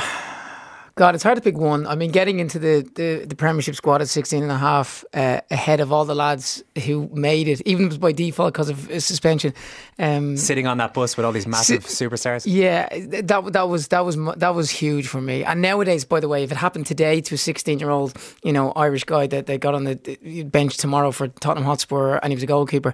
God, 1.01 1.15
it's 1.15 1.25
hard 1.25 1.37
to 1.37 1.43
pick 1.43 1.57
one. 1.57 1.87
I 1.87 1.95
mean, 1.95 2.11
getting 2.11 2.41
into 2.41 2.59
the, 2.59 2.87
the, 2.95 3.25
the 3.25 3.35
Premiership 3.35 3.75
squad 3.75 4.03
at 4.03 4.11
16 4.11 4.43
and 4.43 4.53
a 4.53 4.59
half 4.59 5.03
uh, 5.15 5.41
ahead 5.51 5.81
of 5.81 5.95
all 5.95 6.05
the 6.05 6.15
lads 6.15 6.63
who 6.85 7.09
made 7.15 7.49
it, 7.49 7.63
even 7.65 7.87
if 7.87 7.87
it 7.87 7.89
was 7.93 7.99
by 7.99 8.13
default 8.13 8.53
because 8.53 8.69
of 8.69 8.91
uh, 8.91 9.01
suspension. 9.01 9.55
Um, 9.99 10.37
Sitting 10.37 10.67
on 10.67 10.77
that 10.77 10.93
bus 10.93 11.17
with 11.17 11.25
all 11.25 11.33
these 11.33 11.47
massive 11.47 11.87
superstars. 11.87 12.45
Yeah, 12.47 12.87
that 13.23 13.29
that 13.55 13.69
was 13.71 13.89
that 13.89 14.05
was 14.05 14.17
that 14.37 14.55
was 14.55 14.69
huge 14.69 15.09
for 15.09 15.23
me. 15.23 15.43
And 15.43 15.63
nowadays, 15.63 16.05
by 16.05 16.21
the 16.21 16.29
way, 16.29 16.43
if 16.43 16.53
it 16.53 16.59
happened 16.59 16.85
today 16.85 17.23
to 17.23 17.35
a 17.35 17.39
16 17.39 17.79
year 17.79 17.89
old, 17.89 18.15
you 18.43 18.53
know, 18.53 18.73
Irish 18.73 19.05
guy 19.05 19.27
that 19.27 19.47
they 19.47 19.57
got 19.57 19.75
on 19.75 19.85
the 19.85 20.45
bench 20.53 20.77
tomorrow 20.77 21.13
for 21.13 21.29
Tottenham 21.29 21.65
Hotspur 21.65 22.17
and 22.23 22.31
he 22.31 22.37
was 22.37 22.43
a 22.43 22.47
goalkeeper, 22.47 22.93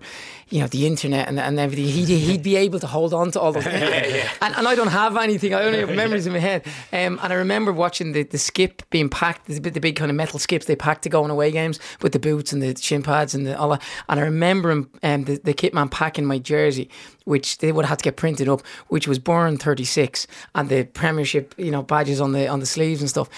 you 0.50 0.60
know, 0.60 0.68
the 0.68 0.86
internet 0.86 1.26
and, 1.26 1.40
and 1.40 1.58
everything, 1.58 1.86
he'd, 1.86 2.08
he'd 2.08 2.42
be 2.44 2.54
able 2.54 2.78
to 2.78 2.86
hold 2.86 3.12
on 3.12 3.32
to 3.32 3.40
all 3.40 3.50
those. 3.50 3.66
yeah. 3.66 4.30
and, 4.42 4.54
and 4.54 4.68
I 4.68 4.76
don't 4.76 4.86
have 4.86 5.16
anything. 5.16 5.54
I 5.54 5.64
only 5.64 5.80
have 5.80 5.90
memories 5.90 6.28
in 6.28 6.32
my 6.32 6.38
head. 6.38 6.64
Um, 6.92 7.18
and 7.20 7.32
I 7.32 7.34
remember 7.34 7.72
watching 7.72 7.95
the, 8.00 8.22
the 8.22 8.38
skip 8.38 8.82
being 8.90 9.08
packed, 9.08 9.46
the, 9.46 9.58
the 9.58 9.80
big 9.80 9.96
kind 9.96 10.10
of 10.10 10.16
metal 10.16 10.38
skips 10.38 10.66
they 10.66 10.76
packed 10.76 11.02
to 11.02 11.08
go 11.08 11.24
on 11.24 11.30
away 11.30 11.50
games 11.50 11.78
with 12.02 12.12
the 12.12 12.18
boots 12.18 12.52
and 12.52 12.62
the 12.62 12.76
shin 12.80 13.02
pads 13.02 13.34
and 13.34 13.46
the, 13.46 13.58
all 13.58 13.70
that. 13.70 13.82
And 14.08 14.20
I 14.20 14.22
remember 14.22 14.70
him, 14.70 14.90
um, 15.02 15.24
the, 15.24 15.36
the 15.36 15.54
kit 15.54 15.74
man 15.74 15.88
packing 15.88 16.24
my 16.24 16.38
jersey 16.38 16.90
which 17.26 17.58
they 17.58 17.72
would 17.72 17.84
have 17.84 17.90
had 17.90 17.98
to 17.98 18.04
get 18.04 18.16
printed 18.16 18.48
up, 18.48 18.62
which 18.86 19.08
was 19.08 19.18
Byrne 19.18 19.58
36 19.58 20.28
and 20.54 20.68
the 20.68 20.84
Premiership, 20.84 21.54
you 21.58 21.72
know, 21.72 21.82
badges 21.82 22.20
on 22.20 22.30
the 22.32 22.46
on 22.48 22.60
the 22.60 22.66
sleeves 22.66 23.00
and 23.00 23.10
stuff. 23.10 23.28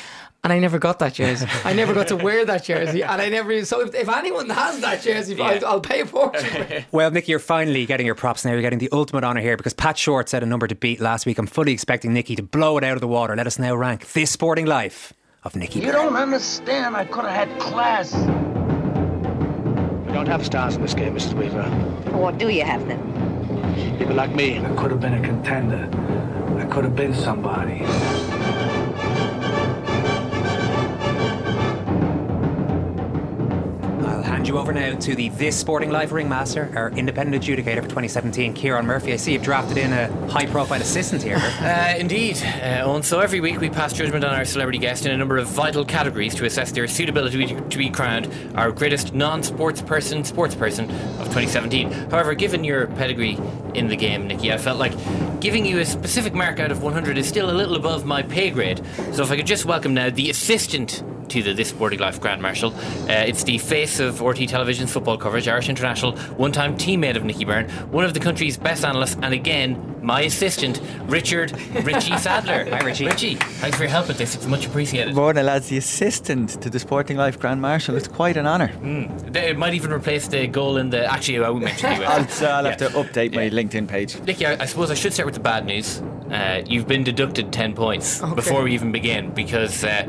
And 0.48 0.54
I 0.54 0.60
never 0.60 0.78
got 0.78 0.98
that 1.00 1.12
jersey. 1.12 1.46
I 1.66 1.74
never 1.74 1.92
got 1.92 2.08
to 2.08 2.16
wear 2.16 2.46
that 2.46 2.64
jersey. 2.64 3.02
And 3.02 3.20
I 3.20 3.28
never. 3.28 3.66
So 3.66 3.82
if, 3.82 3.94
if 3.94 4.08
anyone 4.08 4.48
has 4.48 4.80
that 4.80 5.02
jersey, 5.02 5.34
yeah. 5.34 5.44
I'll, 5.44 5.66
I'll, 5.66 5.80
pay 5.82 6.04
for 6.04 6.30
it. 6.32 6.86
well, 6.90 7.10
Nicky, 7.10 7.32
you're 7.32 7.38
finally 7.38 7.84
getting 7.84 8.06
your 8.06 8.14
props 8.14 8.46
now. 8.46 8.52
You're 8.52 8.62
getting 8.62 8.78
the 8.78 8.88
ultimate 8.90 9.24
honour 9.24 9.42
here 9.42 9.58
because 9.58 9.74
Pat 9.74 9.98
Short 9.98 10.30
said 10.30 10.42
a 10.42 10.46
number 10.46 10.66
to 10.66 10.74
beat 10.74 11.00
last 11.00 11.26
week. 11.26 11.36
I'm 11.36 11.46
fully 11.46 11.74
expecting 11.74 12.14
Nicky 12.14 12.34
to 12.34 12.42
blow 12.42 12.78
it 12.78 12.84
out 12.84 12.94
of 12.94 13.02
the 13.02 13.08
water. 13.08 13.36
Let 13.36 13.46
us 13.46 13.58
now 13.58 13.76
rank 13.76 14.10
this 14.12 14.30
sporting 14.30 14.64
life 14.64 15.12
of 15.44 15.54
Nicky. 15.54 15.80
You 15.80 15.92
don't 15.92 16.16
understand. 16.16 16.96
I 16.96 17.04
could 17.04 17.26
have 17.26 17.48
had 17.48 17.60
class. 17.60 18.14
We 18.14 20.14
don't 20.14 20.28
have 20.28 20.46
stars 20.46 20.76
in 20.76 20.80
this 20.80 20.94
game, 20.94 21.14
Mrs. 21.14 21.34
Weaver. 21.34 21.64
What 22.16 22.38
do 22.38 22.48
you 22.48 22.64
have 22.64 22.88
then? 22.88 23.98
People 23.98 24.14
like 24.14 24.34
me. 24.34 24.58
I 24.58 24.74
could 24.76 24.92
have 24.92 25.00
been 25.00 25.12
a 25.12 25.20
contender. 25.20 25.90
I 26.58 26.64
could 26.64 26.84
have 26.84 26.96
been 26.96 27.12
somebody. 27.12 27.84
Hand 34.38 34.46
you 34.46 34.58
over 34.58 34.72
now 34.72 34.94
to 34.94 35.16
the 35.16 35.30
This 35.30 35.56
Sporting 35.56 35.90
Life 35.90 36.12
ringmaster, 36.12 36.72
our 36.76 36.90
independent 36.90 37.42
adjudicator 37.42 37.82
for 37.82 37.88
2017, 37.88 38.54
Ciarán 38.54 38.84
Murphy. 38.84 39.12
I 39.12 39.16
see 39.16 39.32
you've 39.32 39.42
drafted 39.42 39.78
in 39.78 39.92
a 39.92 40.06
high 40.28 40.46
profile 40.46 40.80
assistant 40.80 41.24
here. 41.24 41.42
Uh, 41.58 41.94
indeed, 41.98 42.36
uh, 42.36 42.86
Eoin. 42.86 43.04
So 43.04 43.18
every 43.18 43.40
week 43.40 43.60
we 43.60 43.68
pass 43.68 43.92
judgment 43.92 44.24
on 44.24 44.32
our 44.32 44.44
celebrity 44.44 44.78
guest 44.78 45.04
in 45.04 45.12
a 45.12 45.16
number 45.16 45.38
of 45.38 45.48
vital 45.48 45.84
categories 45.84 46.34
to 46.36 46.44
assess 46.44 46.70
their 46.70 46.86
suitability 46.86 47.46
to 47.46 47.78
be 47.78 47.90
crowned 47.90 48.32
our 48.54 48.70
greatest 48.70 49.12
non 49.12 49.42
sports 49.42 49.82
person, 49.82 50.22
sports 50.24 50.54
person 50.54 50.84
of 51.18 51.26
2017. 51.26 51.90
However, 52.10 52.34
given 52.34 52.62
your 52.62 52.86
pedigree 52.86 53.38
in 53.74 53.88
the 53.88 53.96
game, 53.96 54.28
Nicky, 54.28 54.52
I 54.52 54.58
felt 54.58 54.78
like 54.78 54.92
giving 55.40 55.66
you 55.66 55.80
a 55.80 55.84
specific 55.84 56.32
mark 56.32 56.60
out 56.60 56.70
of 56.70 56.82
100 56.82 57.18
is 57.18 57.26
still 57.26 57.50
a 57.50 57.52
little 57.52 57.74
above 57.74 58.04
my 58.06 58.22
pay 58.22 58.50
grade. 58.50 58.80
So 59.12 59.24
if 59.24 59.32
I 59.32 59.36
could 59.36 59.46
just 59.46 59.64
welcome 59.64 59.94
now 59.94 60.10
the 60.10 60.30
assistant 60.30 61.02
to 61.28 61.42
the 61.42 61.52
This 61.54 61.68
Sporting 61.70 61.98
Life 62.00 62.20
Grand 62.20 62.40
Marshal. 62.42 62.72
Uh, 62.74 63.24
it's 63.26 63.44
the 63.44 63.58
face 63.58 64.00
of 64.00 64.20
RT 64.20 64.48
Television's 64.48 64.92
football 64.92 65.16
coverage, 65.16 65.48
Irish 65.48 65.68
International, 65.68 66.16
one 66.36 66.52
time 66.52 66.76
teammate 66.76 67.16
of 67.16 67.24
Nicky 67.24 67.44
Byrne, 67.44 67.68
one 67.90 68.04
of 68.04 68.14
the 68.14 68.20
country's 68.20 68.56
best 68.56 68.84
analysts, 68.84 69.16
and 69.22 69.34
again, 69.34 69.96
my 70.02 70.22
assistant, 70.22 70.80
Richard 71.02 71.52
Richie 71.84 72.12
Sadlier. 72.18 72.70
Hi, 72.70 72.78
Richie. 72.78 73.06
Richie, 73.06 73.34
thanks 73.34 73.76
for 73.76 73.82
your 73.82 73.90
help 73.90 74.08
with 74.08 74.16
this. 74.16 74.34
It's 74.34 74.46
much 74.46 74.64
appreciated. 74.66 75.14
Morning, 75.14 75.44
lads. 75.44 75.68
The 75.68 75.76
assistant 75.76 76.62
to 76.62 76.70
the 76.70 76.78
Sporting 76.78 77.16
Life 77.16 77.38
Grand 77.38 77.60
Marshal. 77.60 77.96
It's 77.96 78.08
quite 78.08 78.36
an 78.36 78.46
honour. 78.46 78.70
It 78.82 79.58
might 79.58 79.74
even 79.74 79.92
replace 79.92 80.28
the 80.28 80.46
goal 80.46 80.76
in 80.78 80.90
the. 80.90 81.04
Actually, 81.04 81.44
I 81.44 81.50
won't 81.50 81.64
mention 81.64 82.00
you. 82.00 82.04
I'll, 82.06 82.26
so 82.28 82.46
I'll 82.46 82.64
have 82.64 82.76
to 82.78 82.88
update 82.90 83.34
my 83.34 83.50
LinkedIn 83.50 83.88
page. 83.88 84.18
Nicky, 84.20 84.46
I, 84.46 84.62
I 84.62 84.66
suppose 84.66 84.90
I 84.90 84.94
should 84.94 85.12
start 85.12 85.26
with 85.26 85.34
the 85.34 85.40
bad 85.40 85.66
news. 85.66 86.00
Uh, 86.30 86.62
you've 86.66 86.86
been 86.86 87.04
deducted 87.04 87.52
10 87.52 87.74
points 87.74 88.20
before 88.34 88.62
we 88.62 88.72
even 88.74 88.92
begin 88.92 89.30
because, 89.30 89.82
uh, 89.82 90.02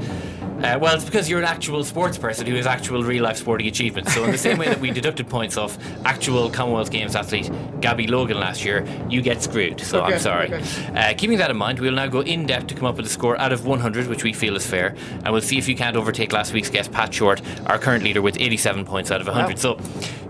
uh, 0.64 0.78
well, 0.80 0.96
it's 0.96 1.06
because 1.06 1.30
you're 1.30 1.40
an 1.40 1.46
actual 1.46 1.84
sports 1.84 2.18
person 2.18 2.46
who 2.46 2.56
has 2.56 2.66
actual 2.68 3.04
real 3.04 3.24
life 3.24 3.38
sporting 3.38 3.68
achievements. 3.68 4.14
So, 4.14 4.24
in 4.24 4.32
the 4.32 4.38
same 4.38 4.58
way 4.58 4.68
that 4.68 4.80
we 4.80 4.92
deducted 4.92 5.30
points 5.30 5.58
off 5.58 5.78
actual 6.06 6.50
Commonwealth 6.50 6.92
Games 6.92 7.16
athlete 7.16 7.50
Gabby 7.82 8.08
Logan 8.08 8.40
last 8.40 8.64
year, 8.66 8.86
you 9.10 9.22
get 9.22 9.42
screwed. 9.42 9.80
So, 9.82 10.02
Okay, 10.04 10.14
I'm 10.16 10.20
sorry. 10.20 10.54
okay. 10.54 10.64
Uh, 10.96 11.14
keeping 11.18 11.38
that 11.38 11.50
in 11.50 11.58
mind, 11.58 11.80
we'll 11.80 11.94
now 11.94 12.08
go 12.08 12.22
in 12.22 12.46
depth 12.46 12.68
to 12.68 12.76
come 12.76 12.86
up 12.86 12.98
with 12.98 13.06
a 13.06 13.10
score 13.10 13.40
out 13.40 13.52
of 13.54 13.66
100, 13.66 14.08
which 14.08 14.24
we 14.24 14.34
feel 14.34 14.56
is 14.56 14.66
fair. 14.66 14.96
And 15.24 15.32
we'll 15.32 15.42
see 15.42 15.58
if 15.58 15.68
you 15.68 15.76
can't 15.76 15.96
overtake 15.96 16.34
last 16.34 16.54
week's 16.54 16.70
guest, 16.70 16.92
Pat 16.92 17.14
Short, 17.14 17.42
our 17.68 17.78
current 17.80 18.04
leader, 18.04 18.22
with 18.22 18.40
87 18.40 18.86
points 18.86 19.12
out 19.12 19.22
of 19.22 19.28
100. 19.28 19.50
Wow. 19.50 19.56
So, 19.56 19.80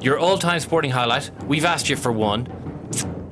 your 0.01 0.19
all 0.19 0.37
time 0.37 0.59
sporting 0.59 0.91
highlight, 0.91 1.31
we've 1.45 1.65
asked 1.65 1.89
you 1.89 1.95
for 1.95 2.11
one 2.11 2.47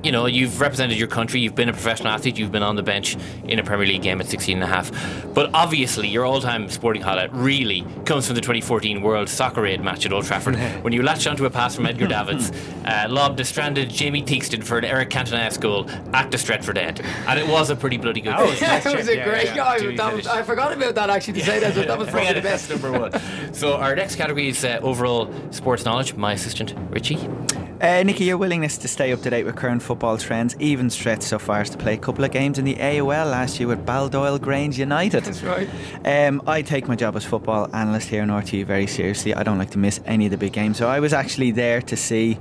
you 0.02 0.12
know, 0.12 0.26
you've 0.26 0.60
represented 0.60 0.96
your 0.96 1.08
country, 1.08 1.40
you've 1.40 1.56
been 1.56 1.68
a 1.68 1.72
professional 1.72 2.08
athlete, 2.12 2.38
you've 2.38 2.52
been 2.52 2.62
on 2.62 2.76
the 2.76 2.82
bench 2.84 3.16
in 3.44 3.58
a 3.58 3.64
Premier 3.64 3.86
League 3.86 4.02
game 4.02 4.20
at 4.20 4.26
16 4.28 4.54
and 4.54 4.62
a 4.62 4.66
half. 4.66 4.92
But 5.34 5.50
obviously, 5.54 6.06
your 6.06 6.24
all 6.24 6.40
time 6.40 6.68
sporting 6.70 7.02
highlight 7.02 7.32
really 7.32 7.84
comes 8.04 8.26
from 8.26 8.36
the 8.36 8.40
2014 8.40 9.02
World 9.02 9.28
Soccer 9.28 9.66
Aid 9.66 9.80
match 9.82 10.06
at 10.06 10.12
Old 10.12 10.24
Trafford 10.24 10.56
when 10.82 10.92
you 10.92 11.02
latched 11.02 11.26
onto 11.26 11.44
a 11.46 11.50
pass 11.50 11.74
from 11.74 11.86
Edgar 11.86 12.06
Davids, 12.06 12.52
uh, 12.84 13.06
lobbed 13.08 13.40
a 13.40 13.44
stranded 13.44 13.90
Jamie 13.90 14.22
Theakston 14.22 14.62
for 14.62 14.78
an 14.78 14.84
Eric 14.84 15.10
Cantona 15.10 15.48
goal 15.60 15.88
at 16.14 16.30
the 16.30 16.36
Stretford 16.36 16.78
end. 16.78 17.00
And 17.26 17.38
it 17.38 17.48
was 17.48 17.70
a 17.70 17.76
pretty 17.76 17.96
bloody 17.96 18.20
good 18.20 18.36
goal. 18.36 18.46
that 18.60 18.84
was 18.84 19.08
a 19.08 19.16
Yeah, 19.16 19.24
great 19.28 19.46
yeah, 19.46 19.54
guy. 19.56 19.78
to 19.78 20.14
was- 20.16 20.26
I 20.28 20.42
forgot 20.44 20.72
about 20.72 20.94
that 20.94 21.10
actually 21.10 21.34
to 21.40 21.44
say 21.44 21.58
that. 21.58 21.74
but 21.74 21.86
That 21.88 21.98
was 21.98 22.08
probably 22.08 22.34
the 22.34 22.40
best. 22.42 22.70
number 22.70 22.92
one. 22.92 23.12
So, 23.52 23.74
our 23.76 23.96
next 23.96 24.14
category 24.16 24.48
is 24.48 24.64
uh, 24.64 24.78
overall 24.82 25.32
sports 25.50 25.84
knowledge. 25.84 26.14
My 26.14 26.32
assistant, 26.34 26.74
Richie. 26.90 27.18
Uh, 27.80 28.02
Nicky, 28.02 28.24
your 28.24 28.38
willingness 28.38 28.76
to 28.78 28.88
stay 28.88 29.12
up 29.12 29.22
to 29.22 29.30
date 29.30 29.44
with 29.44 29.54
current 29.54 29.80
football 29.80 30.18
trends 30.18 30.56
even 30.58 30.90
stretched 30.90 31.22
so 31.22 31.38
far 31.38 31.60
as 31.60 31.70
to 31.70 31.78
play 31.78 31.94
a 31.94 31.96
couple 31.96 32.24
of 32.24 32.32
games 32.32 32.58
in 32.58 32.64
the 32.64 32.76
AUL 32.80 33.26
last 33.26 33.60
year 33.60 33.68
with 33.68 33.86
Baldoyle 33.86 34.40
Grange 34.40 34.80
United. 34.80 35.22
That's 35.22 35.44
right. 35.44 35.68
Um, 36.04 36.42
I 36.44 36.62
take 36.62 36.88
my 36.88 36.96
job 36.96 37.14
as 37.14 37.24
football 37.24 37.70
analyst 37.72 38.08
here 38.08 38.24
in 38.24 38.30
RTE 38.30 38.66
very 38.66 38.88
seriously. 38.88 39.32
I 39.32 39.44
don't 39.44 39.58
like 39.58 39.70
to 39.70 39.78
miss 39.78 40.00
any 40.06 40.24
of 40.24 40.32
the 40.32 40.36
big 40.36 40.54
games, 40.54 40.76
so 40.76 40.88
I 40.88 40.98
was 40.98 41.12
actually 41.12 41.52
there 41.52 41.80
to 41.82 41.96
see 41.96 42.36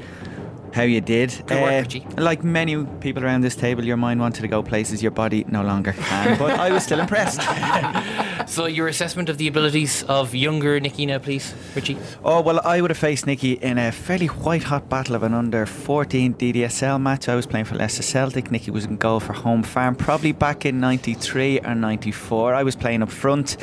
how 0.73 0.83
you 0.83 1.01
did. 1.01 1.31
Uh, 1.31 1.43
Good 1.45 1.61
work, 1.61 1.83
Richie. 1.85 2.05
like 2.17 2.43
many 2.43 2.85
people 3.01 3.23
around 3.23 3.41
this 3.41 3.55
table, 3.55 3.83
your 3.83 3.97
mind 3.97 4.19
wanted 4.19 4.41
to 4.41 4.47
go 4.47 4.61
places 4.63 5.01
your 5.01 5.11
body 5.11 5.45
no 5.47 5.63
longer 5.63 5.93
can, 5.93 6.37
but 6.37 6.59
I 6.59 6.71
was 6.71 6.83
still 6.83 6.99
impressed. 6.99 7.41
So, 8.47 8.65
your 8.65 8.87
assessment 8.87 9.27
of 9.27 9.37
the 9.37 9.49
abilities 9.49 10.03
of 10.03 10.33
younger 10.33 10.79
Nicky 10.79 11.05
now, 11.05 11.19
please, 11.19 11.53
Richie. 11.75 11.97
Oh, 12.23 12.39
well, 12.39 12.61
I 12.63 12.79
would 12.79 12.91
have 12.91 12.97
faced 12.97 13.27
Nicky 13.27 13.53
in 13.53 13.77
a 13.77 13.91
fairly 13.91 14.27
white 14.27 14.63
hot 14.63 14.87
battle 14.87 15.15
of 15.15 15.23
an 15.23 15.33
under 15.33 15.65
14 15.65 16.33
DDSL 16.35 17.01
match. 17.01 17.27
I 17.27 17.35
was 17.35 17.45
playing 17.45 17.65
for 17.65 17.75
Leicester 17.75 18.03
Celtic. 18.03 18.49
Nicky 18.49 18.71
was 18.71 18.85
in 18.85 18.95
goal 18.95 19.19
for 19.19 19.33
Home 19.33 19.63
Farm, 19.63 19.95
probably 19.95 20.31
back 20.31 20.65
in 20.65 20.79
93 20.79 21.59
or 21.59 21.75
94. 21.75 22.53
I 22.53 22.63
was 22.63 22.77
playing 22.77 23.03
up 23.03 23.11
front. 23.11 23.57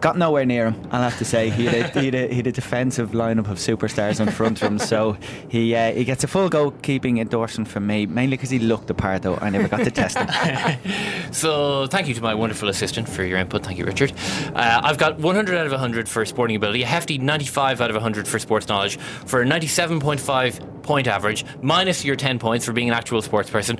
Got 0.00 0.16
nowhere 0.16 0.46
near 0.46 0.70
him, 0.70 0.88
I'll 0.90 1.02
have 1.02 1.18
to 1.18 1.26
say. 1.26 1.50
He 1.50 1.66
had 1.66 1.74
a, 1.74 2.00
he 2.00 2.06
had 2.06 2.14
a, 2.14 2.28
he 2.28 2.36
had 2.36 2.46
a 2.46 2.52
defensive 2.52 3.10
lineup 3.10 3.50
of 3.50 3.58
superstars 3.58 4.18
in 4.18 4.30
front 4.30 4.62
of 4.62 4.68
him, 4.68 4.78
so 4.78 5.18
he 5.48 5.74
uh, 5.74 5.92
he 5.92 6.04
gets 6.04 6.24
a 6.24 6.26
full 6.26 6.48
goalkeeping 6.48 7.20
endorsement 7.20 7.68
from 7.68 7.86
me, 7.86 8.06
mainly 8.06 8.36
because 8.36 8.48
he 8.48 8.58
looked 8.58 8.86
the 8.86 8.94
part, 8.94 9.20
though. 9.22 9.36
I 9.36 9.50
never 9.50 9.68
got 9.68 9.84
to 9.84 9.90
test 9.90 10.16
him. 10.16 10.78
So, 11.32 11.86
thank 11.86 12.08
you 12.08 12.14
to 12.14 12.20
my 12.20 12.34
wonderful 12.34 12.68
assistant 12.68 13.08
for 13.08 13.22
your 13.22 13.38
input. 13.38 13.62
Thank 13.62 13.78
you, 13.78 13.84
Richard. 13.84 14.12
Uh, 14.52 14.80
I've 14.82 14.98
got 14.98 15.18
100 15.20 15.56
out 15.56 15.64
of 15.64 15.70
100 15.70 16.08
for 16.08 16.24
sporting 16.24 16.56
ability, 16.56 16.82
a 16.82 16.86
hefty 16.86 17.18
95 17.18 17.80
out 17.80 17.90
of 17.90 17.94
100 17.94 18.26
for 18.26 18.40
sports 18.40 18.66
knowledge, 18.66 18.98
for 18.98 19.40
a 19.40 19.44
97.5 19.44 20.82
point 20.82 21.06
average, 21.06 21.44
minus 21.62 22.04
your 22.04 22.16
10 22.16 22.40
points 22.40 22.64
for 22.66 22.72
being 22.72 22.88
an 22.88 22.94
actual 22.94 23.22
sports 23.22 23.48
person. 23.48 23.78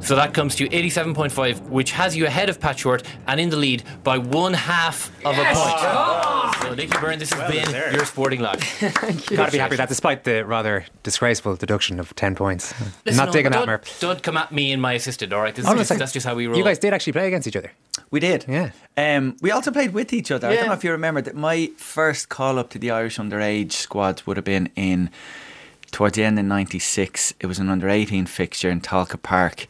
So 0.00 0.16
that 0.16 0.34
comes 0.34 0.54
to 0.56 0.68
87.5, 0.68 1.68
which 1.68 1.92
has 1.92 2.16
you 2.16 2.26
ahead 2.26 2.48
of 2.48 2.58
Pat 2.60 2.78
Short 2.78 3.02
and 3.26 3.38
in 3.40 3.50
the 3.50 3.56
lead 3.56 3.84
by 4.02 4.18
one 4.18 4.54
half 4.54 5.08
of 5.24 5.38
a 5.38 5.44
point. 5.44 5.57
So, 6.62 6.74
Nicky 6.74 6.98
Byrne, 6.98 7.18
this 7.18 7.32
has 7.32 7.50
been 7.50 7.94
your 7.94 8.04
sporting 8.04 8.40
life. 8.40 8.62
Thank 8.78 9.30
you. 9.30 9.36
Got 9.36 9.46
to 9.46 9.52
be 9.52 9.58
happy 9.58 9.70
with 9.72 9.78
that, 9.78 9.88
despite 9.88 10.24
the 10.24 10.44
rather 10.44 10.84
disgraceful 11.02 11.56
deduction 11.56 11.98
of 12.00 12.14
10 12.14 12.34
points. 12.34 12.74
Listen, 13.04 13.16
Not 13.16 13.26
no, 13.26 13.32
digging 13.32 13.52
that, 13.52 13.66
don't, 13.66 13.96
Don't 14.00 14.22
come 14.22 14.36
at 14.36 14.52
me 14.52 14.72
and 14.72 14.82
my 14.82 14.92
assistant, 14.94 15.32
all 15.32 15.40
right? 15.40 15.54
This 15.54 15.64
is 15.64 15.70
Oh, 15.70 15.76
just, 15.76 15.96
that's 15.98 16.12
just 16.12 16.26
how 16.26 16.34
we 16.34 16.46
roll. 16.46 16.56
You 16.58 16.64
guys 16.64 16.78
did 16.78 16.92
actually 16.92 17.12
play 17.14 17.26
against 17.28 17.46
each 17.48 17.56
other. 17.56 17.72
We 18.10 18.20
did. 18.20 18.44
Yeah. 18.48 18.70
Um, 18.96 19.36
we 19.40 19.50
also 19.50 19.70
played 19.70 19.92
with 19.92 20.12
each 20.12 20.30
other. 20.30 20.48
I 20.48 20.56
don't 20.56 20.66
know 20.66 20.72
if 20.72 20.84
you 20.84 20.90
remember 20.90 21.20
that 21.22 21.34
my 21.34 21.70
first 21.76 22.28
call 22.28 22.58
up 22.58 22.70
to 22.70 22.78
the 22.78 22.90
Irish 22.90 23.18
underage 23.18 23.72
squads 23.72 24.26
would 24.26 24.36
have 24.36 24.44
been 24.44 24.70
in 24.76 25.10
towards 25.90 26.16
the 26.16 26.24
end 26.24 26.38
of 26.38 26.44
'96. 26.44 27.34
It 27.40 27.46
was 27.46 27.58
an 27.58 27.68
under 27.68 27.88
18 27.88 28.26
fixture 28.26 28.70
in 28.70 28.80
Tolka 28.80 29.20
Park. 29.22 29.66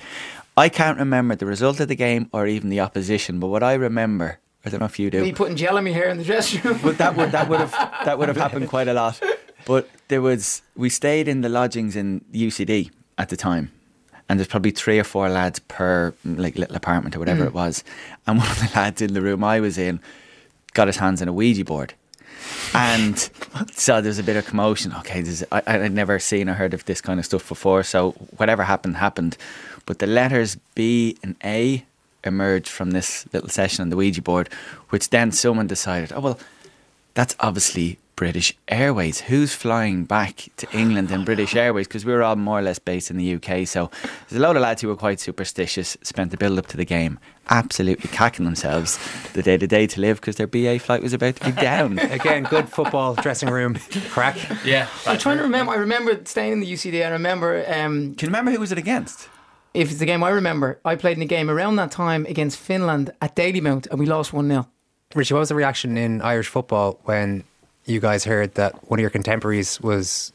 I 0.57 0.69
can't 0.69 0.99
remember 0.99 1.37
the 1.37 1.47
result 1.47 1.79
of 1.81 1.89
the 1.89 1.95
game 1.95 2.29
or 2.33 2.47
even 2.47 2.69
the 2.71 2.81
opposition, 2.81 3.39
but 3.39 3.47
what 3.49 3.63
I 3.63 3.75
remember, 3.75 4.39
I 4.65 4.71
don't 4.71 4.81
know 4.81 4.87
if 4.87 4.99
you 4.99 5.11
do. 5.11 5.23
Me 5.23 5.33
putting 5.33 5.57
gel 5.57 5.77
in 5.77 5.85
my 5.85 5.91
hair 5.91 6.09
in 6.09 6.19
the 6.19 6.25
dressing 6.25 6.61
room. 6.63 6.81
But 6.83 6.99
that 6.99 7.17
would 7.17 7.33
that 7.33 7.49
would 7.49 7.61
have 7.61 7.73
that 8.05 8.19
would 8.19 8.29
have 8.29 8.37
happened 8.37 8.69
quite 8.69 8.89
a 8.89 8.95
lot. 8.95 9.21
But 9.67 9.89
there 10.09 10.23
was 10.23 10.63
we 10.77 10.89
stayed 10.89 11.29
in 11.29 11.43
the 11.43 11.49
lodgings 11.49 11.97
in 11.97 12.25
UCD 12.33 12.91
at 13.17 13.29
the 13.29 13.37
time, 13.37 13.71
and 14.29 14.39
there's 14.39 14.49
probably 14.49 14.71
three 14.71 14.99
or 14.99 15.05
four 15.05 15.29
lads 15.29 15.59
per 15.61 16.13
like 16.25 16.57
little 16.57 16.77
apartment 16.77 17.15
or 17.15 17.19
whatever 17.19 17.45
mm. 17.45 17.49
it 17.49 17.55
was. 17.55 17.85
And 18.27 18.39
one 18.39 18.51
of 18.51 18.59
the 18.61 18.71
lads 18.75 19.01
in 19.01 19.15
the 19.15 19.23
room 19.23 19.45
I 19.45 19.61
was 19.61 19.79
in 19.79 20.01
got 20.75 20.89
his 20.89 20.97
hands 20.97 21.23
on 21.23 21.29
a 21.29 21.33
Ouija 21.33 21.65
board. 21.65 21.95
And 22.75 23.19
so 23.73 24.01
there's 24.01 24.19
a 24.19 24.23
bit 24.23 24.37
of 24.37 24.47
commotion. 24.47 24.93
Okay, 24.99 25.21
there's, 25.23 25.43
I, 25.51 25.63
I'd 25.67 25.93
never 25.93 26.19
seen 26.19 26.49
or 26.49 26.55
heard 26.55 26.75
of 26.75 26.85
this 26.85 27.01
kind 27.01 27.19
of 27.19 27.27
stuff 27.27 27.49
before. 27.49 27.83
So 27.83 28.13
whatever 28.37 28.65
happened, 28.65 28.97
happened. 28.97 29.37
But 29.87 29.99
the 29.99 30.07
letters 30.07 30.57
B 30.75 31.17
and 31.23 31.37
A 31.45 31.85
emerged 32.25 32.69
from 32.69 32.91
this 32.91 33.27
little 33.33 33.49
session 33.49 33.83
on 33.83 33.91
the 33.91 33.97
Ouija 33.97 34.23
board, 34.23 34.49
which 34.91 35.11
then 35.11 35.33
someone 35.33 35.67
decided, 35.67 36.13
oh, 36.13 36.21
well, 36.21 36.39
that's 37.15 37.35
obviously 37.41 37.99
British 38.19 38.53
Airways. 38.67 39.21
Who's 39.21 39.55
flying 39.55 40.05
back 40.05 40.49
to 40.57 40.67
England 40.77 41.13
in 41.13 41.25
British 41.25 41.55
Airways? 41.55 41.87
Because 41.87 42.05
we 42.05 42.13
were 42.13 42.25
all 42.25 42.35
more 42.35 42.59
or 42.59 42.63
less 42.63 42.81
based 42.81 43.13
in 43.13 43.17
the 43.17 43.35
UK. 43.35 43.65
So 43.65 43.93
there's 44.29 44.41
a 44.41 44.43
load 44.43 44.57
of 44.57 44.63
lads 44.63 44.83
who 44.83 44.89
were 44.89 44.97
quite 44.97 45.21
superstitious, 45.21 45.97
spent 46.03 46.33
the 46.33 46.37
build 46.37 46.59
up 46.59 46.67
to 46.67 46.77
the 46.77 46.85
game 46.85 47.21
absolutely 47.49 48.09
cacking 48.11 48.45
themselves 48.45 48.99
the 49.35 49.43
day 49.43 49.57
to 49.57 49.69
day 49.69 49.87
to 49.87 50.01
live 50.01 50.21
because 50.21 50.35
their 50.35 50.49
BA 50.49 50.81
flight 50.81 51.01
was 51.01 51.13
about 51.13 51.37
to 51.37 51.45
be 51.45 51.53
down. 51.53 51.99
Again, 52.11 52.43
good 52.43 52.69
football 52.69 53.15
dressing 53.15 53.51
room 53.51 53.77
crack. 54.11 54.37
Yeah. 54.65 54.89
I'm 55.07 55.19
trying 55.19 55.37
to 55.37 55.45
remember. 55.45 55.71
I 55.73 55.77
remember 55.77 56.21
staying 56.25 56.55
in 56.55 56.61
the 56.61 56.73
UCD. 56.73 57.07
I 57.07 57.11
remember 57.11 57.65
um, 57.69 58.17
Can 58.17 58.27
you 58.27 58.29
remember 58.29 58.51
who 58.51 58.59
was 58.59 58.73
it 58.73 58.79
against? 58.79 59.29
If 59.75 59.91
it's 59.91 60.01
the 60.01 60.07
game 60.07 60.23
I 60.23 60.31
remember. 60.31 60.81
I 60.85 60.97
played 60.97 61.17
in 61.17 61.23
a 61.23 61.27
game 61.27 61.51
around 61.51 61.77
that 61.77 61.91
time 61.91 62.27
against 62.27 62.59
Finland 62.59 63.13
at 63.21 63.37
Dalymount, 63.37 63.87
and 63.89 63.99
we 63.99 64.07
lost 64.07 64.33
one 64.33 64.49
0 64.49 64.67
Richie, 65.15 65.35
what 65.35 65.41
was 65.41 65.49
the 65.49 65.55
reaction 65.55 65.97
in 65.97 66.21
Irish 66.21 66.49
football 66.49 67.01
when 67.05 67.45
you 67.87 67.99
guys 67.99 68.25
heard 68.25 68.55
that 68.57 68.91
one 68.91 68.99
of 68.99 69.03
your 69.03 69.11
contemporaries 69.11 69.81
was 69.81 70.33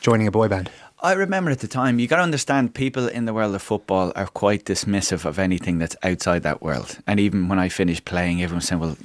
joining 0.00 0.26
a 0.26 0.32
boy 0.32 0.48
band? 0.48 0.70
I 1.02 1.12
remember 1.12 1.50
at 1.50 1.60
the 1.60 1.68
time, 1.68 1.98
you 1.98 2.08
got 2.08 2.16
to 2.16 2.22
understand 2.22 2.74
people 2.74 3.08
in 3.08 3.24
the 3.24 3.32
world 3.32 3.54
of 3.54 3.62
football 3.62 4.12
are 4.16 4.26
quite 4.26 4.64
dismissive 4.64 5.24
of 5.24 5.38
anything 5.38 5.78
that's 5.78 5.96
outside 6.02 6.42
that 6.42 6.60
world. 6.60 6.98
And 7.06 7.18
even 7.18 7.48
when 7.48 7.58
I 7.58 7.68
finished 7.68 8.04
playing, 8.04 8.42
everyone 8.42 8.60
saying, 8.60 8.80
well, 8.80 8.98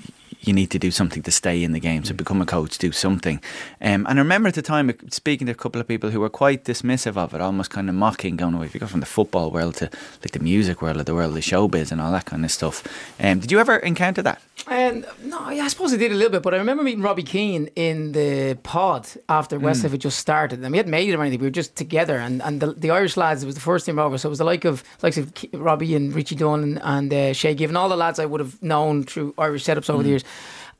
you 0.48 0.54
need 0.54 0.72
to 0.72 0.80
do 0.80 0.92
something 0.92 1.24
to 1.24 1.32
stay 1.32 1.64
in 1.64 1.72
the 1.72 1.80
game. 1.80 2.04
So 2.04 2.14
become 2.14 2.42
a 2.42 2.46
coach, 2.46 2.78
do 2.78 2.92
something. 2.92 3.42
Um, 3.82 4.06
and 4.08 4.20
I 4.20 4.22
remember 4.22 4.48
at 4.50 4.56
the 4.56 4.62
time 4.62 4.92
speaking 5.10 5.48
to 5.48 5.52
a 5.52 5.56
couple 5.56 5.82
of 5.82 5.88
people 5.88 6.10
who 6.12 6.20
were 6.20 6.30
quite 6.30 6.64
dismissive 6.66 7.18
of 7.18 7.34
it, 7.34 7.42
almost 7.42 7.70
kind 7.70 7.90
of 7.90 7.96
mocking, 7.96 8.36
going, 8.36 8.56
oh, 8.56 8.62
if 8.62 8.74
you 8.74 8.80
go 8.80 8.88
from 8.88 9.00
the 9.00 9.06
football 9.06 9.52
world 9.52 9.76
to 9.76 9.90
like 10.22 10.32
the 10.32 10.40
music 10.40 10.82
world 10.82 10.98
or 10.98 11.04
the 11.04 11.16
world 11.16 11.36
of 11.36 11.44
showbiz 11.44 11.92
and 11.92 12.02
all 12.02 12.12
that 12.12 12.26
kind 12.26 12.46
of 12.46 12.52
stuff. 12.52 12.84
Um, 13.20 13.40
did 13.40 13.52
you 13.52 13.60
ever 13.60 13.78
encounter 13.78 14.22
that? 14.22 14.42
And 14.68 15.06
no, 15.24 15.50
yeah, 15.50 15.66
I 15.66 15.68
suppose 15.68 15.94
I 15.94 15.98
did 15.98 16.12
a 16.12 16.16
little 16.16 16.32
bit, 16.32 16.42
but 16.42 16.54
I 16.54 16.58
remember 16.58 16.82
meeting 16.82 17.04
Robbie 17.04 17.24
Keane 17.24 17.70
in 17.76 18.14
the 18.14 18.58
pod 18.64 19.08
after 19.30 19.60
Westlife 19.60 19.92
had 19.92 20.02
just 20.02 20.18
started, 20.18 20.64
and 20.64 20.72
we 20.72 20.78
hadn't 20.78 20.92
made 20.92 21.10
it 21.10 21.14
or 21.14 21.22
anything. 21.22 21.40
We 21.40 21.48
were 21.48 21.52
just 21.52 21.76
together, 21.76 22.18
and, 22.18 22.42
and 22.42 22.62
the, 22.62 22.74
the 22.74 22.90
Irish 22.90 23.16
lads. 23.16 23.44
It 23.44 23.46
was 23.46 23.56
the 23.56 23.62
first 23.62 23.86
team 23.86 24.00
over, 24.00 24.18
so 24.18 24.30
it 24.30 24.32
was 24.32 24.40
the 24.40 24.46
like 24.46 24.66
of 24.66 24.84
likes 25.04 25.18
of 25.18 25.32
Robbie 25.54 25.94
and 25.96 26.16
Richie 26.16 26.36
Dunne 26.36 26.64
and, 26.64 26.82
and 26.82 27.14
uh, 27.14 27.34
Shay 27.34 27.54
Given, 27.54 27.76
all 27.76 27.90
the 27.90 27.96
lads 27.96 28.18
I 28.18 28.26
would 28.26 28.40
have 28.40 28.62
known 28.64 29.04
through 29.04 29.36
Irish 29.38 29.66
setups 29.66 29.90
over 29.90 30.02
the 30.02 30.10
years. 30.10 30.24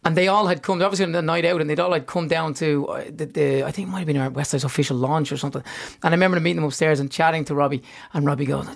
And 0.06 0.16
they 0.16 0.28
all 0.28 0.46
had 0.46 0.62
come, 0.62 0.82
obviously 0.82 1.06
on 1.06 1.12
the 1.14 1.22
night 1.22 1.46
out, 1.46 1.60
and 1.62 1.70
they'd 1.70 1.80
all 1.80 1.92
had 1.92 2.06
come 2.06 2.28
down 2.28 2.54
to 2.56 2.88
uh, 2.88 3.04
the, 3.10 3.26
the 3.26 3.64
I 3.64 3.72
think 3.72 3.88
it 3.88 3.92
might 3.92 4.00
have 4.00 4.08
been 4.08 4.18
our 4.18 4.30
Westside's 4.30 4.64
official 4.64 4.96
launch 4.96 5.32
or 5.32 5.38
something. 5.38 5.64
And 6.04 6.14
I 6.14 6.16
remember 6.16 6.40
meeting 6.40 6.58
them 6.58 6.66
upstairs 6.66 7.00
and 7.00 7.12
chatting 7.12 7.44
to 7.46 7.56
Robbie, 7.56 7.82
and 8.14 8.26
Robbie 8.26 8.46
goes, 8.46 8.68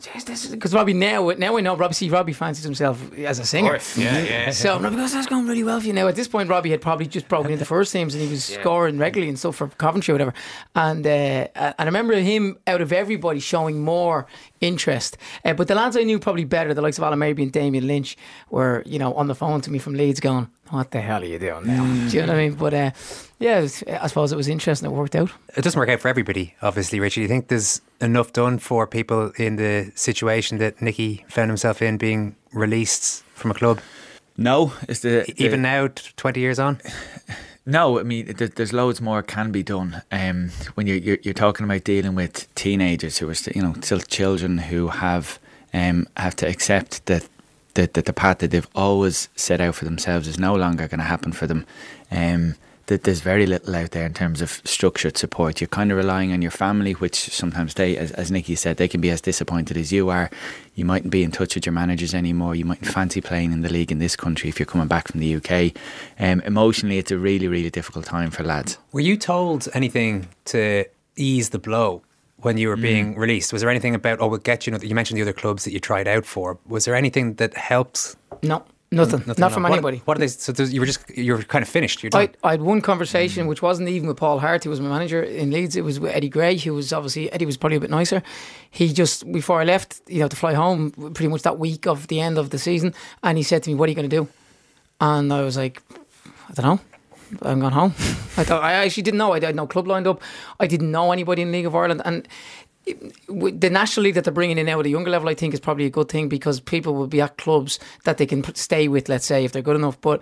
because 0.50 0.74
Robbie 0.74 0.94
now, 0.94 1.30
now 1.38 1.56
I 1.56 1.62
know 1.62 1.76
Robbie, 1.78 1.94
see, 1.94 2.10
Robbie 2.10 2.34
fancies 2.34 2.64
himself 2.66 3.14
as 3.14 3.38
a 3.40 3.46
singer. 3.46 3.80
yeah, 3.96 4.20
yeah. 4.24 4.50
So 4.52 4.80
Robbie 4.80 4.96
goes, 4.96 5.14
that's 5.14 5.28
going 5.28 5.48
really 5.48 5.64
well 5.64 5.80
for 5.80 5.86
you 5.88 5.94
now. 5.94 6.08
At 6.08 6.16
this 6.16 6.28
point, 6.28 6.50
Robbie 6.50 6.72
had 6.72 6.82
probably 6.82 7.06
just 7.06 7.28
broken 7.28 7.52
into 7.52 7.64
first 7.66 7.94
teams 7.94 8.16
and 8.16 8.24
he 8.24 8.30
was 8.30 8.44
scoring 8.60 8.98
regularly 8.98 9.30
and 9.30 9.38
stuff 9.38 9.56
for 9.58 9.68
Coventry 9.68 10.12
or 10.12 10.16
whatever. 10.16 10.34
And 10.76 11.06
uh, 11.06 11.48
and 11.56 11.76
I 11.78 11.86
remember 11.86 12.16
him 12.16 12.58
out 12.66 12.82
of 12.82 12.92
everybody 12.92 13.40
showing 13.40 13.82
more 13.84 14.26
interest. 14.62 15.18
Uh, 15.46 15.54
but 15.54 15.68
the 15.68 15.76
lads 15.76 15.98
I 15.98 16.04
knew 16.04 16.20
probably 16.20 16.46
better, 16.46 16.74
the 16.74 16.82
likes 16.82 16.98
of 16.98 17.04
Alan 17.04 17.20
Maybury 17.20 17.44
and 17.44 17.52
Damien 17.52 17.88
Lynch, 17.88 18.18
were 18.50 18.84
you 18.86 19.00
know 19.00 19.14
on 19.14 19.28
the 19.28 19.36
phone 19.36 19.62
to 19.62 19.72
me 19.72 19.80
from 19.80 19.94
Leeds 19.94 20.20
going, 20.20 20.48
"What 20.70 20.92
the 20.92 21.02
hell 21.02 21.22
are 21.22 21.26
you 21.26 21.40
doing 21.40 21.68
now?" 21.68 21.84
Do 22.10 22.16
you 22.16 22.22
know 22.22 22.34
what 22.34 22.36
I 22.36 22.48
mean? 22.48 22.54
But 22.56 22.74
uh, 22.74 22.92
yeah, 23.40 23.60
was, 23.62 23.84
I 23.84 24.08
suppose 24.08 24.32
it 24.32 24.38
was 24.38 24.48
interesting. 24.48 24.90
It 24.90 24.94
worked 24.94 25.16
out. 25.16 25.32
It 25.56 25.64
doesn't 25.64 25.80
work 25.80 25.90
out 25.90 26.00
for 26.00 26.08
everybody, 26.08 26.56
obviously, 26.62 27.00
Richard. 27.00 27.20
Do 27.20 27.22
you 27.24 27.28
think 27.28 27.48
there's 27.48 27.82
enough 28.02 28.34
done 28.34 28.60
for 28.60 28.88
people 28.88 29.32
in 29.38 29.56
the 29.56 29.92
situation 29.96 30.58
that 30.60 30.82
Nicky 30.82 31.26
found 31.30 31.50
himself 31.50 31.82
in, 31.82 31.98
being 31.98 32.36
released 32.54 33.24
from 33.34 33.52
a 33.52 33.54
club? 33.54 33.80
No, 34.38 34.72
it's 34.88 35.02
the, 35.02 35.26
the 35.28 35.44
Even 35.44 35.62
now, 35.62 35.90
20 36.16 36.40
years 36.40 36.60
on? 36.60 36.80
No, 37.70 38.00
I 38.00 38.04
mean, 38.04 38.26
there, 38.34 38.48
there's 38.48 38.74
loads 38.74 39.00
more 39.00 39.22
can 39.22 39.52
be 39.52 39.62
done. 39.62 40.02
Um, 40.12 40.50
when 40.74 40.88
you're, 40.88 40.98
you're 40.98 41.20
you're 41.22 41.36
talking 41.36 41.66
about 41.66 41.84
dealing 41.84 42.16
with 42.16 42.54
teenagers 42.56 43.20
who 43.20 43.30
are, 43.30 43.36
st- 43.36 43.56
you 43.56 43.62
know, 43.62 43.76
still 43.82 44.00
children 44.00 44.58
who 44.58 44.88
have 44.88 45.38
um 45.72 46.08
have 46.18 46.36
to 46.38 46.48
accept 46.48 47.06
that 47.06 47.30
that, 47.76 47.94
that 47.94 48.06
the 48.06 48.14
path 48.14 48.40
that 48.40 48.50
they've 48.50 48.68
always 48.74 49.30
set 49.36 49.62
out 49.62 49.76
for 49.76 49.86
themselves 49.86 50.28
is 50.28 50.40
no 50.40 50.56
longer 50.56 50.88
going 50.88 50.98
to 51.00 51.06
happen 51.06 51.32
for 51.32 51.46
them. 51.46 51.64
Um, 52.10 52.56
that 52.90 53.04
there's 53.04 53.22
very 53.22 53.46
little 53.46 53.76
out 53.76 53.92
there 53.92 54.06
in 54.06 54.14
terms 54.16 54.42
of 54.42 54.62
structured 54.66 55.16
support. 55.16 55.62
You're 55.62 55.68
kind 55.68 55.92
of 55.92 55.98
relying 55.98 56.34
on 56.34 56.42
your 56.42 56.52
family, 56.52 56.94
which 56.94 57.16
sometimes 57.16 57.76
they, 57.76 57.96
as, 57.96 58.12
as 58.14 58.32
Nicky 58.32 58.56
said, 58.56 58.78
they 58.78 58.88
can 58.88 59.00
be 59.00 59.12
as 59.12 59.22
disappointed 59.22 59.78
as 59.78 59.94
you 59.94 60.10
are. 60.10 60.32
You 60.74 60.86
mightn't 60.86 61.12
be 61.12 61.24
in 61.24 61.30
touch 61.30 61.54
with 61.54 61.68
your 61.68 61.74
managers 61.74 62.16
anymore. 62.16 62.56
You 62.56 62.66
mightn't 62.66 62.92
fancy 62.92 63.22
playing 63.22 63.52
in 63.52 63.62
the 63.62 63.70
league 63.70 63.92
in 63.92 64.00
this 64.00 64.16
country 64.16 64.50
if 64.50 64.60
you're 64.60 64.66
coming 64.66 64.88
back 64.88 65.08
from 65.08 65.20
the 65.20 65.36
UK. 65.36 65.76
Um, 66.20 66.42
emotionally, 66.42 66.98
it's 66.98 67.12
a 67.12 67.18
really, 67.18 67.48
really 67.48 67.70
difficult 67.70 68.06
time 68.06 68.32
for 68.32 68.44
lads. 68.44 68.80
Were 68.92 69.02
you 69.02 69.18
told 69.18 69.68
anything 69.76 70.28
to 70.46 70.86
ease 71.16 71.50
the 71.50 71.60
blow 71.60 72.02
when 72.38 72.58
you 72.58 72.70
were 72.70 72.78
being 72.78 73.16
released? 73.16 73.54
Was 73.54 73.62
there 73.62 73.70
anything 73.70 73.94
about, 73.94 74.20
oh, 74.20 74.28
we'll 74.28 74.40
get 74.40 74.66
you, 74.66 74.72
Know, 74.72 74.80
you 74.80 74.96
mentioned 74.96 75.20
the 75.20 75.22
other 75.22 75.34
clubs 75.34 75.64
that 75.66 75.74
you 75.74 75.80
tried 75.80 76.08
out 76.08 76.26
for. 76.26 76.58
Was 76.68 76.86
there 76.86 76.96
anything 76.96 77.36
that 77.36 77.56
helped? 77.56 78.16
No, 78.42 78.64
nothing, 78.92 79.20
Nothing, 79.26 79.36
not 79.42 79.52
from 79.52 79.64
What- 79.64 79.72
anybody. 79.74 80.02
What 80.06 80.18
are 80.18 80.20
they? 80.20 80.28
So 80.28 80.52
you 80.64 80.80
were 80.80 80.86
just, 80.86 81.10
you 81.16 81.34
were 81.34 81.44
kind 81.44 81.62
of 81.64 81.70
finished. 81.70 82.02
You're 82.04 82.10
done. 82.10 82.30
I, 82.44 82.48
I 82.48 82.52
had 82.52 82.62
one 82.62 82.82
conversation 82.82 83.48
which 83.48 83.62
wasn't 83.62 83.90
even 83.90 84.08
with 84.08 84.18
Paul 84.18 84.40
Hart, 84.40 84.64
who 84.64 84.70
was 84.70 84.80
my 84.82 84.90
manager 84.90 85.22
in 85.24 85.52
Leeds. 85.52 85.76
It 85.76 85.84
was 85.84 86.00
with 86.00 86.12
Eddie 86.16 86.30
Gray, 86.30 86.58
who 86.58 86.74
was 86.74 86.92
obviously 86.94 87.32
Eddie 87.32 87.46
was 87.46 87.58
probably 87.58 87.78
a 87.78 87.80
bit 87.80 87.90
nicer. 87.90 88.22
He 88.72 88.92
just 88.94 89.32
before 89.32 89.62
I 89.62 89.64
left, 89.64 90.02
you 90.08 90.20
know, 90.20 90.28
to 90.28 90.36
fly 90.36 90.54
home, 90.54 90.92
pretty 90.92 91.28
much 91.28 91.44
that 91.44 91.60
week 91.60 91.86
of 91.88 92.08
the 92.08 92.20
end 92.20 92.38
of 92.38 92.50
the 92.50 92.58
season, 92.60 92.94
and 93.24 93.38
he 93.38 93.44
said 93.44 93.64
to 93.64 93.70
me, 93.70 93.76
"What 93.76 93.88
are 93.88 93.92
you 93.92 93.96
going 93.96 94.10
to 94.10 94.16
do?" 94.16 94.28
And 95.02 95.32
I 95.32 95.42
was 95.42 95.56
like, 95.58 95.82
"I 96.50 96.54
don't 96.54 96.66
know." 96.66 96.80
I'm 97.44 97.60
going 97.60 97.74
home. 97.74 97.92
I 98.38 98.44
thought 98.44 98.64
I 98.64 98.74
actually 98.74 99.04
didn't 99.04 99.20
know. 99.20 99.34
I 99.34 99.40
had 99.40 99.56
no 99.56 99.68
club 99.68 99.86
lined 99.86 100.08
up. 100.08 100.20
I 100.60 100.66
didn't 100.66 100.90
know 100.90 101.12
anybody 101.12 101.44
in 101.44 101.52
League 101.52 101.68
of 101.68 101.76
Ireland, 101.76 102.02
and 102.04 102.28
the 102.86 103.70
national 103.70 104.06
league 104.06 104.16
that 104.16 104.24
they're 104.24 104.34
bringing 104.34 104.58
in 104.58 104.66
now 104.66 104.80
at 104.80 104.86
a 104.86 104.90
younger 104.90 105.12
level, 105.12 105.30
I 105.30 105.36
think 105.36 105.54
is 105.54 105.60
probably 105.60 105.86
a 105.86 105.90
good 105.90 106.10
thing 106.10 106.30
because 106.30 106.60
people 106.60 106.96
will 106.96 107.08
be 107.08 107.22
at 107.22 107.38
clubs 107.38 107.80
that 108.06 108.18
they 108.18 108.26
can 108.26 108.44
stay 108.56 108.88
with. 108.88 109.10
Let's 109.10 109.26
say 109.26 109.46
if 109.46 109.52
they're 109.52 109.62
good 109.62 109.76
enough, 109.76 110.00
but 110.02 110.22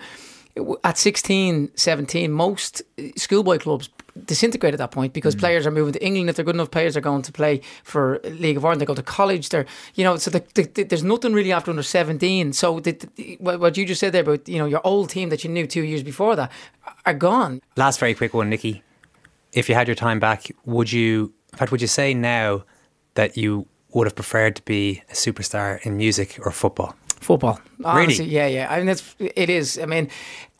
at 0.84 0.98
16, 0.98 1.72
17, 1.76 2.32
most 2.32 2.82
uh, 2.98 3.04
schoolboy 3.16 3.58
clubs 3.60 3.90
disintegrate 4.26 4.74
at 4.74 4.80
that 4.80 4.92
point 4.92 5.14
because 5.14 5.36
mm. 5.36 5.40
players 5.40 5.68
are 5.68 5.72
moving 5.72 5.94
to 5.94 6.04
England. 6.04 6.30
If 6.30 6.36
they're 6.36 6.46
good 6.46 6.56
enough, 6.56 6.72
players 6.72 6.98
are 6.98 7.02
going 7.02 7.22
to 7.22 7.32
play 7.32 7.62
for 7.84 8.20
League 8.24 8.58
of 8.58 8.66
Ireland. 8.66 8.82
They 8.82 8.86
go 8.86 8.96
to 8.96 9.04
college. 9.04 9.50
They're, 9.50 9.66
you 9.96 10.04
know, 10.04 10.18
so 10.18 10.32
the, 10.32 10.44
the, 10.56 10.64
the- 10.64 10.84
there's 10.84 11.04
nothing 11.04 11.34
really 11.34 11.52
after 11.52 11.70
under 11.70 11.84
17. 11.84 12.54
So 12.54 12.80
the, 12.80 13.38
what 13.40 13.78
you 13.78 13.86
just 13.86 14.00
said 14.00 14.14
there 14.14 14.22
about, 14.22 14.48
you 14.48 14.58
know, 14.58 14.66
your 14.66 14.82
old 14.84 15.10
team 15.10 15.30
that 15.30 15.44
you 15.44 15.50
knew 15.50 15.68
two 15.68 15.84
years 15.84 16.04
before 16.04 16.36
that 16.36 16.52
are 17.06 17.14
gone. 17.14 17.62
Last 17.76 18.00
very 18.00 18.16
quick 18.16 18.34
one, 18.34 18.50
Nicky. 18.50 18.84
If 19.54 19.70
you 19.70 19.76
had 19.76 19.88
your 19.88 19.96
time 19.96 20.20
back, 20.20 20.52
would 20.66 20.92
you, 20.92 21.34
in 21.54 21.58
fact, 21.58 21.72
would 21.72 21.82
you 21.82 21.88
say 21.88 22.14
now 22.14 22.64
that 23.16 23.38
you 23.38 23.68
would 23.94 24.06
have 24.08 24.16
preferred 24.16 24.56
to 24.58 24.62
be 24.64 25.02
a 25.10 25.14
superstar 25.14 25.82
in 25.86 25.98
music 25.98 26.40
or 26.46 26.52
football? 26.52 26.96
Football. 27.20 27.60
Honestly, 27.84 28.26
Really? 28.26 28.36
yeah, 28.36 28.48
yeah. 28.48 28.68
I 28.72 28.80
mean, 28.80 28.90
it's, 28.90 29.16
it 29.20 29.50
is. 29.50 29.80
I 29.80 29.86
mean, 29.86 30.10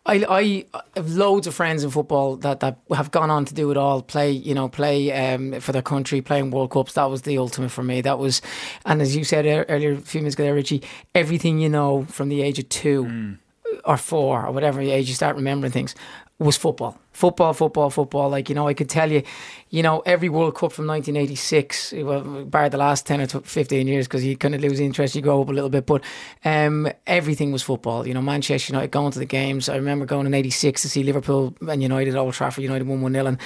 I, 0.08 0.26
I 0.30 0.66
have 0.96 1.10
loads 1.12 1.46
of 1.48 1.54
friends 1.54 1.84
in 1.84 1.90
football 1.92 2.38
that, 2.38 2.62
that 2.62 2.80
have 2.96 3.12
gone 3.12 3.30
on 3.30 3.46
to 3.46 3.54
do 3.54 3.70
it 3.72 3.78
all. 3.78 4.02
Play, 4.02 4.32
you 4.32 4.56
know, 4.56 4.70
play 4.70 5.12
um, 5.12 5.60
for 5.60 5.72
their 5.74 5.82
country, 5.82 6.22
playing 6.22 6.50
World 6.52 6.72
Cups. 6.72 6.94
That 6.94 7.10
was 7.10 7.24
the 7.24 7.38
ultimate 7.38 7.70
for 7.70 7.84
me. 7.84 8.02
That 8.02 8.18
was, 8.18 8.42
and 8.86 9.02
as 9.02 9.16
you 9.16 9.24
said 9.24 9.46
earlier, 9.70 9.94
a 9.94 9.98
few 9.98 10.22
minutes 10.22 10.36
ago, 10.36 10.46
there, 10.46 10.54
Richie, 10.56 10.82
everything 11.14 11.60
you 11.60 11.70
know 11.70 12.06
from 12.06 12.30
the 12.30 12.42
age 12.42 12.58
of 12.58 12.70
two 12.70 13.38
or 13.86 13.98
four 13.98 14.46
or 14.46 14.52
whatever 14.52 14.82
age 14.82 15.10
you 15.10 15.14
start 15.14 15.36
remembering 15.36 15.72
things 15.72 15.94
was 16.40 16.56
football. 16.56 17.00
Football, 17.14 17.54
football, 17.54 17.90
football. 17.90 18.30
Like, 18.30 18.48
you 18.48 18.54
know, 18.54 18.68
I 18.68 18.76
could 18.76 18.90
tell 18.90 19.12
you, 19.12 19.24
you 19.72 19.82
know, 19.82 20.02
every 20.06 20.30
World 20.30 20.54
Cup 20.54 20.72
from 20.72 20.86
1986, 20.86 21.94
well, 21.98 22.46
bar 22.46 22.70
the 22.70 22.78
last 22.78 23.08
10 23.08 23.22
or 23.22 23.28
15 23.28 23.88
years 23.88 24.08
because 24.08 24.24
you 24.24 24.38
kind 24.38 24.54
of 24.54 24.62
lose 24.62 24.80
interest, 24.80 25.16
you 25.16 25.24
grow 25.24 25.42
up 25.42 25.50
a 25.50 25.52
little 25.52 25.72
bit, 25.72 25.88
but 25.88 26.04
um, 26.46 26.88
everything 27.08 27.52
was 27.52 27.64
football. 27.64 28.08
You 28.08 28.14
know, 28.14 28.22
Manchester 28.22 28.72
United 28.72 28.92
going 28.92 29.12
to 29.14 29.20
the 29.20 29.26
games. 29.26 29.68
I 29.68 29.78
remember 29.78 30.06
going 30.06 30.28
in 30.28 30.36
86 30.36 30.84
to 30.84 30.90
see 30.90 31.02
Liverpool 31.02 31.56
and 31.68 31.82
United, 31.82 32.16
Old 32.16 32.36
Trafford 32.36 32.64
United 32.64 32.88
1 32.88 33.02
1 33.02 33.14
0. 33.14 33.26
And 33.26 33.40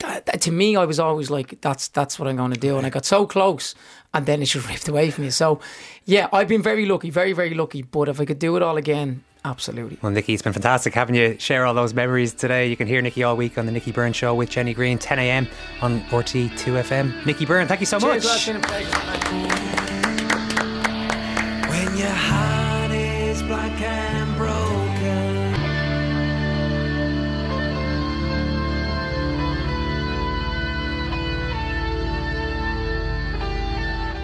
that, 0.00 0.26
that, 0.26 0.42
to 0.42 0.52
me, 0.52 0.76
I 0.76 0.84
was 0.84 1.00
always 1.00 1.30
like, 1.30 1.58
that's, 1.62 1.88
that's 1.88 2.18
what 2.18 2.28
I'm 2.28 2.36
going 2.36 2.52
to 2.52 2.60
do. 2.60 2.76
And 2.76 2.86
I 2.86 2.90
got 2.90 3.06
so 3.06 3.24
close 3.24 3.74
and 4.12 4.26
then 4.26 4.42
it 4.42 4.46
just 4.46 4.68
ripped 4.68 4.86
away 4.86 5.10
from 5.10 5.24
you. 5.24 5.30
So, 5.30 5.60
yeah, 6.04 6.28
I've 6.30 6.48
been 6.48 6.62
very 6.62 6.84
lucky, 6.84 7.08
very, 7.08 7.32
very 7.32 7.54
lucky. 7.54 7.80
But 7.80 8.10
if 8.10 8.20
I 8.20 8.26
could 8.26 8.38
do 8.38 8.54
it 8.56 8.62
all 8.62 8.76
again, 8.76 9.24
absolutely. 9.44 9.98
Well, 10.02 10.12
Nicky, 10.12 10.34
it's 10.34 10.42
been 10.42 10.52
fantastic 10.52 10.94
having 10.94 11.14
you 11.14 11.36
share 11.38 11.66
all 11.66 11.74
those 11.74 11.94
memories 11.94 12.34
today. 12.34 12.68
You 12.68 12.76
can 12.76 12.86
hear 12.86 13.00
Nicky 13.02 13.22
all 13.22 13.36
week 13.36 13.58
on 13.58 13.66
the 13.66 13.72
Nicky 13.72 13.92
Byrne 13.92 14.12
Show 14.12 14.34
with 14.34 14.50
Jenny 14.50 14.74
Greene, 14.74 14.98
10 14.98 15.18
a.m. 15.18 15.48
on 15.82 16.00
RT2FM. 16.02 17.26
Nicky 17.26 17.46
Byrne, 17.46 17.66
thank 17.66 17.80
you 17.80 17.86
so 17.86 17.98
Cheers, 17.98 18.24
much. 18.24 19.73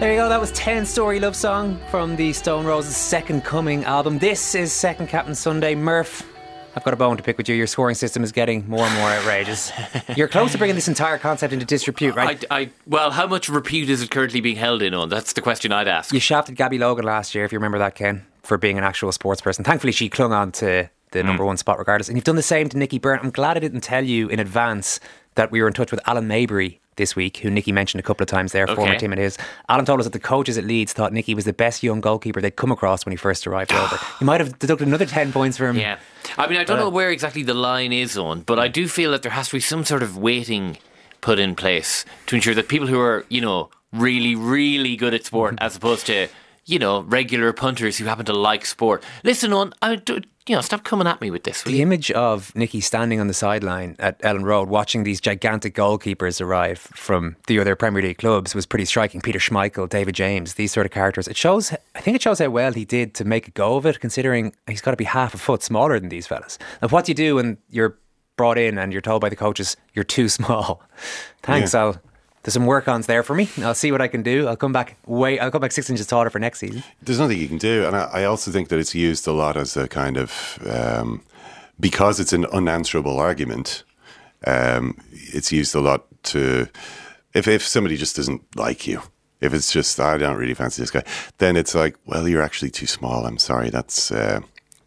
There 0.01 0.11
you 0.11 0.17
go. 0.17 0.29
That 0.29 0.41
was 0.41 0.51
10 0.53 0.87
Storey 0.87 1.19
Love 1.19 1.35
Song 1.35 1.79
from 1.91 2.15
the 2.15 2.33
Stone 2.33 2.65
Roses 2.65 2.97
Second 2.97 3.43
Coming 3.43 3.83
album. 3.83 4.17
This 4.17 4.55
is 4.55 4.73
Second 4.73 5.09
Captain 5.09 5.35
Sunday. 5.35 5.75
Murph, 5.75 6.27
I've 6.75 6.83
got 6.83 6.95
a 6.95 6.97
bone 6.97 7.17
to 7.17 7.21
pick 7.21 7.37
with 7.37 7.47
you. 7.47 7.53
Your 7.53 7.67
scoring 7.67 7.93
system 7.93 8.23
is 8.23 8.31
getting 8.31 8.67
more 8.67 8.83
and 8.83 8.95
more 8.95 9.09
outrageous. 9.09 9.71
You're 10.17 10.27
close 10.27 10.53
to 10.53 10.57
bringing 10.57 10.73
this 10.73 10.87
entire 10.87 11.19
concept 11.19 11.53
into 11.53 11.67
disrepute, 11.67 12.15
right? 12.15 12.43
I, 12.49 12.61
I, 12.61 12.69
well, 12.87 13.11
how 13.11 13.27
much 13.27 13.47
repute 13.47 13.89
is 13.91 14.01
it 14.01 14.09
currently 14.09 14.41
being 14.41 14.55
held 14.55 14.81
in 14.81 14.95
on? 14.95 15.07
That's 15.07 15.33
the 15.33 15.41
question 15.41 15.71
I'd 15.71 15.87
ask. 15.87 16.11
You 16.11 16.19
shafted 16.19 16.55
Gabby 16.55 16.79
Logan 16.79 17.05
last 17.05 17.35
year, 17.35 17.45
if 17.45 17.51
you 17.51 17.59
remember 17.59 17.77
that, 17.77 17.93
Ken, 17.93 18.25
for 18.41 18.57
being 18.57 18.79
an 18.79 18.83
actual 18.83 19.11
sports 19.11 19.39
person. 19.39 19.63
Thankfully, 19.63 19.93
she 19.93 20.09
clung 20.09 20.33
on 20.33 20.51
to 20.53 20.89
the 21.11 21.21
hmm. 21.21 21.27
number 21.27 21.45
one 21.45 21.57
spot 21.57 21.77
regardless. 21.77 22.09
And 22.09 22.17
you've 22.17 22.25
done 22.25 22.37
the 22.37 22.41
same 22.41 22.69
to 22.69 22.77
Nicky 22.79 22.97
Byrne. 22.97 23.19
I'm 23.21 23.29
glad 23.29 23.55
I 23.55 23.59
didn't 23.59 23.81
tell 23.81 24.03
you 24.03 24.29
in 24.29 24.39
advance 24.39 24.99
that 25.35 25.51
we 25.51 25.61
were 25.61 25.67
in 25.67 25.73
touch 25.73 25.91
with 25.91 25.99
Alan 26.07 26.27
Maybury 26.27 26.81
this 27.01 27.15
week, 27.15 27.37
who 27.37 27.49
Nicky 27.49 27.71
mentioned 27.71 27.99
a 27.99 28.03
couple 28.03 28.23
of 28.23 28.29
times 28.29 28.51
there, 28.53 28.65
former 28.67 28.93
Okay. 28.93 29.05
teammate 29.07 29.13
of 29.13 29.25
his. 29.29 29.37
Alan 29.67 29.85
told 29.85 29.99
us 29.99 30.05
that 30.05 30.13
the 30.13 30.19
coaches 30.33 30.57
at 30.57 30.63
Leeds 30.63 30.93
thought 30.93 31.11
Nicky 31.11 31.33
was 31.35 31.45
the 31.45 31.53
best 31.65 31.83
young 31.83 31.99
goalkeeper 31.99 32.39
they'd 32.41 32.55
come 32.55 32.71
across 32.71 33.05
when 33.05 33.11
he 33.11 33.17
first 33.17 33.45
arrived 33.47 33.73
over. 33.73 33.97
He 34.19 34.25
might 34.25 34.39
have 34.39 34.57
deducted 34.59 34.87
another 34.87 35.05
10 35.05 35.31
points 35.33 35.57
for 35.57 35.67
him. 35.67 35.77
Yeah. 35.77 35.97
I 36.37 36.47
mean, 36.47 36.59
I 36.59 36.63
don't 36.63 36.77
Uh, 36.77 36.83
know 36.83 36.89
where 36.89 37.09
exactly 37.09 37.43
the 37.43 37.53
line 37.55 37.91
is 37.91 38.17
on, 38.17 38.41
but 38.41 38.57
I 38.59 38.67
do 38.67 38.87
feel 38.87 39.11
that 39.11 39.21
there 39.23 39.31
has 39.31 39.47
to 39.49 39.55
be 39.55 39.59
some 39.59 39.83
sort 39.83 40.03
of 40.03 40.15
weighting 40.17 40.77
put 41.21 41.37
in 41.39 41.55
place 41.55 42.05
to 42.27 42.35
ensure 42.35 42.55
that 42.55 42.67
people 42.67 42.87
who 42.87 42.99
are, 42.99 43.25
you 43.29 43.41
know, 43.41 43.69
really, 43.91 44.35
really 44.35 44.95
good 44.95 45.13
at 45.13 45.25
sport, 45.25 45.55
as 45.67 45.75
opposed 45.75 46.05
to, 46.07 46.27
you 46.65 46.79
know, 46.79 47.01
regular 47.01 47.51
punters 47.53 47.97
who 47.97 48.05
happen 48.05 48.25
to 48.25 48.33
like 48.33 48.65
sport. 48.65 49.03
Listen 49.23 49.51
on, 49.53 49.73
I 49.81 49.95
do, 49.97 50.21
you 50.47 50.55
know, 50.55 50.61
stop 50.61 50.83
coming 50.83 51.07
at 51.07 51.21
me 51.21 51.29
with 51.29 51.43
this. 51.43 51.63
The 51.63 51.71
you? 51.73 51.81
image 51.83 52.09
of 52.11 52.55
Nicky 52.55 52.81
standing 52.81 53.19
on 53.19 53.27
the 53.27 53.33
sideline 53.33 53.95
at 53.99 54.19
Elland 54.19 54.43
Road 54.43 54.69
watching 54.69 55.03
these 55.03 55.21
gigantic 55.21 55.75
goalkeepers 55.75 56.41
arrive 56.41 56.79
from 56.79 57.35
the 57.47 57.59
other 57.59 57.75
Premier 57.75 58.01
League 58.01 58.17
clubs 58.17 58.55
was 58.55 58.65
pretty 58.65 58.85
striking. 58.85 59.21
Peter 59.21 59.39
Schmeichel, 59.39 59.87
David 59.87 60.15
James, 60.15 60.55
these 60.55 60.71
sort 60.71 60.85
of 60.85 60.91
characters. 60.91 61.27
It 61.27 61.37
shows, 61.37 61.71
I 61.95 62.01
think 62.01 62.15
it 62.15 62.21
shows 62.21 62.39
how 62.39 62.49
well 62.49 62.73
he 62.73 62.85
did 62.85 63.13
to 63.15 63.25
make 63.25 63.47
a 63.47 63.51
go 63.51 63.75
of 63.75 63.85
it, 63.85 63.99
considering 63.99 64.53
he's 64.67 64.81
got 64.81 64.91
to 64.91 64.97
be 64.97 65.05
half 65.05 65.33
a 65.33 65.37
foot 65.37 65.61
smaller 65.61 65.99
than 65.99 66.09
these 66.09 66.25
fellas. 66.27 66.57
Now, 66.81 66.87
what 66.87 67.05
do 67.05 67.11
you 67.11 67.15
do 67.15 67.35
when 67.35 67.57
you're 67.69 67.97
brought 68.35 68.57
in 68.57 68.77
and 68.79 68.91
you're 68.91 69.01
told 69.01 69.21
by 69.21 69.29
the 69.29 69.35
coaches 69.35 69.77
you're 69.93 70.03
too 70.03 70.27
small? 70.27 70.81
Thanks, 71.43 71.73
Yeah. 71.73 71.81
I'll. 71.81 72.01
There's 72.43 72.53
some 72.53 72.65
work 72.65 72.87
ons 72.87 73.05
there 73.05 73.23
for 73.23 73.35
me. 73.35 73.49
I'll 73.61 73.75
see 73.75 73.91
what 73.91 74.01
I 74.01 74.07
can 74.07 74.23
do. 74.23 74.47
I'll 74.47 74.55
come 74.57 74.73
back 74.73 74.97
way. 75.05 75.39
I'll 75.39 75.51
come 75.51 75.61
back 75.61 75.71
six 75.71 75.89
inches 75.89 76.07
taller 76.07 76.29
for 76.29 76.39
next 76.39 76.59
season. 76.59 76.83
There's 77.01 77.19
nothing 77.19 77.37
you 77.37 77.47
can 77.47 77.59
do, 77.59 77.85
and 77.85 77.95
I, 77.95 78.09
I 78.13 78.23
also 78.23 78.51
think 78.51 78.69
that 78.69 78.79
it's 78.79 78.95
used 78.95 79.27
a 79.27 79.31
lot 79.31 79.57
as 79.57 79.77
a 79.77 79.87
kind 79.87 80.17
of 80.17 80.59
um, 80.67 81.21
because 81.79 82.19
it's 82.19 82.33
an 82.33 82.45
unanswerable 82.47 83.19
argument, 83.19 83.83
um, 84.47 84.97
it's 85.11 85.51
used 85.51 85.75
a 85.75 85.81
lot 85.81 86.05
to 86.23 86.67
if 87.33 87.47
if 87.47 87.65
somebody 87.65 87.97
just 87.97 88.15
doesn't 88.15 88.41
like 88.55 88.87
you. 88.87 89.01
If 89.39 89.53
it's 89.53 89.71
just 89.71 89.99
I 89.99 90.17
don't 90.17 90.37
really 90.37 90.53
fancy 90.53 90.81
this 90.83 90.91
guy, 90.91 91.03
then 91.39 91.57
it's 91.57 91.73
like, 91.73 91.95
well, 92.05 92.27
you're 92.27 92.43
actually 92.43 92.69
too 92.69 92.85
small. 92.85 93.25
I'm 93.25 93.39
sorry. 93.39 93.71
That's 93.71 94.11
uh, 94.11 94.41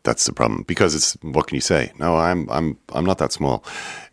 that's 0.05 0.27
the 0.27 0.33
problem 0.33 0.63
because 0.63 0.95
it's 0.95 1.15
what 1.23 1.47
can 1.47 1.57
you 1.57 1.61
say? 1.61 1.91
No, 1.99 2.17
I'm 2.17 2.49
I'm 2.51 2.79
I'm 2.93 3.05
not 3.05 3.19
that 3.19 3.33
small. 3.33 3.65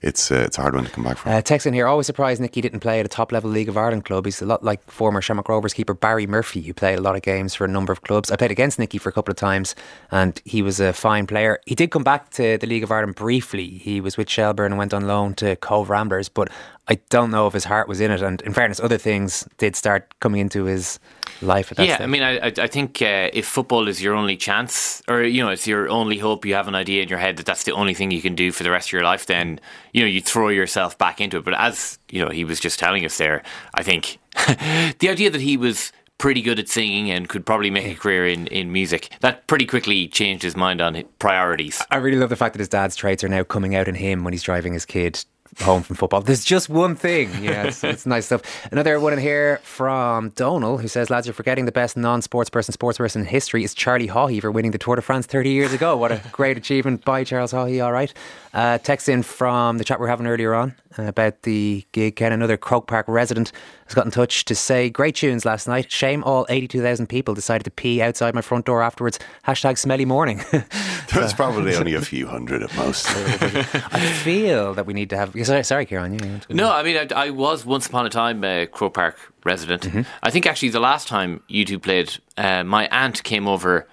It's 0.01 0.31
uh, 0.31 0.43
it's 0.45 0.57
a 0.57 0.61
hard 0.61 0.73
one 0.73 0.85
to 0.85 0.89
come 0.89 1.03
back 1.03 1.17
from. 1.17 1.31
Uh, 1.33 1.41
text 1.41 1.67
in 1.67 1.73
here, 1.73 1.85
always 1.85 2.07
surprised 2.07 2.41
Nicky 2.41 2.61
didn't 2.61 2.79
play 2.79 2.99
at 2.99 3.05
a 3.05 3.09
top 3.09 3.31
level 3.31 3.51
League 3.51 3.69
of 3.69 3.77
Ireland 3.77 4.05
club. 4.05 4.25
He's 4.25 4.41
a 4.41 4.45
lot 4.45 4.63
like 4.63 4.81
former 4.89 5.21
Shamrock 5.21 5.49
Rovers 5.49 5.73
keeper 5.73 5.93
Barry 5.93 6.25
Murphy, 6.25 6.61
who 6.61 6.73
played 6.73 6.97
a 6.97 7.01
lot 7.01 7.15
of 7.15 7.21
games 7.21 7.53
for 7.53 7.65
a 7.65 7.67
number 7.67 7.91
of 7.91 8.01
clubs. 8.01 8.31
I 8.31 8.37
played 8.37 8.51
against 8.51 8.79
Nicky 8.79 8.97
for 8.97 9.09
a 9.09 9.11
couple 9.11 9.31
of 9.31 9.37
times, 9.37 9.75
and 10.09 10.41
he 10.45 10.61
was 10.61 10.79
a 10.79 10.93
fine 10.93 11.27
player. 11.27 11.59
He 11.65 11.75
did 11.75 11.91
come 11.91 12.03
back 12.03 12.31
to 12.31 12.57
the 12.57 12.67
League 12.67 12.83
of 12.83 12.91
Ireland 12.91 13.15
briefly. 13.15 13.67
He 13.67 13.99
was 13.99 14.17
with 14.17 14.29
Shelbourne 14.29 14.71
and 14.71 14.77
went 14.77 14.93
on 14.93 15.07
loan 15.07 15.35
to 15.35 15.57
Cobh 15.57 15.89
Ramblers, 15.89 16.29
but 16.29 16.49
I 16.91 16.95
don't 17.09 17.31
know 17.31 17.47
if 17.47 17.53
his 17.53 17.63
heart 17.63 17.87
was 17.87 18.01
in 18.01 18.11
it. 18.11 18.21
And 18.21 18.41
in 18.41 18.51
fairness, 18.51 18.81
other 18.81 18.97
things 18.97 19.47
did 19.57 19.77
start 19.77 20.13
coming 20.19 20.41
into 20.41 20.65
his 20.65 20.99
life 21.41 21.71
at 21.71 21.77
that 21.77 21.87
yeah, 21.87 21.95
stage. 21.95 22.03
I 22.03 22.07
mean, 22.07 22.21
I, 22.21 22.47
I- 22.47 22.67
think 22.67 23.01
uh, 23.01 23.29
if 23.31 23.47
football 23.47 23.87
is 23.87 24.03
your 24.03 24.13
only 24.13 24.35
chance, 24.35 25.01
or 25.07 25.23
you 25.23 25.41
know, 25.41 25.51
it's 25.51 25.65
your 25.65 25.87
only 25.87 26.17
hope, 26.17 26.45
you 26.45 26.53
have 26.53 26.67
an 26.67 26.75
idea 26.75 27.01
in 27.01 27.07
your 27.07 27.17
head 27.17 27.37
that 27.37 27.45
that's 27.45 27.63
the 27.63 27.71
only 27.71 27.93
thing 27.93 28.11
you 28.11 28.21
can 28.21 28.35
do 28.35 28.51
for 28.51 28.63
the 28.63 28.71
rest 28.71 28.89
of 28.89 28.91
your 28.91 29.03
life, 29.03 29.25
then 29.25 29.61
you 29.93 30.01
know 30.01 30.07
you 30.07 30.19
throw 30.19 30.49
yourself 30.49 30.97
back 30.97 31.21
into 31.21 31.37
it. 31.37 31.45
But 31.45 31.53
as 31.53 31.97
you 32.09 32.25
know, 32.25 32.29
he 32.29 32.43
was 32.43 32.59
just 32.59 32.77
telling 32.77 33.05
us 33.05 33.17
there, 33.17 33.41
I 33.73 33.83
think 33.83 34.19
the 34.99 35.07
idea 35.07 35.29
that 35.29 35.39
he 35.39 35.55
was 35.55 35.93
pretty 36.17 36.41
good 36.41 36.59
at 36.59 36.67
singing 36.67 37.09
and 37.09 37.29
could 37.29 37.45
probably 37.45 37.69
make 37.69 37.87
a 37.87 37.95
career 37.95 38.27
in, 38.27 38.47
in 38.47 38.71
music 38.71 39.09
that 39.21 39.47
pretty 39.47 39.65
quickly 39.65 40.09
changed 40.09 40.43
his 40.43 40.57
mind 40.57 40.81
on 40.81 41.01
priorities. 41.19 41.81
I 41.89 41.95
really 41.97 42.17
love 42.17 42.29
the 42.29 42.35
fact 42.35 42.53
that 42.53 42.59
his 42.59 42.67
dad's 42.67 42.97
traits 42.97 43.23
are 43.23 43.29
now 43.29 43.43
coming 43.43 43.75
out 43.75 43.87
in 43.87 43.95
him 43.95 44.23
when 44.25 44.33
he's 44.33 44.43
driving 44.43 44.73
his 44.73 44.85
kid 44.85 45.23
home 45.59 45.83
from 45.83 45.95
football. 45.95 46.21
There's 46.21 46.43
just 46.43 46.69
one 46.69 46.95
thing. 46.95 47.29
Yeah, 47.43 47.63
it's, 47.63 47.83
it's 47.83 48.05
nice 48.05 48.25
stuff. 48.25 48.41
Another 48.71 48.99
one 48.99 49.13
in 49.13 49.19
here 49.19 49.59
from 49.63 50.29
Donal 50.29 50.77
who 50.77 50.87
says, 50.87 51.09
Lads, 51.09 51.27
you're 51.27 51.33
forgetting 51.33 51.65
the 51.65 51.71
best 51.71 51.97
non 51.97 52.21
sports 52.21 52.49
person, 52.49 52.71
sports 52.71 52.97
person 52.97 53.21
in 53.21 53.27
history 53.27 53.63
is 53.63 53.73
Charlie 53.73 54.07
Haughey 54.07 54.41
for 54.41 54.51
winning 54.51 54.71
the 54.71 54.77
Tour 54.77 54.95
de 54.95 55.01
France 55.01 55.25
30 55.25 55.49
years 55.49 55.73
ago. 55.73 55.97
What 55.97 56.11
a 56.11 56.21
great 56.31 56.57
achievement 56.57 57.03
by 57.05 57.23
Charles 57.23 57.51
Haughey, 57.51 57.83
all 57.83 57.91
right. 57.91 58.13
Uh, 58.53 58.77
text 58.79 59.07
in 59.07 59.23
from 59.23 59.77
the 59.77 59.83
chat 59.83 59.97
we 59.99 60.05
are 60.05 60.09
having 60.09 60.27
earlier 60.27 60.53
on 60.53 60.75
uh, 60.99 61.03
about 61.03 61.43
the 61.43 61.85
gig. 61.93 62.17
Ken, 62.17 62.33
another 62.33 62.57
Croke 62.57 62.85
Park 62.85 63.05
resident, 63.07 63.53
has 63.85 63.93
got 63.95 64.03
in 64.03 64.11
touch 64.11 64.43
to 64.45 64.53
say, 64.55 64.89
Great 64.89 65.15
tunes 65.15 65.45
last 65.45 65.67
night. 65.69 65.89
Shame 65.89 66.21
all 66.25 66.45
82,000 66.49 67.07
people 67.07 67.33
decided 67.33 67.63
to 67.63 67.71
pee 67.71 68.01
outside 68.01 68.35
my 68.35 68.41
front 68.41 68.65
door 68.65 68.83
afterwards. 68.83 69.19
Hashtag 69.47 69.77
smelly 69.77 70.03
morning. 70.03 70.41
There's 71.13 71.33
probably 71.33 71.75
only 71.77 71.93
a 71.93 72.01
few 72.01 72.27
hundred 72.27 72.61
at 72.63 72.75
most. 72.75 73.05
I 73.09 73.99
feel 74.23 74.73
that 74.73 74.85
we 74.85 74.93
need 74.93 75.09
to 75.11 75.17
have. 75.17 75.33
Sorry, 75.45 75.63
sorry 75.63 75.85
Ciarán. 75.85 76.19
You, 76.21 76.41
you- 76.49 76.55
No, 76.55 76.73
I 76.73 76.83
mean, 76.83 76.97
I, 76.97 77.27
I 77.27 77.29
was 77.29 77.65
once 77.65 77.87
upon 77.87 78.05
a 78.05 78.09
time 78.09 78.43
a 78.43 78.65
Croke 78.67 78.93
Park 78.95 79.17
resident. 79.45 79.87
I 80.23 80.29
think 80.29 80.45
actually 80.45 80.69
the 80.69 80.79
last 80.81 81.07
time 81.07 81.41
U2 81.49 81.81
played, 81.81 82.17
uh, 82.37 82.63
my 82.65 82.87
aunt 82.89 83.23
came 83.23 83.47
over 83.47 83.87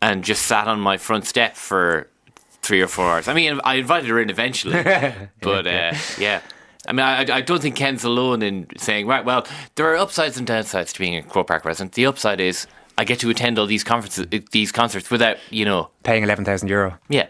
and 0.00 0.22
just 0.22 0.46
sat 0.46 0.68
on 0.68 0.78
my 0.78 0.98
front 0.98 1.26
step 1.26 1.56
for 1.56 2.08
three 2.64 2.80
or 2.80 2.88
four 2.88 3.06
hours. 3.06 3.28
I 3.28 3.34
mean, 3.34 3.60
I 3.62 3.74
invited 3.74 4.08
her 4.08 4.20
in 4.20 4.30
eventually, 4.30 4.82
but 5.42 5.66
uh, 5.66 5.94
yeah. 6.18 6.40
I 6.86 6.92
mean, 6.92 7.04
I, 7.04 7.36
I 7.36 7.40
don't 7.40 7.62
think 7.62 7.76
Ken's 7.76 8.04
alone 8.04 8.42
in 8.42 8.66
saying, 8.76 9.06
right, 9.06 9.24
well, 9.24 9.46
there 9.74 9.86
are 9.90 9.96
upsides 9.96 10.36
and 10.36 10.46
downsides 10.46 10.92
to 10.92 10.98
being 10.98 11.16
a 11.16 11.22
Croke 11.22 11.46
Park 11.46 11.64
resident. 11.64 11.92
The 11.92 12.06
upside 12.06 12.40
is 12.40 12.66
I 12.98 13.04
get 13.04 13.20
to 13.20 13.30
attend 13.30 13.58
all 13.58 13.66
these 13.66 13.84
conferences, 13.84 14.26
uh, 14.32 14.38
these 14.52 14.70
concerts 14.72 15.10
without, 15.10 15.38
you 15.50 15.64
know, 15.64 15.90
paying 16.02 16.22
11,000 16.22 16.68
euro. 16.68 16.98
yeah. 17.08 17.26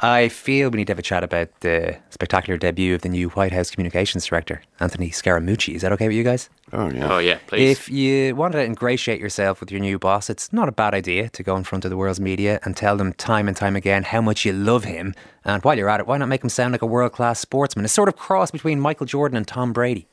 I 0.00 0.28
feel 0.28 0.70
we 0.70 0.78
need 0.78 0.86
to 0.86 0.92
have 0.92 0.98
a 0.98 1.02
chat 1.02 1.24
about 1.24 1.48
the 1.60 1.98
spectacular 2.10 2.56
debut 2.58 2.94
of 2.94 3.02
the 3.02 3.08
new 3.08 3.28
White 3.30 3.52
House 3.52 3.70
Communications 3.70 4.26
Director, 4.26 4.62
Anthony 4.80 5.10
Scaramucci. 5.10 5.74
Is 5.74 5.82
that 5.82 5.92
okay 5.92 6.08
with 6.08 6.16
you 6.16 6.24
guys? 6.24 6.50
Oh 6.72 6.90
yeah. 6.90 7.12
Oh, 7.12 7.18
yeah, 7.18 7.38
please. 7.46 7.70
If 7.70 7.88
you 7.88 8.34
want 8.36 8.52
to 8.52 8.62
ingratiate 8.62 9.20
yourself 9.20 9.60
with 9.60 9.70
your 9.70 9.80
new 9.80 9.98
boss, 9.98 10.28
it's 10.28 10.52
not 10.52 10.68
a 10.68 10.72
bad 10.72 10.94
idea 10.94 11.28
to 11.30 11.42
go 11.42 11.56
in 11.56 11.64
front 11.64 11.84
of 11.84 11.90
the 11.90 11.96
world's 11.96 12.20
media 12.20 12.60
and 12.62 12.76
tell 12.76 12.96
them 12.96 13.12
time 13.14 13.48
and 13.48 13.56
time 13.56 13.76
again 13.76 14.02
how 14.02 14.20
much 14.20 14.44
you 14.44 14.52
love 14.52 14.84
him. 14.84 15.14
And 15.44 15.62
while 15.64 15.78
you're 15.78 15.88
at 15.88 16.00
it, 16.00 16.06
why 16.06 16.18
not 16.18 16.28
make 16.28 16.42
him 16.42 16.50
sound 16.50 16.72
like 16.72 16.82
a 16.82 16.86
world 16.86 17.12
class 17.12 17.40
sportsman? 17.40 17.84
A 17.84 17.88
sort 17.88 18.08
of 18.08 18.16
cross 18.16 18.50
between 18.50 18.80
Michael 18.80 19.06
Jordan 19.06 19.36
and 19.36 19.46
Tom 19.46 19.72
Brady. 19.72 20.08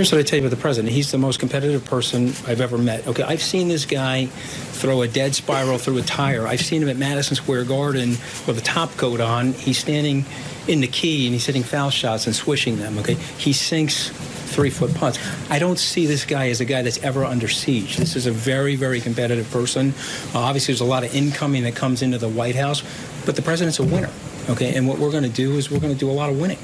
Here's 0.00 0.12
what 0.12 0.18
I 0.18 0.22
tell 0.22 0.38
you 0.38 0.46
about 0.46 0.56
the 0.56 0.62
president. 0.62 0.94
He's 0.94 1.10
the 1.10 1.18
most 1.18 1.40
competitive 1.40 1.84
person 1.84 2.28
I've 2.46 2.62
ever 2.62 2.78
met. 2.78 3.06
Okay, 3.06 3.22
I've 3.22 3.42
seen 3.42 3.68
this 3.68 3.84
guy 3.84 4.24
throw 4.24 5.02
a 5.02 5.08
dead 5.08 5.34
spiral 5.34 5.76
through 5.76 5.98
a 5.98 6.02
tire. 6.02 6.46
I've 6.46 6.62
seen 6.62 6.80
him 6.80 6.88
at 6.88 6.96
Madison 6.96 7.36
Square 7.36 7.64
Garden 7.64 8.12
with 8.46 8.56
a 8.56 8.62
top 8.62 8.96
coat 8.96 9.20
on. 9.20 9.52
He's 9.52 9.76
standing 9.76 10.24
in 10.66 10.80
the 10.80 10.86
key 10.86 11.26
and 11.26 11.34
he's 11.34 11.44
hitting 11.44 11.62
foul 11.62 11.90
shots 11.90 12.24
and 12.24 12.34
swishing 12.34 12.78
them. 12.78 12.96
Okay, 13.00 13.12
he 13.12 13.52
sinks 13.52 14.08
three 14.08 14.70
foot 14.70 14.94
putts. 14.94 15.18
I 15.50 15.58
don't 15.58 15.78
see 15.78 16.06
this 16.06 16.24
guy 16.24 16.48
as 16.48 16.62
a 16.62 16.64
guy 16.64 16.80
that's 16.80 17.02
ever 17.04 17.26
under 17.26 17.48
siege. 17.48 17.98
This 17.98 18.16
is 18.16 18.24
a 18.24 18.32
very, 18.32 18.76
very 18.76 19.02
competitive 19.02 19.50
person. 19.50 19.92
Uh, 20.34 20.38
obviously, 20.38 20.72
there's 20.72 20.80
a 20.80 20.86
lot 20.86 21.04
of 21.04 21.14
incoming 21.14 21.64
that 21.64 21.76
comes 21.76 22.00
into 22.00 22.16
the 22.16 22.30
White 22.30 22.56
House, 22.56 22.82
but 23.26 23.36
the 23.36 23.42
president's 23.42 23.80
a 23.80 23.84
winner. 23.84 24.10
Okay, 24.48 24.74
and 24.74 24.88
what 24.88 24.98
we're 24.98 25.10
going 25.10 25.24
to 25.24 25.28
do 25.28 25.58
is 25.58 25.70
we're 25.70 25.78
going 25.78 25.92
to 25.92 25.98
do 25.98 26.10
a 26.10 26.12
lot 26.12 26.30
of 26.30 26.40
winning. 26.40 26.56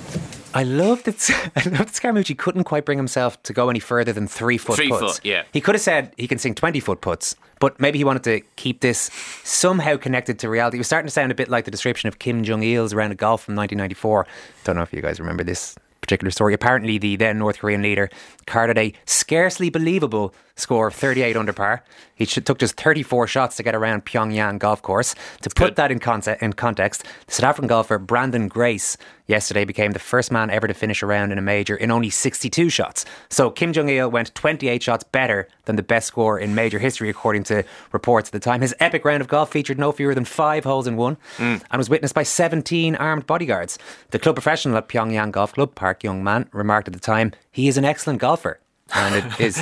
I 0.57 0.63
love 0.63 1.03
that. 1.05 1.31
I 1.57 1.69
love 1.69 1.79
that 1.79 1.89
Scaramucci 1.89 2.37
couldn't 2.37 2.65
quite 2.65 2.87
bring 2.87 2.99
himself 2.99 3.43
to 3.43 3.53
go 3.53 3.69
any 3.69 3.79
further 3.79 4.13
than 4.13 4.27
three 4.27 4.57
foot 4.57 4.77
Three 4.77 4.89
putts. 4.89 5.17
foot, 5.19 5.25
yeah. 5.25 5.43
He 5.53 5.61
could 5.61 5.75
have 5.75 5.83
said 5.83 6.15
he 6.17 6.27
can 6.27 6.39
sing 6.39 6.55
twenty 6.55 6.81
foot 6.81 7.03
putts, 7.03 7.37
but 7.61 7.79
maybe 7.79 7.99
he 7.99 8.05
wanted 8.05 8.25
to 8.25 8.41
keep 8.57 8.81
this 8.81 9.11
somehow 9.45 9.97
connected 9.99 10.39
to 10.39 10.49
reality. 10.49 10.79
It 10.79 10.81
was 10.81 10.87
starting 10.87 11.09
to 11.09 11.13
sound 11.13 11.31
a 11.31 11.35
bit 11.35 11.49
like 11.51 11.67
the 11.67 11.71
description 11.71 12.09
of 12.09 12.19
Kim 12.19 12.43
Jong 12.43 12.63
Il's 12.63 12.95
round 12.95 13.13
of 13.13 13.19
golf 13.19 13.43
from 13.43 13.55
1994. 13.55 14.27
Don't 14.65 14.77
know 14.77 14.83
if 14.83 14.93
you 14.95 15.03
guys 15.03 15.21
remember 15.21 15.45
this 15.45 15.77
particular 16.01 16.31
story. 16.31 16.55
Apparently, 16.55 16.97
the 16.97 17.17
then 17.17 17.39
North 17.39 17.59
Korean 17.59 17.83
leader 17.83 18.09
carded 18.47 18.79
a 18.79 18.95
scarcely 19.05 19.69
believable 19.69 20.33
score 20.57 20.89
of 20.89 20.95
38 20.95 21.37
under 21.37 21.53
par. 21.53 21.85
He 22.15 22.25
took 22.25 22.59
just 22.59 22.81
34 22.81 23.27
shots 23.27 23.57
to 23.57 23.63
get 23.63 23.75
around 23.75 24.07
Pyongyang 24.07 24.59
golf 24.59 24.81
course. 24.81 25.15
To 25.43 25.51
put 25.51 25.77
that 25.77 25.91
in, 25.91 26.01
in 26.41 26.53
context, 26.55 27.05
the 27.27 27.33
South 27.33 27.45
African 27.45 27.69
golfer 27.69 27.99
Branden 27.99 28.49
Grace 28.49 28.97
yesterday 29.27 29.67
became 29.67 29.93
the 29.93 29.99
first 29.99 30.33
man 30.33 30.49
ever 30.49 30.67
to 30.67 30.73
finish 30.73 31.03
a 31.03 31.07
round 31.07 31.31
in 31.31 31.37
a 31.37 31.43
major 31.43 31.77
in 31.77 31.91
only 31.91 32.09
62 32.09 32.71
shots. 32.71 33.05
So 33.29 33.51
Kim 33.51 33.75
Jong 33.75 33.91
Il 33.91 34.11
went 34.11 34.35
28 34.35 34.83
shots 34.83 35.05
better 35.05 35.47
than 35.67 35.77
the 35.77 35.83
best 35.83 36.07
score 36.07 36.39
in 36.39 36.55
major 36.55 36.79
history, 36.79 37.11
according 37.11 37.45
to 37.45 37.63
reports 37.93 38.29
at 38.29 38.33
the 38.33 38.41
time. 38.41 38.63
His 38.63 38.75
epic 38.81 39.05
round 39.05 39.21
of 39.21 39.29
golf 39.29 39.51
featured 39.51 39.79
no 39.79 39.93
fewer 39.93 40.15
than 40.15 40.25
five 40.25 40.65
holes 40.65 40.87
in 40.87 40.97
one 40.97 41.19
mm. 41.37 41.63
and 41.71 41.79
was 41.79 41.91
witnessed 41.91 42.15
by 42.15 42.23
17 42.23 42.97
armed 42.97 43.27
bodyguards. 43.27 43.79
The 44.11 44.19
club 44.19 44.37
professional 44.37 44.79
at 44.79 44.89
Pyongyang 44.89 45.33
Golf 45.33 45.53
Club, 45.53 45.75
Park 45.75 46.03
Young 46.03 46.25
Man, 46.25 46.49
remarked 46.53 46.89
at 46.89 46.95
the 46.95 47.01
time, 47.01 47.33
he 47.51 47.69
is 47.69 47.77
an 47.77 47.85
excellent 47.85 48.21
golfer. 48.21 48.59
And 48.95 49.15
it 49.17 49.41
is 49.41 49.61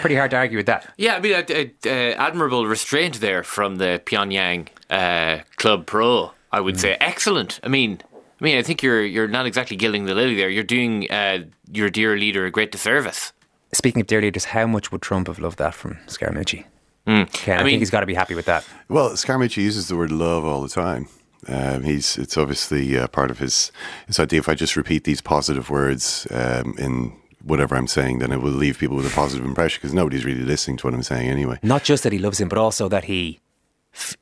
pretty 0.00 0.16
hard 0.16 0.30
to 0.32 0.36
argue 0.36 0.56
with 0.56 0.66
that. 0.66 0.92
Yeah, 0.96 1.16
I 1.16 1.20
mean, 1.20 1.32
uh, 1.34 1.44
uh, 1.48 1.64
uh, 1.86 1.88
admirable 1.88 2.66
restraint 2.66 3.20
there 3.20 3.42
from 3.42 3.76
the 3.76 4.02
Pyongyang 4.04 4.68
uh, 4.90 5.42
Club 5.56 5.86
Pro. 5.86 6.32
I 6.50 6.60
would 6.60 6.78
say 6.78 6.96
excellent. 7.00 7.60
I 7.62 7.68
mean, 7.68 8.00
I 8.40 8.44
mean, 8.44 8.58
I 8.58 8.62
think 8.62 8.82
you're 8.82 9.04
you're 9.04 9.28
not 9.28 9.46
exactly 9.46 9.76
gilding 9.76 10.04
the 10.06 10.14
lily 10.14 10.34
there. 10.36 10.48
You're 10.48 10.64
doing 10.64 11.10
uh, 11.10 11.44
your 11.72 11.88
dear 11.90 12.16
leader 12.16 12.46
a 12.46 12.50
great 12.50 12.72
disservice. 12.72 13.32
Speaking 13.72 14.00
of 14.00 14.06
dear 14.06 14.20
leaders, 14.20 14.46
how 14.46 14.66
much 14.66 14.92
would 14.92 15.02
Trump 15.02 15.26
have 15.26 15.38
loved 15.38 15.58
that 15.58 15.74
from 15.74 15.98
Scaramucci? 16.06 16.64
Mm. 17.06 17.32
Ken, 17.32 17.58
I, 17.58 17.60
I 17.60 17.64
mean- 17.64 17.72
think 17.72 17.80
he's 17.80 17.90
got 17.90 18.00
to 18.00 18.06
be 18.06 18.14
happy 18.14 18.34
with 18.34 18.46
that. 18.46 18.64
Well, 18.88 19.10
Scaramucci 19.10 19.58
uses 19.62 19.88
the 19.88 19.96
word 19.96 20.12
love 20.12 20.44
all 20.44 20.62
the 20.62 20.68
time. 20.68 21.08
Um, 21.46 21.82
he's 21.82 22.16
it's 22.16 22.38
obviously 22.38 22.96
uh, 22.96 23.06
part 23.08 23.30
of 23.30 23.38
his 23.38 23.70
his 24.06 24.18
idea. 24.18 24.38
If 24.38 24.48
I 24.48 24.54
just 24.54 24.76
repeat 24.76 25.04
these 25.04 25.20
positive 25.20 25.70
words 25.70 26.26
um, 26.30 26.74
in 26.78 27.12
whatever 27.44 27.76
I'm 27.76 27.86
saying, 27.86 28.18
then 28.18 28.32
it 28.32 28.40
will 28.40 28.50
leave 28.50 28.78
people 28.78 28.96
with 28.96 29.06
a 29.06 29.14
positive 29.14 29.44
impression 29.44 29.80
because 29.80 29.94
nobody's 29.94 30.24
really 30.24 30.42
listening 30.42 30.76
to 30.78 30.86
what 30.86 30.94
I'm 30.94 31.02
saying 31.02 31.28
anyway. 31.28 31.58
Not 31.62 31.84
just 31.84 32.02
that 32.02 32.12
he 32.12 32.18
loves 32.18 32.40
him, 32.40 32.48
but 32.48 32.58
also 32.58 32.88
that 32.88 33.04
he 33.04 33.40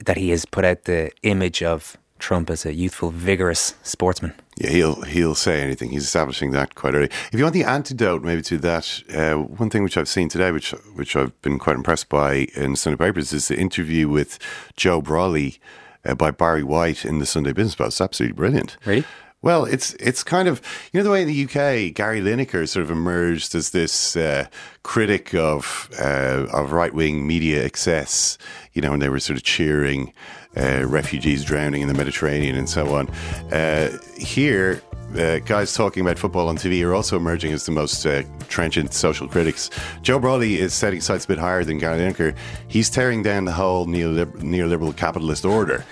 that 0.04 0.16
he 0.18 0.30
has 0.30 0.44
put 0.44 0.64
out 0.64 0.84
the 0.84 1.10
image 1.22 1.62
of 1.62 1.96
Trump 2.18 2.50
as 2.50 2.64
a 2.64 2.72
youthful, 2.72 3.10
vigorous 3.10 3.74
sportsman. 3.82 4.32
Yeah, 4.56 4.70
he'll 4.70 5.02
he'll 5.02 5.34
say 5.34 5.60
anything. 5.60 5.90
He's 5.90 6.04
establishing 6.04 6.52
that 6.52 6.74
quite 6.74 6.94
early. 6.94 7.06
If 7.06 7.34
you 7.34 7.42
want 7.42 7.54
the 7.54 7.64
antidote, 7.64 8.22
maybe 8.22 8.42
to 8.42 8.58
that, 8.58 9.02
uh, 9.14 9.42
one 9.42 9.70
thing 9.70 9.82
which 9.82 9.96
I've 9.96 10.08
seen 10.08 10.28
today, 10.28 10.52
which 10.52 10.70
which 10.94 11.16
I've 11.16 11.40
been 11.42 11.58
quite 11.58 11.76
impressed 11.76 12.08
by 12.08 12.48
in 12.54 12.76
Sunday 12.76 12.96
papers, 12.96 13.32
is 13.32 13.48
the 13.48 13.58
interview 13.58 14.08
with 14.08 14.38
Joe 14.76 15.02
Brolly 15.02 15.58
uh, 16.04 16.14
by 16.14 16.30
Barry 16.30 16.62
Whyte 16.62 17.04
in 17.04 17.18
the 17.18 17.26
Sunday 17.26 17.52
Business 17.52 17.74
Post. 17.74 17.94
It's 17.94 18.00
absolutely 18.00 18.36
brilliant. 18.36 18.76
Really? 18.84 19.04
Well, 19.42 19.64
it's 19.64 19.94
it's 19.94 20.22
kind 20.22 20.46
of 20.46 20.62
you 20.92 21.00
know 21.00 21.04
the 21.04 21.10
way 21.10 21.22
in 21.22 21.28
the 21.28 21.44
UK 21.44 21.92
Gary 21.94 22.20
Lineker 22.20 22.68
sort 22.68 22.84
of 22.84 22.92
emerged 22.92 23.56
as 23.56 23.70
this 23.70 24.16
uh, 24.16 24.46
critic 24.84 25.34
of 25.34 25.90
uh, 26.00 26.46
of 26.52 26.70
right 26.70 26.94
wing 26.94 27.26
media 27.26 27.64
excess. 27.64 28.38
You 28.72 28.82
know, 28.82 28.92
and 28.92 29.02
they 29.02 29.08
were 29.08 29.18
sort 29.18 29.36
of 29.36 29.42
cheering 29.42 30.12
uh, 30.56 30.84
refugees 30.86 31.44
drowning 31.44 31.82
in 31.82 31.88
the 31.88 31.94
Mediterranean 31.94 32.56
and 32.56 32.68
so 32.68 32.94
on. 32.94 33.08
Uh, 33.52 33.98
here. 34.16 34.80
Uh, 35.12 35.40
guys 35.40 35.74
talking 35.74 36.00
about 36.00 36.18
football 36.18 36.48
on 36.48 36.56
TV 36.56 36.82
are 36.82 36.94
also 36.94 37.18
emerging 37.18 37.52
as 37.52 37.66
the 37.66 37.70
most 37.70 38.06
uh, 38.06 38.22
trenchant 38.48 38.94
social 38.94 39.28
critics. 39.28 39.68
Joe 40.00 40.18
Brolly 40.18 40.56
is 40.56 40.72
setting 40.72 41.02
sights 41.02 41.26
a 41.26 41.28
bit 41.28 41.36
higher 41.36 41.64
than 41.64 41.76
Gary 41.76 41.98
Lineker. 41.98 42.34
He's 42.68 42.88
tearing 42.88 43.22
down 43.22 43.44
the 43.44 43.52
whole 43.52 43.86
neoliber- 43.86 44.32
neoliberal 44.38 44.96
capitalist 44.96 45.44
order 45.44 45.84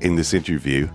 in 0.00 0.16
this 0.16 0.34
interview, 0.34 0.88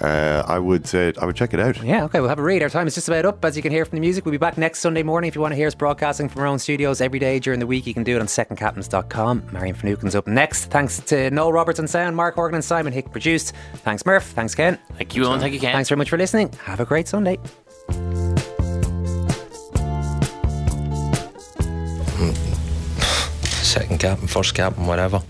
uh, 0.00 0.42
I 0.46 0.58
would 0.58 0.94
uh, 0.94 1.12
I 1.20 1.26
would 1.26 1.36
check 1.36 1.54
it 1.54 1.60
out. 1.60 1.82
Yeah, 1.82 2.04
okay, 2.04 2.20
we'll 2.20 2.28
have 2.28 2.38
a 2.38 2.42
read. 2.42 2.62
Our 2.62 2.70
time 2.70 2.86
is 2.86 2.94
just 2.94 3.08
about 3.08 3.24
up, 3.24 3.44
as 3.44 3.56
you 3.56 3.62
can 3.62 3.72
hear 3.72 3.84
from 3.84 3.96
the 3.96 4.00
music. 4.00 4.24
We'll 4.24 4.32
be 4.32 4.38
back 4.38 4.58
next 4.58 4.80
Sunday 4.80 5.02
morning. 5.02 5.28
If 5.28 5.34
you 5.34 5.40
want 5.40 5.52
to 5.52 5.56
hear 5.56 5.66
us 5.66 5.74
broadcasting 5.74 6.28
from 6.28 6.42
our 6.42 6.46
own 6.48 6.58
studios 6.58 7.00
every 7.00 7.18
day 7.18 7.38
during 7.38 7.60
the 7.60 7.66
week, 7.66 7.86
you 7.86 7.94
can 7.94 8.04
do 8.04 8.16
it 8.16 8.20
on 8.20 8.26
secondcaptains.com. 8.26 9.48
Marion 9.52 9.74
Finucane's 9.74 10.14
up 10.14 10.26
next. 10.26 10.66
Thanks 10.66 11.00
to 11.00 11.30
Noel 11.30 11.52
Roberts 11.52 11.80
on 11.80 11.88
sound, 11.88 12.16
Mark 12.16 12.34
Horgan 12.34 12.56
and 12.56 12.64
Simon 12.64 12.92
Hick 12.92 13.10
produced. 13.10 13.54
Thanks, 13.76 14.04
Murph. 14.06 14.24
Thanks, 14.24 14.54
Ken. 14.54 14.78
Thank 14.96 15.14
you, 15.14 15.22
Eoin. 15.22 15.40
Thank 15.40 15.54
you, 15.54 15.60
Ken. 15.60 15.72
Thanks 15.72 15.88
very 15.88 15.98
much 15.98 16.10
for 16.10 16.18
listening. 16.18 16.52
Have 16.64 16.80
a 16.80 16.84
great 16.84 17.08
Sunday. 17.08 17.38
second 23.70 24.00
captain, 24.00 24.26
first 24.26 24.54
captain, 24.54 24.86
whatever. 24.86 25.22